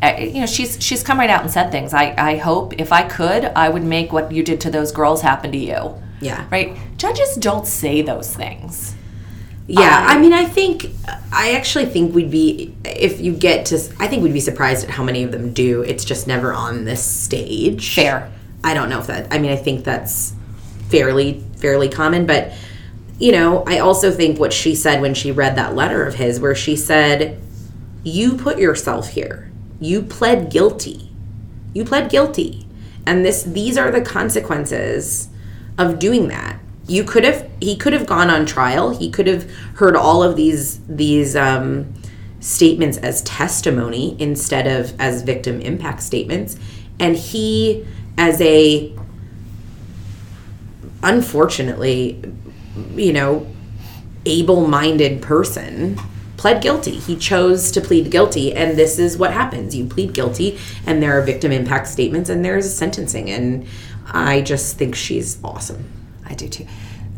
uh, 0.01 0.15
you 0.19 0.39
know 0.41 0.45
she's 0.45 0.81
she's 0.83 1.03
come 1.03 1.19
right 1.19 1.29
out 1.29 1.41
and 1.43 1.51
said 1.51 1.71
things 1.71 1.93
i 1.93 2.13
i 2.17 2.35
hope 2.37 2.73
if 2.79 2.91
i 2.91 3.03
could 3.03 3.45
i 3.45 3.69
would 3.69 3.83
make 3.83 4.11
what 4.11 4.31
you 4.31 4.43
did 4.43 4.59
to 4.61 4.71
those 4.71 4.91
girls 4.91 5.21
happen 5.21 5.51
to 5.51 5.57
you 5.57 5.93
Yeah. 6.19 6.45
right 6.51 6.75
judges 6.97 7.35
don't 7.35 7.67
say 7.67 8.01
those 8.01 8.33
things 8.35 8.95
Yeah, 9.67 10.05
I- 10.09 10.15
I 10.15 10.19
mean, 10.19 10.33
I 10.33 10.45
think 10.45 10.87
I 11.31 11.51
actually 11.53 11.85
think 11.85 12.15
we'd 12.15 12.31
be 12.31 12.73
if 12.83 13.21
you 13.21 13.33
get 13.33 13.67
to. 13.67 13.75
I 13.99 14.07
think 14.07 14.23
we'd 14.23 14.33
be 14.33 14.39
surprised 14.39 14.83
at 14.83 14.89
how 14.89 15.03
many 15.03 15.21
of 15.23 15.31
them 15.31 15.53
do. 15.53 15.83
It's 15.83 16.03
just 16.03 16.25
never 16.25 16.51
on 16.53 16.85
this 16.85 17.03
stage. 17.03 17.93
Fair. 17.93 18.31
I 18.63 18.73
don't 18.73 18.89
know 18.89 18.97
if 18.99 19.05
that. 19.07 19.27
I 19.31 19.37
mean, 19.37 19.51
I 19.51 19.55
think 19.57 19.83
that's 19.85 20.33
fairly 20.89 21.43
fairly 21.57 21.89
common, 21.89 22.25
but 22.25 22.53
you 23.19 23.33
know, 23.33 23.63
I 23.67 23.79
also 23.79 24.11
think 24.11 24.39
what 24.39 24.53
she 24.53 24.73
said 24.73 25.01
when 25.01 25.13
she 25.13 25.31
read 25.31 25.55
that 25.57 25.75
letter 25.75 26.05
of 26.05 26.15
his, 26.15 26.39
where 26.39 26.55
she 26.55 26.75
said, 26.75 27.39
You 28.03 28.37
put 28.37 28.57
yourself 28.57 29.09
here. 29.09 29.51
You 29.81 30.01
pled 30.01 30.49
guilty. 30.49 31.11
You 31.73 31.83
pled 31.83 32.09
guilty. 32.09 32.65
And 33.05 33.25
this 33.25 33.43
these 33.43 33.77
are 33.77 33.91
the 33.91 34.01
consequences 34.01 35.29
of 35.77 35.99
doing 35.99 36.29
that. 36.29 36.59
You 36.87 37.03
could 37.03 37.23
have 37.23 37.49
he 37.59 37.75
could 37.75 37.93
have 37.93 38.05
gone 38.05 38.29
on 38.29 38.45
trial. 38.45 38.91
He 38.91 39.11
could 39.11 39.27
have 39.27 39.49
heard 39.75 39.95
all 39.95 40.23
of 40.23 40.35
these 40.35 40.79
these 40.87 41.35
um, 41.35 41.93
statements 42.39 42.97
as 42.97 43.21
testimony 43.23 44.15
instead 44.19 44.65
of 44.65 44.99
as 44.99 45.23
victim 45.23 45.59
impact 45.61 46.01
statements. 46.01 46.57
And 46.99 47.15
he 47.15 47.85
as 48.17 48.39
a 48.41 48.93
unfortunately, 51.03 52.21
you 52.95 53.13
know, 53.13 53.47
able 54.25 54.67
minded 54.67 55.21
person 55.21 55.99
pled 56.37 56.61
guilty. 56.61 56.91
He 56.91 57.17
chose 57.17 57.71
to 57.71 57.81
plead 57.81 58.09
guilty, 58.09 58.53
and 58.53 58.77
this 58.77 58.97
is 58.97 59.17
what 59.17 59.33
happens. 59.33 59.75
You 59.75 59.85
plead 59.85 60.13
guilty, 60.13 60.57
and 60.85 61.03
there 61.03 61.17
are 61.17 61.21
victim 61.21 61.51
impact 61.51 61.87
statements, 61.87 62.29
and 62.29 62.45
there's 62.45 62.73
sentencing. 62.73 63.29
And 63.29 63.67
I 64.07 64.41
just 64.41 64.77
think 64.77 64.95
she's 64.95 65.37
awesome. 65.43 65.91
I 66.25 66.35
do 66.35 66.47
too. 66.47 66.65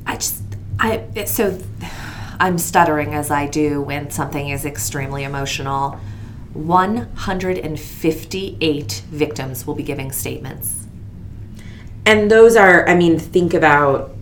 I 0.08 0.16
just, 0.16 0.42
I, 0.80 1.26
so 1.26 1.60
I'm 2.40 2.58
stuttering 2.58 3.14
as 3.14 3.30
I 3.30 3.46
do 3.46 3.82
when 3.82 4.10
something 4.10 4.50
is 4.50 4.66
extremely 4.66 5.24
emotional. 5.24 6.00
158 6.54 9.04
victims 9.12 9.68
will 9.68 9.76
be 9.76 9.84
giving 9.84 10.12
statements. 10.12 10.81
And 12.06 12.30
those 12.32 12.56
are, 12.56 12.88
I 12.88 12.96
mean, 12.96 13.20
think 13.20 13.54
about 13.54 14.16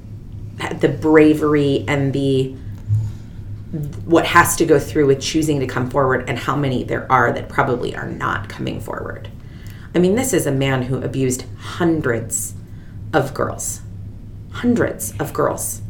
the 0.79 0.89
bravery 0.89 1.85
and 1.87 2.11
the 2.13 2.55
what 4.05 4.25
has 4.25 4.55
to 4.55 4.65
go 4.65 4.79
through 4.79 5.05
with 5.05 5.21
choosing 5.21 5.59
to 5.59 5.67
come 5.67 5.89
forward 5.91 6.27
and 6.27 6.39
how 6.39 6.55
many 6.55 6.83
there 6.83 7.09
are 7.11 7.31
that 7.31 7.47
probably 7.47 7.95
are 7.95 8.07
not 8.07 8.49
coming 8.49 8.81
forward. 8.81 9.29
I 9.93 9.99
mean, 9.99 10.15
this 10.15 10.33
is 10.33 10.47
a 10.47 10.51
man 10.51 10.83
who 10.83 11.01
abused 11.01 11.45
hundreds 11.57 12.55
of 13.13 13.33
girls. 13.33 13.81
Hundreds 14.51 15.13
of 15.19 15.33
girls. 15.33 15.81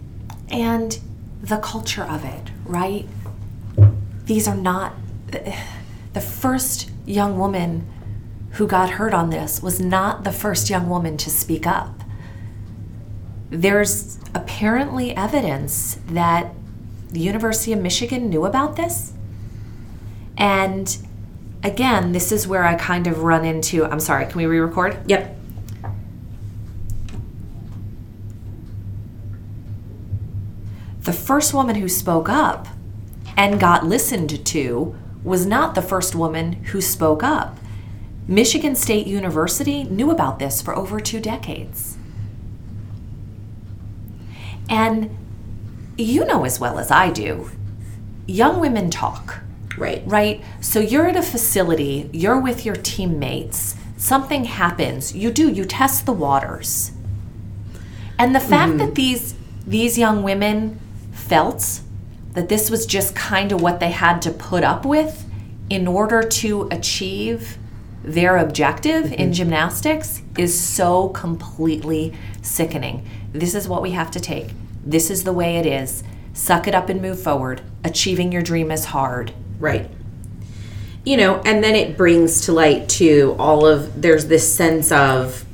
and 0.52 1.00
the 1.42 1.58
culture 1.58 2.04
of 2.04 2.26
it, 2.26 2.52
right? 2.66 3.08
These 4.26 4.48
are 4.48 4.56
not 4.56 4.94
the 6.14 6.22
first 6.22 6.90
young 7.06 7.38
woman 7.38 7.88
who 8.52 8.68
got 8.68 8.92
hurt 8.92 9.14
on 9.14 9.30
this 9.30 9.62
was 9.62 9.80
not 9.80 10.24
the 10.24 10.32
first 10.32 10.70
young 10.70 10.90
woman 10.90 11.18
to 11.18 11.30
speak 11.30 11.68
up. 11.68 12.04
There's 13.50 14.20
apparently 14.34 15.16
evidence 15.16 16.00
that 16.08 16.54
the 17.10 17.20
University 17.20 17.74
of 17.74 17.82
Michigan 17.82 18.30
knew 18.30 18.46
about 18.46 18.76
this. 18.76 19.14
And 20.38 20.98
again, 21.64 22.12
this 22.12 22.32
is 22.32 22.48
where 22.48 22.64
I 22.64 22.76
kind 22.76 23.08
of 23.08 23.24
run 23.24 23.46
into 23.46 23.86
I'm 23.86 24.00
sorry, 24.00 24.26
can 24.26 24.38
we 24.38 24.46
re 24.46 24.60
record? 24.60 24.98
Yep. 25.08 25.38
the 31.10 31.14
first 31.14 31.56
woman 31.56 31.76
who 31.78 31.90
spoke 31.90 32.30
up 32.30 32.68
and 33.36 33.60
got 33.60 33.84
listened 33.84 34.46
to 34.46 34.96
was 35.24 35.44
not 35.44 35.74
the 35.74 35.82
first 35.82 36.14
woman 36.14 36.54
who 36.66 36.80
spoke 36.80 37.24
up. 37.24 37.58
Michigan 38.30 38.76
State 38.76 39.08
University 39.08 39.86
knew 39.86 40.12
about 40.12 40.38
this 40.38 40.62
for 40.62 40.76
over 40.76 41.00
two 41.00 41.20
decades. 41.20 41.98
And 44.70 45.18
you 45.98 46.24
know 46.26 46.46
as 46.46 46.60
well 46.60 46.78
as 46.78 46.92
I 46.92 47.10
do, 47.10 47.50
young 48.28 48.60
women 48.60 48.92
talk 48.92 49.42
Right. 49.76 50.04
right? 50.06 50.44
So 50.62 50.80
you're 50.80 51.08
at 51.08 51.16
a 51.16 51.24
facility, 51.24 52.08
you're 52.14 52.40
with 52.40 52.66
your 52.66 52.76
teammates, 52.76 53.76
something 53.98 54.44
happens, 54.44 55.16
you 55.16 55.32
do, 55.32 55.50
you 55.50 55.66
test 55.66 56.06
the 56.06 56.14
waters. 56.14 56.92
And 58.20 58.36
the 58.36 58.40
fact 58.40 58.70
mm-hmm. 58.70 58.78
that 58.78 58.96
these 58.96 59.34
these 59.66 59.98
young 59.98 60.22
women 60.22 60.80
felt 61.12 61.80
that 62.34 62.48
this 62.48 62.70
was 62.70 62.86
just 62.86 63.16
kind 63.16 63.52
of 63.52 63.62
what 63.62 63.80
they 63.80 63.90
had 63.90 64.22
to 64.24 64.32
put 64.32 64.64
up 64.64 64.86
with 64.86 65.26
in 65.70 65.88
order 65.88 66.22
to 66.22 66.68
achieve 66.70 67.58
their 68.04 68.38
objective 68.38 69.06
in 69.06 69.12
mm-hmm. 69.12 69.32
gymnastics 69.32 70.22
is 70.38 70.60
so 70.60 71.10
completely 71.10 72.14
sickening. 72.42 73.06
This 73.34 73.54
is 73.54 73.68
what 73.68 73.82
we 73.82 73.92
have 73.92 74.12
to 74.12 74.20
take. 74.20 74.52
This 74.86 75.10
is 75.10 75.24
the 75.24 75.34
way 75.34 75.58
it 75.58 75.66
is. 75.66 76.04
Suck 76.34 76.68
it 76.68 76.76
up 76.76 76.90
and 76.90 77.02
move 77.02 77.22
forward. 77.22 77.62
Achieving 77.84 78.32
your 78.32 78.42
dream 78.42 78.72
is 78.72 78.86
hard. 78.86 79.34
Right. 79.60 79.90
You 81.06 81.18
know, 81.18 81.42
and 81.46 81.64
then 81.64 81.76
it 81.76 81.98
brings 81.98 82.42
to 82.42 82.52
light 82.52 82.88
too 82.88 83.36
all 83.40 83.66
of 83.66 84.02
there's 84.02 84.28
this 84.28 84.54
sense 84.54 84.92
of 84.92 85.46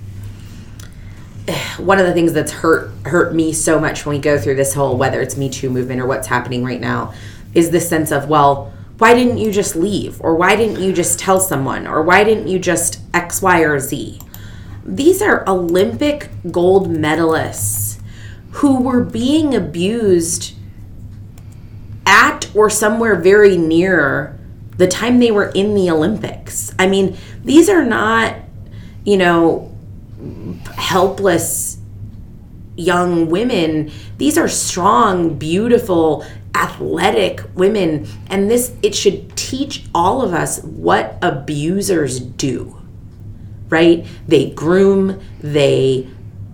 one 1.78 2.00
of 2.00 2.06
the 2.06 2.14
things 2.14 2.34
that's 2.34 2.52
hurt 2.52 2.92
hurt 3.06 3.34
me 3.34 3.54
so 3.54 3.80
much 3.80 4.06
when 4.06 4.16
we 4.16 4.22
go 4.22 4.38
through 4.38 4.56
this 4.56 4.74
whole 4.74 4.98
whether 4.98 5.22
it's 5.22 5.38
Me 5.38 5.50
Too 5.50 5.70
movement 5.70 6.02
or 6.02 6.06
what's 6.06 6.28
happening 6.28 6.64
right 6.64 6.82
now 6.82 7.14
is 7.54 7.72
this 7.72 7.88
sense 7.88 8.12
of 8.12 8.30
well, 8.30 8.72
why 8.98 9.14
didn't 9.14 9.38
you 9.38 9.52
just 9.52 9.76
leave 9.76 10.22
or 10.22 10.36
why 10.36 10.56
didn't 10.56 10.82
you 10.82 10.94
just 10.94 11.20
tell 11.20 11.40
someone 11.40 11.86
or 11.86 12.02
why 12.02 12.24
didn't 12.24 12.48
you 12.48 12.60
just 12.60 13.00
X, 13.14 13.42
Y, 13.42 13.60
or 13.62 13.80
Z? 13.80 14.20
These 14.86 15.22
are 15.22 15.48
Olympic 15.48 16.30
gold 16.52 16.90
medalists 16.90 18.00
who 18.52 18.82
were 18.82 19.02
being 19.02 19.54
abused 19.54 20.54
at 22.06 22.50
or 22.56 22.70
somewhere 22.70 23.16
very 23.16 23.58
near 23.58 24.40
the 24.78 24.88
time 24.88 25.20
they 25.20 25.32
were 25.32 25.50
in 25.50 25.74
the 25.74 25.90
Olympics. 25.90 26.74
I 26.78 26.88
mean, 26.88 27.18
these 27.44 27.70
are 27.70 27.84
not, 27.84 28.36
you 29.04 29.18
know, 29.18 29.76
helpless 30.76 31.80
young 32.78 33.30
women. 33.30 33.92
These 34.18 34.38
are 34.38 34.48
strong, 34.48 35.38
beautiful, 35.38 36.26
athletic 36.56 37.42
women. 37.54 38.08
And 38.28 38.50
this, 38.50 38.74
it 38.82 38.96
should 38.96 39.36
teach 39.36 39.84
all 39.94 40.22
of 40.22 40.34
us 40.34 40.64
what 40.64 41.18
abusers 41.22 42.20
do, 42.20 42.82
right? 43.70 44.06
They 44.28 44.50
groom, 44.52 45.22
they 45.42 46.08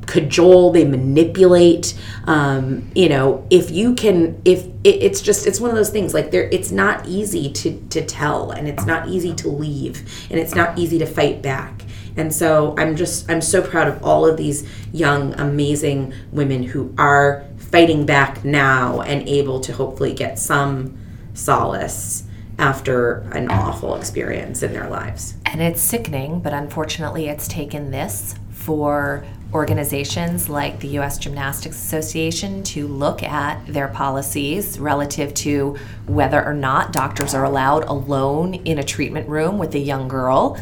cajole 0.08 0.72
they 0.72 0.84
manipulate 0.84 1.97
um, 2.26 2.89
you 2.95 3.08
know 3.08 3.45
if 3.49 3.72
you 3.72 3.93
can 3.95 4.41
if 4.43 4.66
it, 4.84 5.04
it's 5.04 5.22
just 5.22 5.47
it's 5.47 5.60
one 5.60 5.70
of 5.70 5.76
those 5.76 5.89
things 5.89 6.14
like 6.14 6.32
there 6.32 6.49
it's 6.52 6.72
not 6.72 7.06
easy 7.08 7.52
to 7.52 7.80
to 7.89 8.04
tell 8.04 8.52
and 8.52 8.68
it's 8.68 8.86
not 8.86 9.08
easy 9.08 9.34
to 9.34 9.47
leave 9.47 10.28
and 10.30 10.39
it's 10.39 10.56
not 10.56 10.78
easy 10.78 10.97
to 10.99 11.06
fight 11.06 11.41
back 11.41 11.84
and 12.18 12.34
so 12.34 12.76
i'm 12.78 12.95
just 12.95 13.30
i'm 13.30 13.41
so 13.41 13.62
proud 13.62 13.88
of 13.88 14.04
all 14.04 14.26
of 14.26 14.38
these 14.38 14.68
young 14.91 15.34
amazing 15.39 16.14
women 16.32 16.64
who 16.64 16.93
are 16.97 17.45
fighting 17.72 18.05
back 18.05 18.43
now 18.43 19.01
and 19.01 19.28
able 19.28 19.59
to 19.61 19.74
hopefully 19.74 20.13
get 20.13 20.38
some 20.38 20.97
solace 21.34 22.24
after 22.59 23.19
an 23.32 23.49
awful 23.49 23.95
experience 23.95 24.61
in 24.61 24.74
their 24.74 24.89
lives 24.89 25.36
And 25.45 25.61
it's 25.61 25.82
sickening, 25.82 26.39
but 26.39 26.53
unfortunately, 26.53 27.28
it's 27.28 27.47
taken 27.47 27.91
this 27.91 28.36
for 28.51 29.26
organizations 29.53 30.47
like 30.47 30.80
the 30.80 30.88
U.S. 30.89 31.17
Gymnastics 31.17 31.76
Association 31.76 32.63
to 32.63 32.88
look 32.88 33.22
at 33.22 33.65
their 33.67 33.89
policies 33.89 34.80
relative 34.80 35.34
to 35.34 35.78
whether 36.05 36.43
or 36.43 36.53
not 36.53 36.93
doctors 36.93 37.34
are 37.34 37.43
allowed 37.43 37.84
alone 37.86 38.53
in 38.53 38.80
a 38.80 38.84
treatment 38.84 39.28
room 39.28 39.57
with 39.57 39.76
a 39.76 39.80
young 39.80 40.07
girl. 40.07 40.57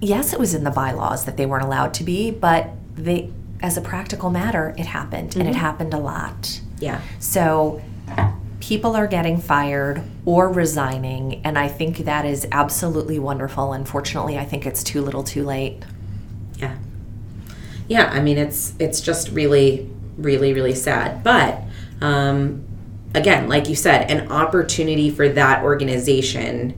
Yes, 0.00 0.32
it 0.32 0.40
was 0.40 0.54
in 0.54 0.64
the 0.64 0.70
bylaws 0.72 1.26
that 1.26 1.36
they 1.36 1.46
weren't 1.46 1.64
allowed 1.64 1.94
to 1.94 2.04
be, 2.04 2.32
but 2.32 2.70
they, 2.96 3.30
as 3.62 3.76
a 3.76 3.80
practical 3.80 4.30
matter, 4.30 4.74
it 4.76 4.86
happened, 4.86 5.36
and 5.36 5.48
it 5.48 5.54
happened 5.54 5.94
a 5.94 5.98
lot. 5.98 6.60
yeah 6.80 7.00
So 7.20 7.80
people 8.60 8.94
are 8.94 9.06
getting 9.06 9.40
fired 9.40 10.02
or 10.24 10.48
resigning, 10.48 11.40
and 11.44 11.58
I 11.58 11.68
think 11.68 11.98
that 11.98 12.24
is 12.24 12.46
absolutely 12.52 13.18
wonderful. 13.18 13.72
Unfortunately, 13.72 14.38
I 14.38 14.44
think 14.44 14.66
it's 14.66 14.84
too 14.84 15.02
little 15.02 15.24
too 15.24 15.44
late. 15.44 15.84
Yeah. 16.58 16.76
Yeah, 17.88 18.08
I 18.12 18.20
mean 18.20 18.38
it's 18.38 18.74
it's 18.78 19.00
just 19.00 19.30
really 19.30 19.90
really 20.16 20.52
really 20.52 20.74
sad. 20.74 21.24
But 21.24 21.60
um 22.00 22.64
again, 23.14 23.48
like 23.48 23.68
you 23.68 23.74
said, 23.74 24.10
an 24.10 24.30
opportunity 24.30 25.10
for 25.10 25.28
that 25.28 25.62
organization 25.62 26.74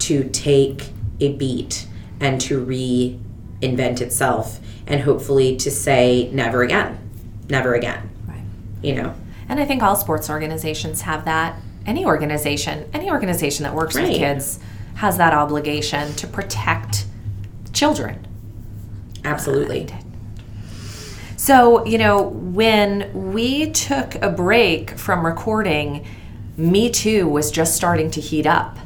to 0.00 0.24
take 0.30 0.90
a 1.20 1.32
beat 1.34 1.86
and 2.20 2.40
to 2.40 2.64
reinvent 2.64 4.00
itself 4.00 4.60
and 4.88 5.02
hopefully 5.02 5.56
to 5.58 5.70
say 5.70 6.28
never 6.32 6.62
again. 6.62 6.98
Never 7.48 7.74
again. 7.74 8.10
Right. 8.26 8.42
You 8.82 8.96
know. 8.96 9.14
And 9.48 9.60
I 9.60 9.64
think 9.64 9.82
all 9.82 9.94
sports 9.94 10.28
organizations 10.28 11.02
have 11.02 11.24
that. 11.26 11.60
Any 11.86 12.04
organization, 12.04 12.88
any 12.92 13.10
organization 13.10 13.62
that 13.62 13.74
works 13.74 13.94
Right. 13.94 14.08
with 14.08 14.16
kids 14.18 14.58
has 14.96 15.16
that 15.18 15.32
obligation 15.32 16.12
to 16.14 16.26
protect 16.26 17.06
children. 17.72 18.26
Absolutely. 19.24 19.86
Uh, 19.90 19.96
so, 21.36 21.84
you 21.86 21.98
know, 21.98 22.22
when 22.22 23.32
we 23.32 23.70
took 23.70 24.16
a 24.16 24.28
break 24.28 24.90
from 24.98 25.24
recording, 25.24 26.04
Me 26.56 26.90
Too 26.90 27.28
was 27.28 27.50
just 27.50 27.76
starting 27.76 28.10
to 28.10 28.20
heat 28.20 28.46
up. 28.46 28.76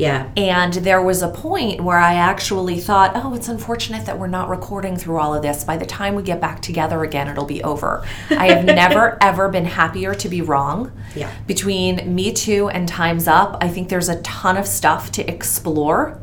Yeah. 0.00 0.30
And 0.36 0.72
there 0.74 1.02
was 1.02 1.22
a 1.22 1.28
point 1.28 1.82
where 1.82 1.98
I 1.98 2.14
actually 2.14 2.80
thought, 2.80 3.12
oh, 3.14 3.34
it's 3.34 3.48
unfortunate 3.48 4.06
that 4.06 4.18
we're 4.18 4.28
not 4.28 4.48
recording 4.48 4.96
through 4.96 5.18
all 5.18 5.34
of 5.34 5.42
this. 5.42 5.62
By 5.62 5.76
the 5.76 5.86
time 5.86 6.14
we 6.14 6.22
get 6.22 6.40
back 6.40 6.62
together 6.62 7.04
again, 7.04 7.28
it'll 7.28 7.44
be 7.44 7.62
over. 7.62 8.04
I 8.30 8.48
have 8.48 8.64
never, 8.64 9.18
ever 9.22 9.48
been 9.48 9.66
happier 9.66 10.14
to 10.14 10.28
be 10.28 10.40
wrong. 10.40 10.92
Yeah. 11.14 11.30
Between 11.46 12.14
Me 12.14 12.32
Too 12.32 12.68
and 12.70 12.88
Time's 12.88 13.28
Up, 13.28 13.58
I 13.60 13.68
think 13.68 13.90
there's 13.90 14.08
a 14.08 14.20
ton 14.22 14.56
of 14.56 14.66
stuff 14.66 15.12
to 15.12 15.30
explore 15.30 16.20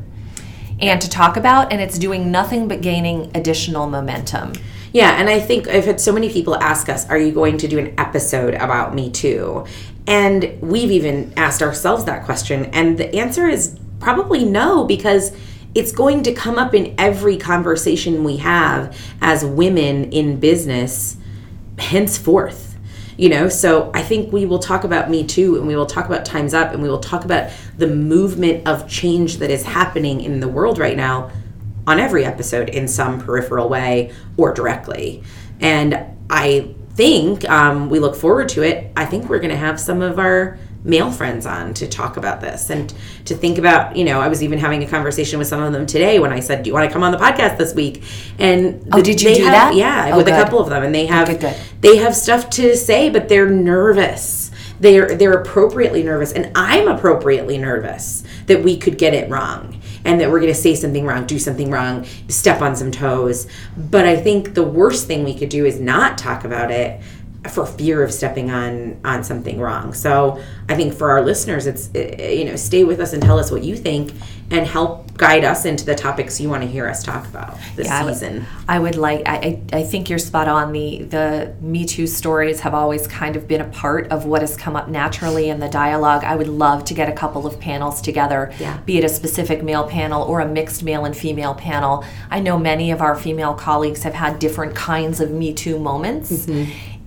and 0.79 1.01
to 1.01 1.09
talk 1.09 1.37
about, 1.37 1.71
and 1.71 1.81
it's 1.81 1.97
doing 1.97 2.31
nothing 2.31 2.67
but 2.67 2.81
gaining 2.81 3.31
additional 3.35 3.87
momentum. 3.87 4.53
Yeah, 4.93 5.19
and 5.19 5.29
I 5.29 5.39
think 5.39 5.67
I've 5.67 5.85
had 5.85 5.99
so 5.99 6.11
many 6.11 6.31
people 6.31 6.55
ask 6.55 6.89
us, 6.89 7.07
are 7.09 7.17
you 7.17 7.31
going 7.31 7.57
to 7.59 7.67
do 7.67 7.77
an 7.77 7.93
episode 7.99 8.53
about 8.55 8.95
Me 8.95 9.11
Too? 9.11 9.65
And 10.07 10.57
we've 10.61 10.89
even 10.91 11.33
asked 11.35 11.61
ourselves 11.61 12.05
that 12.05 12.23
question. 12.23 12.65
And 12.65 12.97
the 12.97 13.13
answer 13.17 13.47
is 13.47 13.77
probably 13.99 14.45
no, 14.45 14.85
because 14.85 15.35
it's 15.75 15.91
going 15.91 16.23
to 16.23 16.33
come 16.33 16.57
up 16.57 16.73
in 16.73 16.95
every 16.97 17.37
conversation 17.37 18.23
we 18.23 18.37
have 18.37 18.97
as 19.21 19.45
women 19.45 20.11
in 20.11 20.39
business 20.39 21.17
henceforth. 21.77 22.75
You 23.17 23.29
know, 23.29 23.49
so 23.49 23.91
I 23.93 24.03
think 24.03 24.31
we 24.31 24.45
will 24.45 24.59
talk 24.59 24.83
about 24.83 25.09
Me 25.09 25.25
Too 25.25 25.57
and 25.57 25.67
we 25.67 25.75
will 25.75 25.87
talk 25.87 26.05
about 26.05 26.23
Time's 26.23 26.53
Up 26.53 26.71
and 26.71 26.81
we 26.81 26.89
will 26.89 26.99
talk 26.99 27.25
about 27.25 27.51
the 27.77 27.87
movement 27.87 28.67
of 28.67 28.87
change 28.87 29.37
that 29.37 29.49
is 29.49 29.63
happening 29.63 30.21
in 30.21 30.39
the 30.39 30.47
world 30.47 30.77
right 30.77 30.95
now 30.95 31.31
on 31.87 31.99
every 31.99 32.25
episode 32.25 32.69
in 32.69 32.87
some 32.87 33.19
peripheral 33.19 33.69
way 33.69 34.13
or 34.37 34.53
directly. 34.53 35.23
And 35.59 36.05
I 36.29 36.75
think 36.97 37.47
um, 37.49 37.89
we 37.89 37.99
look 37.99 38.15
forward 38.15 38.49
to 38.49 38.63
it. 38.63 38.91
I 38.97 39.05
think 39.05 39.29
we're 39.29 39.39
going 39.39 39.51
to 39.51 39.55
have 39.55 39.79
some 39.79 40.01
of 40.01 40.17
our 40.19 40.57
male 40.83 41.11
friends 41.11 41.45
on 41.45 41.73
to 41.75 41.87
talk 41.87 42.17
about 42.17 42.39
this 42.41 42.69
and 42.69 42.93
to 43.25 43.35
think 43.35 43.57
about, 43.57 43.95
you 43.95 44.03
know, 44.05 44.19
I 44.19 44.27
was 44.29 44.41
even 44.41 44.57
having 44.57 44.83
a 44.83 44.87
conversation 44.87 45.37
with 45.37 45.47
some 45.47 45.61
of 45.61 45.73
them 45.73 45.85
today 45.85 46.19
when 46.19 46.31
I 46.31 46.39
said, 46.39 46.63
"Do 46.63 46.69
you 46.69 46.73
want 46.73 46.89
to 46.89 46.93
come 46.93 47.03
on 47.03 47.11
the 47.11 47.17
podcast 47.17 47.57
this 47.57 47.73
week?" 47.75 48.03
And 48.39 48.87
Oh, 48.91 49.01
did 49.01 49.21
you 49.21 49.35
do 49.35 49.43
have- 49.43 49.51
that? 49.53 49.75
Yeah, 49.75 50.11
Oh, 50.13 50.17
with 50.17 50.25
good. 50.25 50.35
a 50.35 50.43
couple 50.43 50.59
of 50.59 50.69
them, 50.69 50.83
and 50.83 50.93
they 50.95 51.05
have 51.05 51.27
good, 51.27 51.39
good. 51.39 51.55
they 51.81 51.97
have 51.97 52.15
stuff 52.15 52.49
to 52.51 52.75
say, 52.75 53.09
but 53.09 53.27
they're 53.29 53.49
nervous. 53.49 54.49
They're 54.79 55.15
they're 55.15 55.33
appropriately 55.33 56.03
nervous, 56.03 56.31
and 56.31 56.51
I'm 56.55 56.87
appropriately 56.87 57.57
nervous 57.57 58.23
that 58.47 58.63
we 58.63 58.77
could 58.77 58.97
get 58.97 59.13
it 59.13 59.29
wrong 59.29 59.76
and 60.07 60.21
that 60.21 60.31
we're 60.31 60.39
going 60.39 60.53
to 60.53 60.59
say 60.59 60.73
something 60.73 61.05
wrong, 61.05 61.25
do 61.25 61.37
something 61.37 61.69
wrong, 61.69 62.05
step 62.29 62.61
on 62.61 62.77
some 62.77 62.91
toes. 62.91 63.45
But 63.75 64.07
I 64.07 64.15
think 64.15 64.53
the 64.53 64.63
worst 64.63 65.05
thing 65.05 65.25
we 65.25 65.37
could 65.37 65.49
do 65.49 65.65
is 65.65 65.81
not 65.81 66.17
talk 66.17 66.45
about 66.45 66.71
it 66.71 67.01
for 67.49 67.65
fear 67.65 68.03
of 68.03 68.11
stepping 68.13 68.51
on 68.51 68.99
on 69.05 69.23
something 69.23 69.59
wrong. 69.59 69.93
So 69.93 70.41
I 70.69 70.75
think 70.75 70.93
for 70.93 71.11
our 71.11 71.23
listeners, 71.23 71.67
it's 71.67 71.89
uh, 71.95 71.99
you 72.23 72.45
know 72.45 72.55
stay 72.55 72.83
with 72.83 72.99
us 72.99 73.13
and 73.13 73.21
tell 73.21 73.39
us 73.39 73.51
what 73.51 73.63
you 73.63 73.75
think 73.75 74.11
and 74.49 74.65
help 74.65 75.05
guide 75.17 75.43
us 75.43 75.65
into 75.65 75.83
the 75.83 75.95
topics 75.95 76.39
you 76.39 76.47
want 76.47 76.61
to 76.63 76.69
hear 76.69 76.87
us 76.87 77.03
talk 77.03 77.25
about 77.27 77.57
this 77.75 77.87
Yeah, 77.87 77.99
I 77.99 78.05
would- 78.05 78.13
season. 78.13 78.45
I 78.69 78.79
would 78.79 78.95
like. 78.95 79.23
I, 79.25 79.59
I 79.73 79.83
think 79.83 80.09
you're 80.09 80.19
spot 80.19 80.47
on. 80.47 80.71
The 80.73 81.03
the 81.03 81.53
Me 81.61 81.85
Too 81.85 82.07
stories 82.07 82.59
have 82.61 82.73
always 82.73 83.07
kind 83.07 83.35
of 83.35 83.47
been 83.47 83.61
a 83.61 83.69
part 83.69 84.07
of 84.11 84.25
what 84.25 84.41
has 84.41 84.55
come 84.55 84.75
up 84.75 84.87
naturally 84.89 85.49
in 85.49 85.59
the 85.59 85.67
dialogue. 85.69 86.23
I 86.23 86.35
would 86.35 86.47
love 86.47 86.85
to 86.85 86.93
get 86.93 87.09
a 87.09 87.13
couple 87.13 87.45
of 87.47 87.59
panels 87.59 88.01
together, 88.01 88.51
Yeah. 88.59 88.77
be 88.85 88.97
it 88.97 89.03
a 89.03 89.09
specific 89.09 89.63
male 89.63 89.87
panel 89.87 90.21
or 90.23 90.39
a 90.41 90.47
mixed 90.47 90.83
male 90.83 91.05
and 91.05 91.15
female 91.17 91.55
panel. 91.55 92.03
I 92.29 92.39
know 92.39 92.57
many 92.59 92.91
of 92.91 93.01
our 93.01 93.15
female 93.15 93.53
colleagues 93.53 94.03
have 94.03 94.13
had 94.13 94.39
different 94.39 94.75
kinds 94.75 95.19
of 95.19 95.31
Me 95.31 95.53
Too 95.53 95.79
moments, 95.79 96.47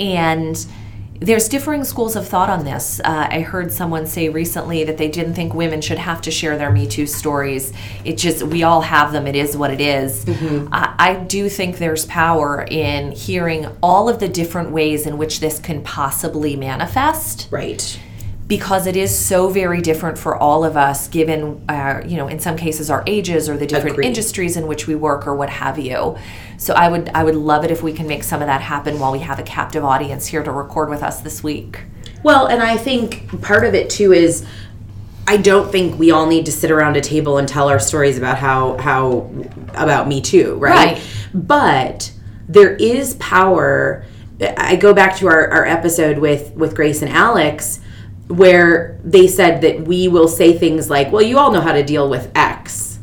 and 0.01 0.67
there's 1.21 1.49
differing 1.51 1.85
schools 1.85 2.17
of 2.17 2.27
thought 2.27 2.49
on 2.49 2.65
this. 2.65 2.99
Uh, 3.05 3.29
I 3.31 3.41
heard 3.41 3.71
someone 3.71 4.07
say 4.07 4.31
recently 4.31 4.85
that 4.85 4.97
they 4.97 5.09
didn't 5.09 5.35
think 5.35 5.53
women 5.53 5.83
should 5.83 5.99
have 5.99 6.23
to 6.23 6.31
share 6.31 6.57
their 6.57 6.73
Me 6.73 6.87
Too 6.87 7.07
stories. 7.07 7.75
It 8.07 8.17
just, 8.17 8.43
we 8.43 8.63
all 8.63 8.81
have 8.81 9.13
them. 9.13 9.27
It 9.27 9.37
is 9.37 9.55
what 9.55 9.71
it 9.71 9.83
is. 9.83 10.25
I, 10.73 10.95
I 10.99 11.15
do 11.17 11.51
think 11.51 11.77
there's 11.77 12.07
power 12.07 12.67
in 12.71 13.13
hearing 13.13 13.67
all 13.83 14.09
of 14.09 14.19
the 14.19 14.29
different 14.29 14.71
ways 14.71 15.07
in 15.07 15.19
which 15.19 15.41
this 15.41 15.59
can 15.59 15.83
possibly 15.83 16.57
manifest 16.57 17.49
Right. 17.51 18.01
Because 18.51 18.87
it 18.87 18.97
is 18.97 19.17
so 19.17 19.49
very 19.49 19.81
different 19.81 20.19
for 20.19 20.37
all 20.37 20.65
of 20.65 20.77
us 20.77 21.09
given 21.09 21.65
our 21.71 22.05
you 22.07 22.19
know 22.19 22.29
in 22.29 22.39
some 22.39 22.57
cases 22.57 22.91
our 22.91 23.03
ages 23.07 23.49
or 23.49 23.57
the 23.57 23.67
different 23.67 23.95
Agreed. 23.95 24.09
industries 24.09 24.57
in 24.59 24.67
which 24.67 24.87
we 24.87 24.95
work 24.95 25.27
or 25.27 25.35
what 25.35 25.49
have 25.49 25.79
you 25.79 26.19
so 26.59 26.75
i 26.75 26.89
would 26.89 27.09
i 27.15 27.25
would 27.25 27.37
love 27.37 27.65
it 27.65 27.71
if 27.71 27.83
we 27.83 27.93
can 27.93 28.07
make 28.07 28.23
some 28.25 28.43
of 28.43 28.49
that 28.49 28.61
happen 28.61 28.99
while 28.99 29.13
we 29.13 29.21
have 29.21 29.39
a 29.39 29.43
captive 29.45 29.85
audience 29.85 30.27
here 30.27 30.43
to 30.43 30.51
record 30.51 30.91
with 30.91 31.03
us 31.03 31.21
this 31.21 31.43
week 31.43 31.81
Well, 32.23 32.47
and 32.49 32.63
I 32.63 32.77
think 32.77 33.41
part 33.41 33.65
of 33.65 33.75
it 33.75 33.89
too 33.89 34.13
is 34.13 34.45
I 35.27 35.37
don't 35.37 35.71
think 35.71 35.99
we 35.99 36.11
all 36.11 36.27
need 36.27 36.47
to 36.47 36.53
sit 36.53 36.71
around 36.71 36.97
a 36.97 37.01
table 37.01 37.39
and 37.39 37.49
tell 37.49 37.69
our 37.69 37.79
stories 37.79 38.19
about 38.19 38.37
how 38.37 38.77
how 38.79 39.31
about 39.75 40.09
me 40.09 40.21
too, 40.21 40.57
right? 40.57 40.97
Right. 40.97 41.03
But 41.33 42.13
there 42.49 42.75
is 42.75 43.15
power. 43.15 44.05
I 44.41 44.77
go 44.77 44.93
back 44.93 45.17
to 45.19 45.29
our, 45.29 45.49
our 45.49 45.65
episode 45.65 46.19
with 46.19 46.53
with 46.57 46.75
Grace 46.75 47.01
and 47.01 47.11
Alex 47.11 47.81
where 48.31 48.99
they 49.05 49.27
said 49.27 49.61
that 49.63 49.83
we 49.83 50.09
will 50.09 50.29
say 50.29 50.57
things 50.57 50.89
like, 50.89 51.13
"Well, 51.13 51.23
you 51.23 51.39
all 51.39 51.53
know 51.53 51.61
how 51.61 51.73
to 51.73 51.83
deal 51.83 52.09
with 52.09 52.31
X." 52.35 52.99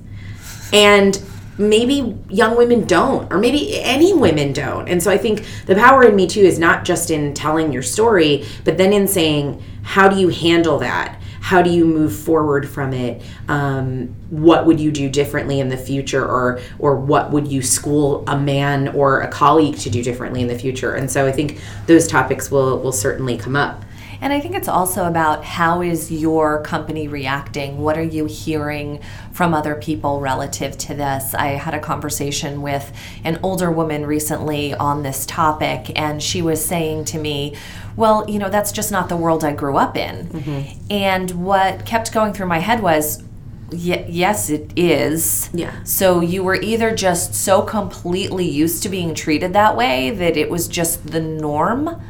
And 0.73 1.19
maybe 1.57 2.15
young 2.30 2.55
women 2.55 2.86
don't, 2.86 3.32
or 3.32 3.38
maybe 3.38 3.82
any 3.82 4.13
women 4.13 4.53
don't. 4.53 4.88
And 4.88 5.01
so 5.01 5.09
I 5.09 5.17
think 5.17 5.45
the 5.65 5.75
power 5.75 6.03
in 6.03 6.15
Me 6.15 6.28
Too 6.28 6.41
is 6.41 6.59
not 6.59 6.86
just 6.86 7.09
in 7.09 7.34
telling 7.34 7.73
your 7.73 7.82
story, 7.82 8.45
but 8.63 8.78
then 8.78 8.93
in 8.93 9.07
saying, 9.07 9.63
how 9.82 10.07
do 10.09 10.19
you 10.19 10.28
handle 10.28 10.80
that? 10.80 11.19
How 11.39 11.61
do 11.61 11.69
you 11.69 11.86
move 11.86 12.13
forward 12.13 12.67
from 12.67 12.91
it? 12.91 13.21
Um, 13.47 14.13
what 14.30 14.65
would 14.65 14.82
you 14.82 14.91
do 14.91 15.09
differently 15.09 15.61
in 15.61 15.69
the 15.69 15.78
future, 15.78 16.25
or 16.25 16.59
or 16.78 16.97
what 16.97 17.32
would 17.32 17.47
you 17.47 17.61
school 17.61 18.25
a 18.28 18.38
man 18.38 18.89
or 18.89 19.21
a 19.21 19.30
colleague 19.30 19.78
to 19.78 19.89
do 19.89 20.03
differently 20.03 20.41
in 20.41 20.49
the 20.49 20.59
future? 20.59 20.95
And 20.95 21.09
so 21.09 21.25
I 21.25 21.32
think 21.32 21.61
those 21.86 22.05
topics 22.05 22.51
will 22.51 22.80
will 22.80 22.91
certainly 22.91 23.38
come 23.38 23.55
up. 23.55 23.86
And 24.22 24.34
I 24.34 24.39
think 24.39 24.55
it's 24.55 24.68
also 24.68 25.05
about 25.05 25.43
how 25.43 25.82
is 25.82 26.11
your 26.11 26.61
company 26.63 27.07
reacting? 27.07 27.78
What 27.78 27.97
are 27.97 28.03
you 28.03 28.26
hearing 28.26 29.01
from 29.32 29.53
other 29.53 29.76
people 29.76 30.20
relative 30.20 30.78
to 30.80 30.93
this? 30.93 31.34
I 31.34 31.49
had 31.49 31.74
a 31.74 31.80
conversation 31.80 32.61
with 32.61 32.91
an 33.24 33.39
older 33.43 33.72
woman 33.72 34.05
recently 34.05 34.74
on 34.74 35.03
this 35.03 35.26
topic, 35.26 35.91
and 35.99 36.22
she 36.22 36.41
was 36.41 36.63
saying 36.63 37.05
to 37.05 37.20
me, 37.20 37.55
Well, 37.95 38.30
you 38.30 38.39
know, 38.39 38.49
that's 38.49 38.72
just 38.72 38.91
not 38.91 39.09
the 39.09 39.18
world 39.18 39.43
I 39.43 39.53
grew 39.53 39.78
up 39.78 39.95
in. 39.95 40.28
Mm-hmm. 40.28 40.91
And 40.91 41.32
what 41.32 41.86
kept 41.86 42.13
going 42.13 42.34
through 42.34 42.47
my 42.47 42.59
head 42.59 42.82
was, 42.82 43.24
Ye- 43.72 44.05
yes, 44.07 44.49
it 44.49 44.72
is. 44.76 45.49
Yeah. 45.53 45.74
So 45.84 46.22
you 46.22 46.43
were 46.43 46.55
either 46.55 46.95
just 46.95 47.34
so 47.36 47.61
completely 47.61 48.49
used 48.49 48.82
to 48.84 48.89
being 48.89 49.13
treated 49.13 49.53
that 49.53 49.76
way 49.76 50.09
that 50.11 50.38
it 50.38 50.49
was 50.49 50.68
just 50.68 51.07
the 51.07 51.20
norm. 51.20 52.01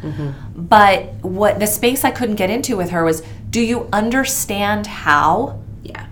But 0.56 1.14
what 1.24 1.60
the 1.60 1.68
space 1.68 2.04
I 2.06 2.12
couldn't 2.12 2.36
get 2.36 2.50
into 2.50 2.78
with 2.78 2.92
her 2.92 3.04
was 3.04 3.24
do 3.50 3.62
you 3.62 3.88
understand 3.92 4.88
how 4.88 5.60
Yeah. 5.84 6.06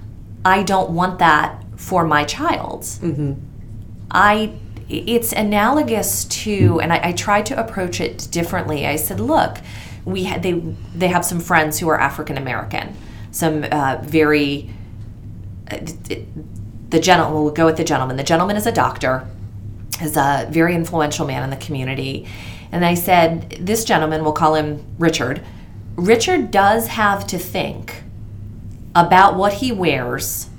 I 0.44 0.64
don't 0.64 0.92
want 0.92 1.20
that 1.20 1.64
for 1.76 2.06
my 2.06 2.24
child? 2.24 2.86
Hmm. 3.02 3.34
I 4.12 4.52
it's 4.88 5.34
analogous 5.34 6.26
to 6.26 6.80
and 6.80 6.94
I, 6.94 7.10
I 7.10 7.12
tried 7.12 7.46
to 7.48 7.60
approach 7.60 8.00
it 8.00 8.28
differently. 8.32 8.86
I 8.86 8.96
said, 8.98 9.20
look, 9.20 9.58
we 10.06 10.24
had 10.26 10.44
they 10.44 10.54
they 10.96 11.08
have 11.08 11.26
some 11.26 11.40
friends 11.40 11.80
who 11.80 11.88
are 11.90 12.00
African 12.00 12.38
American, 12.38 12.96
some 13.32 13.64
uh, 13.72 13.98
very 14.04 14.70
the 15.68 17.00
gentleman 17.00 17.44
we'll 17.44 17.52
go 17.52 17.66
with 17.66 17.78
the 17.78 17.84
gentleman. 17.84 18.18
The 18.18 18.24
gentleman 18.24 18.56
is 18.56 18.66
a 18.68 18.72
doctor, 18.72 19.28
is 20.02 20.18
a 20.18 20.48
very 20.50 20.76
influential 20.76 21.26
man 21.26 21.44
in 21.44 21.50
the 21.50 21.64
community. 21.66 22.28
And 22.72 22.86
I 22.86 22.94
said, 22.94 23.52
this 23.60 23.86
gentleman, 23.86 24.24
we'll 24.24 24.34
call 24.34 24.56
him 24.56 24.84
Richard. 25.00 25.42
Richard 25.96 26.52
does 26.52 26.88
have 26.88 27.26
to 27.28 27.38
think 27.38 28.04
about 28.94 29.36
what 29.36 29.54
he 29.54 29.72
wears 29.72 30.50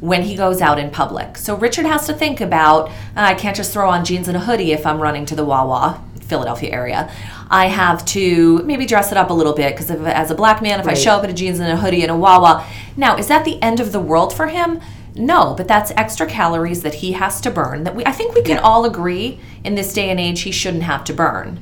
when 0.00 0.22
he 0.22 0.34
goes 0.34 0.60
out 0.60 0.78
in 0.78 0.90
public. 0.90 1.38
So 1.38 1.54
Richard 1.54 1.86
has 1.86 2.06
to 2.06 2.12
think 2.12 2.40
about 2.40 2.88
"Ah, 3.16 3.26
I 3.26 3.34
can't 3.34 3.56
just 3.56 3.72
throw 3.72 3.88
on 3.88 4.04
jeans 4.04 4.26
and 4.26 4.36
a 4.36 4.40
hoodie 4.40 4.72
if 4.72 4.84
I'm 4.84 5.00
running 5.00 5.24
to 5.26 5.36
the 5.36 5.44
Wawa, 5.44 6.02
Philadelphia 6.32 6.70
area. 6.72 7.10
I 7.50 7.66
have 7.66 8.04
to 8.16 8.62
maybe 8.64 8.86
dress 8.86 9.12
it 9.12 9.18
up 9.18 9.28
a 9.28 9.34
little 9.34 9.52
bit 9.52 9.76
because 9.76 9.90
as 9.90 10.30
a 10.30 10.34
black 10.34 10.62
man, 10.62 10.80
if 10.80 10.88
I 10.88 10.94
show 10.94 11.12
up 11.16 11.24
in 11.24 11.30
a 11.30 11.34
jeans 11.34 11.58
and 11.60 11.70
a 11.70 11.76
hoodie 11.76 12.02
and 12.02 12.10
a 12.10 12.16
Wawa, 12.16 12.64
now 12.96 13.16
is 13.16 13.28
that 13.28 13.44
the 13.44 13.60
end 13.62 13.78
of 13.80 13.92
the 13.92 14.00
world 14.00 14.32
for 14.34 14.46
him? 14.46 14.80
No, 15.14 15.54
but 15.58 15.68
that's 15.68 15.90
extra 15.90 16.26
calories 16.26 16.80
that 16.82 16.94
he 16.94 17.12
has 17.12 17.38
to 17.42 17.50
burn. 17.50 17.84
That 17.84 17.94
we, 17.94 18.02
I 18.06 18.12
think 18.12 18.34
we 18.34 18.42
can 18.42 18.58
all 18.58 18.86
agree 18.86 19.38
in 19.62 19.74
this 19.74 19.92
day 19.92 20.08
and 20.08 20.18
age 20.18 20.40
he 20.40 20.52
shouldn't 20.52 20.84
have 20.84 21.04
to 21.04 21.12
burn. 21.12 21.60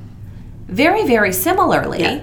Very, 0.69 1.05
very 1.05 1.33
similarly, 1.33 2.03
Yeah. 2.03 2.23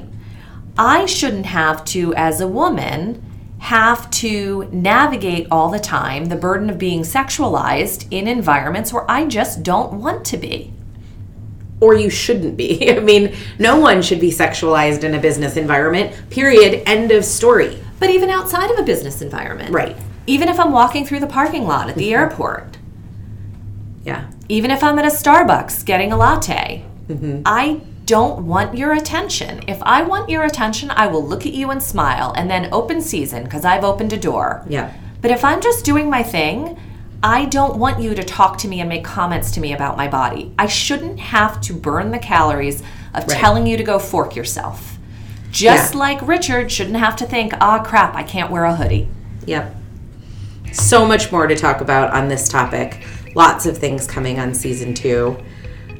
I 0.77 1.05
shouldn't 1.05 1.47
have 1.47 1.83
to, 1.85 2.13
as 2.15 2.39
a 2.39 2.47
woman, 2.47 3.21
have 3.59 4.09
to 4.11 4.69
navigate 4.71 5.47
all 5.51 5.69
the 5.69 5.79
time 5.79 6.25
the 6.25 6.35
burden 6.35 6.69
of 6.69 6.77
being 6.77 7.01
sexualized 7.01 8.07
in 8.11 8.27
environments 8.27 8.93
where 8.93 9.09
I 9.11 9.25
just 9.25 9.63
don't 9.63 9.93
want 9.93 10.23
to 10.27 10.37
be. 10.37 10.73
Or 11.79 11.95
you 11.95 12.09
shouldn't 12.09 12.57
be. 12.57 12.89
I 12.95 12.99
mean, 12.99 13.35
no 13.59 13.79
one 13.79 14.01
should 14.01 14.19
be 14.19 14.31
sexualized 14.31 15.03
in 15.03 15.13
a 15.13 15.19
business 15.19 15.57
environment. 15.57 16.15
Period. 16.29 16.83
End 16.85 17.11
of 17.11 17.25
story. 17.25 17.81
But 17.99 18.09
even 18.09 18.29
outside 18.29 18.71
of 18.71 18.79
a 18.79 18.83
business 18.83 19.21
environment. 19.21 19.71
Right. 19.71 19.95
Even 20.25 20.49
if 20.49 20.59
I'm 20.59 20.71
walking 20.71 21.05
through 21.05 21.19
the 21.21 21.27
parking 21.27 21.65
lot 21.65 21.89
at 21.89 21.95
the 21.95 22.13
airport, 22.13 22.77
Yeah. 24.03 24.29
even 24.49 24.71
if 24.71 24.83
I'm 24.83 24.99
at 24.99 25.05
a 25.05 25.09
Starbucks 25.09 25.85
getting 25.85 26.11
a 26.11 26.17
latte, 26.17 26.85
mm-hmm. 27.07 27.41
I 27.45 27.81
don't 28.05 28.45
want 28.47 28.77
your 28.77 28.93
attention. 28.93 29.61
If 29.67 29.81
I 29.83 30.01
want 30.01 30.29
your 30.29 30.43
attention, 30.43 30.91
I 30.91 31.07
will 31.07 31.25
look 31.25 31.45
at 31.45 31.53
you 31.53 31.71
and 31.71 31.83
smile 31.83 32.33
and 32.37 32.49
then 32.49 32.69
open 32.71 33.01
season 33.01 33.43
because 33.43 33.65
I've 33.65 33.83
opened 33.83 34.13
a 34.13 34.17
door. 34.17 34.65
Yeah. 34.69 34.93
But 35.21 35.31
if 35.31 35.43
I'm 35.43 35.59
just 35.61 35.83
doing 35.83 36.09
my 36.09 36.23
thing, 36.23 36.77
I 37.27 37.43
don't 37.43 37.75
want 37.75 37.99
you 38.01 38.15
to 38.15 38.23
talk 38.23 38.57
to 38.59 38.69
me 38.69 38.79
and 38.79 38.87
make 38.87 39.03
comments 39.03 39.51
to 39.51 39.59
me 39.59 39.73
about 39.73 39.97
my 39.97 40.07
body. 40.07 40.53
I 40.57 40.67
shouldn't 40.67 41.19
have 41.19 41.59
to 41.61 41.73
burn 41.73 42.11
the 42.11 42.19
calories 42.19 42.79
of 43.13 43.27
Right. 43.27 43.29
telling 43.29 43.67
you 43.67 43.75
to 43.75 43.83
go 43.83 43.99
fork 43.99 44.33
yourself. 44.33 44.97
Just 45.51 45.93
Yeah. 45.93 45.99
like 45.99 46.25
Richard 46.25 46.71
shouldn't 46.71 46.95
have 46.95 47.17
to 47.17 47.25
think, 47.25 47.53
ah, 47.59 47.79
crap, 47.79 48.15
I 48.15 48.23
can't 48.23 48.49
wear 48.49 48.63
a 48.63 48.73
hoodie. 48.73 49.09
Yep. 49.45 49.75
So 50.71 51.05
much 51.05 51.29
more 51.29 51.47
to 51.47 51.55
talk 51.55 51.81
about 51.81 52.13
on 52.13 52.29
this 52.29 52.47
topic. 52.47 53.05
Lots 53.35 53.65
of 53.65 53.77
things 53.77 54.07
coming 54.07 54.39
on 54.39 54.53
season 54.53 54.93
two. 54.93 55.35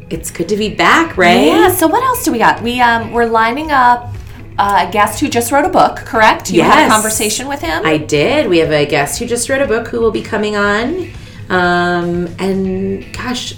It's 0.09 0.31
good 0.31 0.47
to 0.47 0.55
be 0.55 0.69
back, 0.75 1.17
Ray. 1.17 1.47
Yeah. 1.47 1.71
So 1.71 1.87
what 1.87 2.03
else 2.03 2.23
do 2.23 2.31
we 2.31 2.37
got? 2.37 2.61
We 2.61 2.79
um 2.79 3.11
we're 3.11 3.25
lining 3.25 3.69
up 3.69 4.13
a 4.57 4.89
guest 4.91 5.19
who 5.19 5.29
just 5.29 5.51
wrote 5.51 5.65
a 5.65 5.69
book. 5.69 5.97
Correct? 5.97 6.51
You 6.51 6.63
had 6.63 6.87
a 6.87 6.89
conversation 6.89 7.47
with 7.47 7.61
him. 7.61 7.85
I 7.85 7.97
did. 7.97 8.49
We 8.49 8.59
have 8.59 8.71
a 8.71 8.85
guest 8.85 9.19
who 9.19 9.25
just 9.25 9.49
wrote 9.49 9.61
a 9.61 9.67
book 9.67 9.87
who 9.87 9.99
will 9.99 10.11
be 10.11 10.21
coming 10.21 10.55
on. 10.55 11.11
Um, 11.49 12.27
and 12.39 13.13
gosh, 13.13 13.55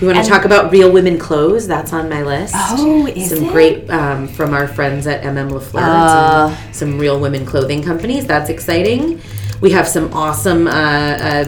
we 0.00 0.06
want 0.06 0.18
to 0.18 0.28
talk 0.28 0.44
about 0.44 0.72
real 0.72 0.90
women 0.90 1.18
clothes. 1.18 1.68
That's 1.68 1.92
on 1.92 2.08
my 2.08 2.22
list. 2.22 2.54
Oh, 2.56 3.06
is 3.06 3.30
some 3.30 3.44
it? 3.44 3.52
great 3.52 3.90
um, 3.90 4.26
from 4.26 4.52
our 4.52 4.66
friends 4.66 5.06
at 5.06 5.22
MM 5.22 5.50
Lafleur. 5.50 5.80
Uh. 5.80 6.56
some, 6.56 6.72
some 6.72 6.98
real 6.98 7.20
women 7.20 7.46
clothing 7.46 7.82
companies. 7.82 8.26
That's 8.26 8.50
exciting. 8.50 9.20
We 9.60 9.70
have 9.70 9.86
some 9.86 10.12
awesome 10.12 10.66
uh, 10.66 10.70
uh, 10.70 11.44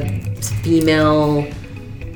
female 0.63 1.53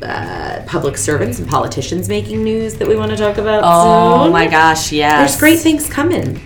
uh, 0.00 0.62
public 0.66 0.96
servants 0.96 1.40
and 1.40 1.48
politicians 1.48 2.08
making 2.08 2.44
news 2.44 2.74
that 2.76 2.86
we 2.86 2.94
want 2.94 3.10
to 3.10 3.16
talk 3.16 3.36
about. 3.36 3.62
oh 3.64 4.24
soon. 4.24 4.32
my 4.32 4.46
gosh, 4.46 4.92
yes. 4.92 5.18
There's 5.18 5.40
great 5.40 5.58
things 5.58 5.90
coming. 5.90 6.40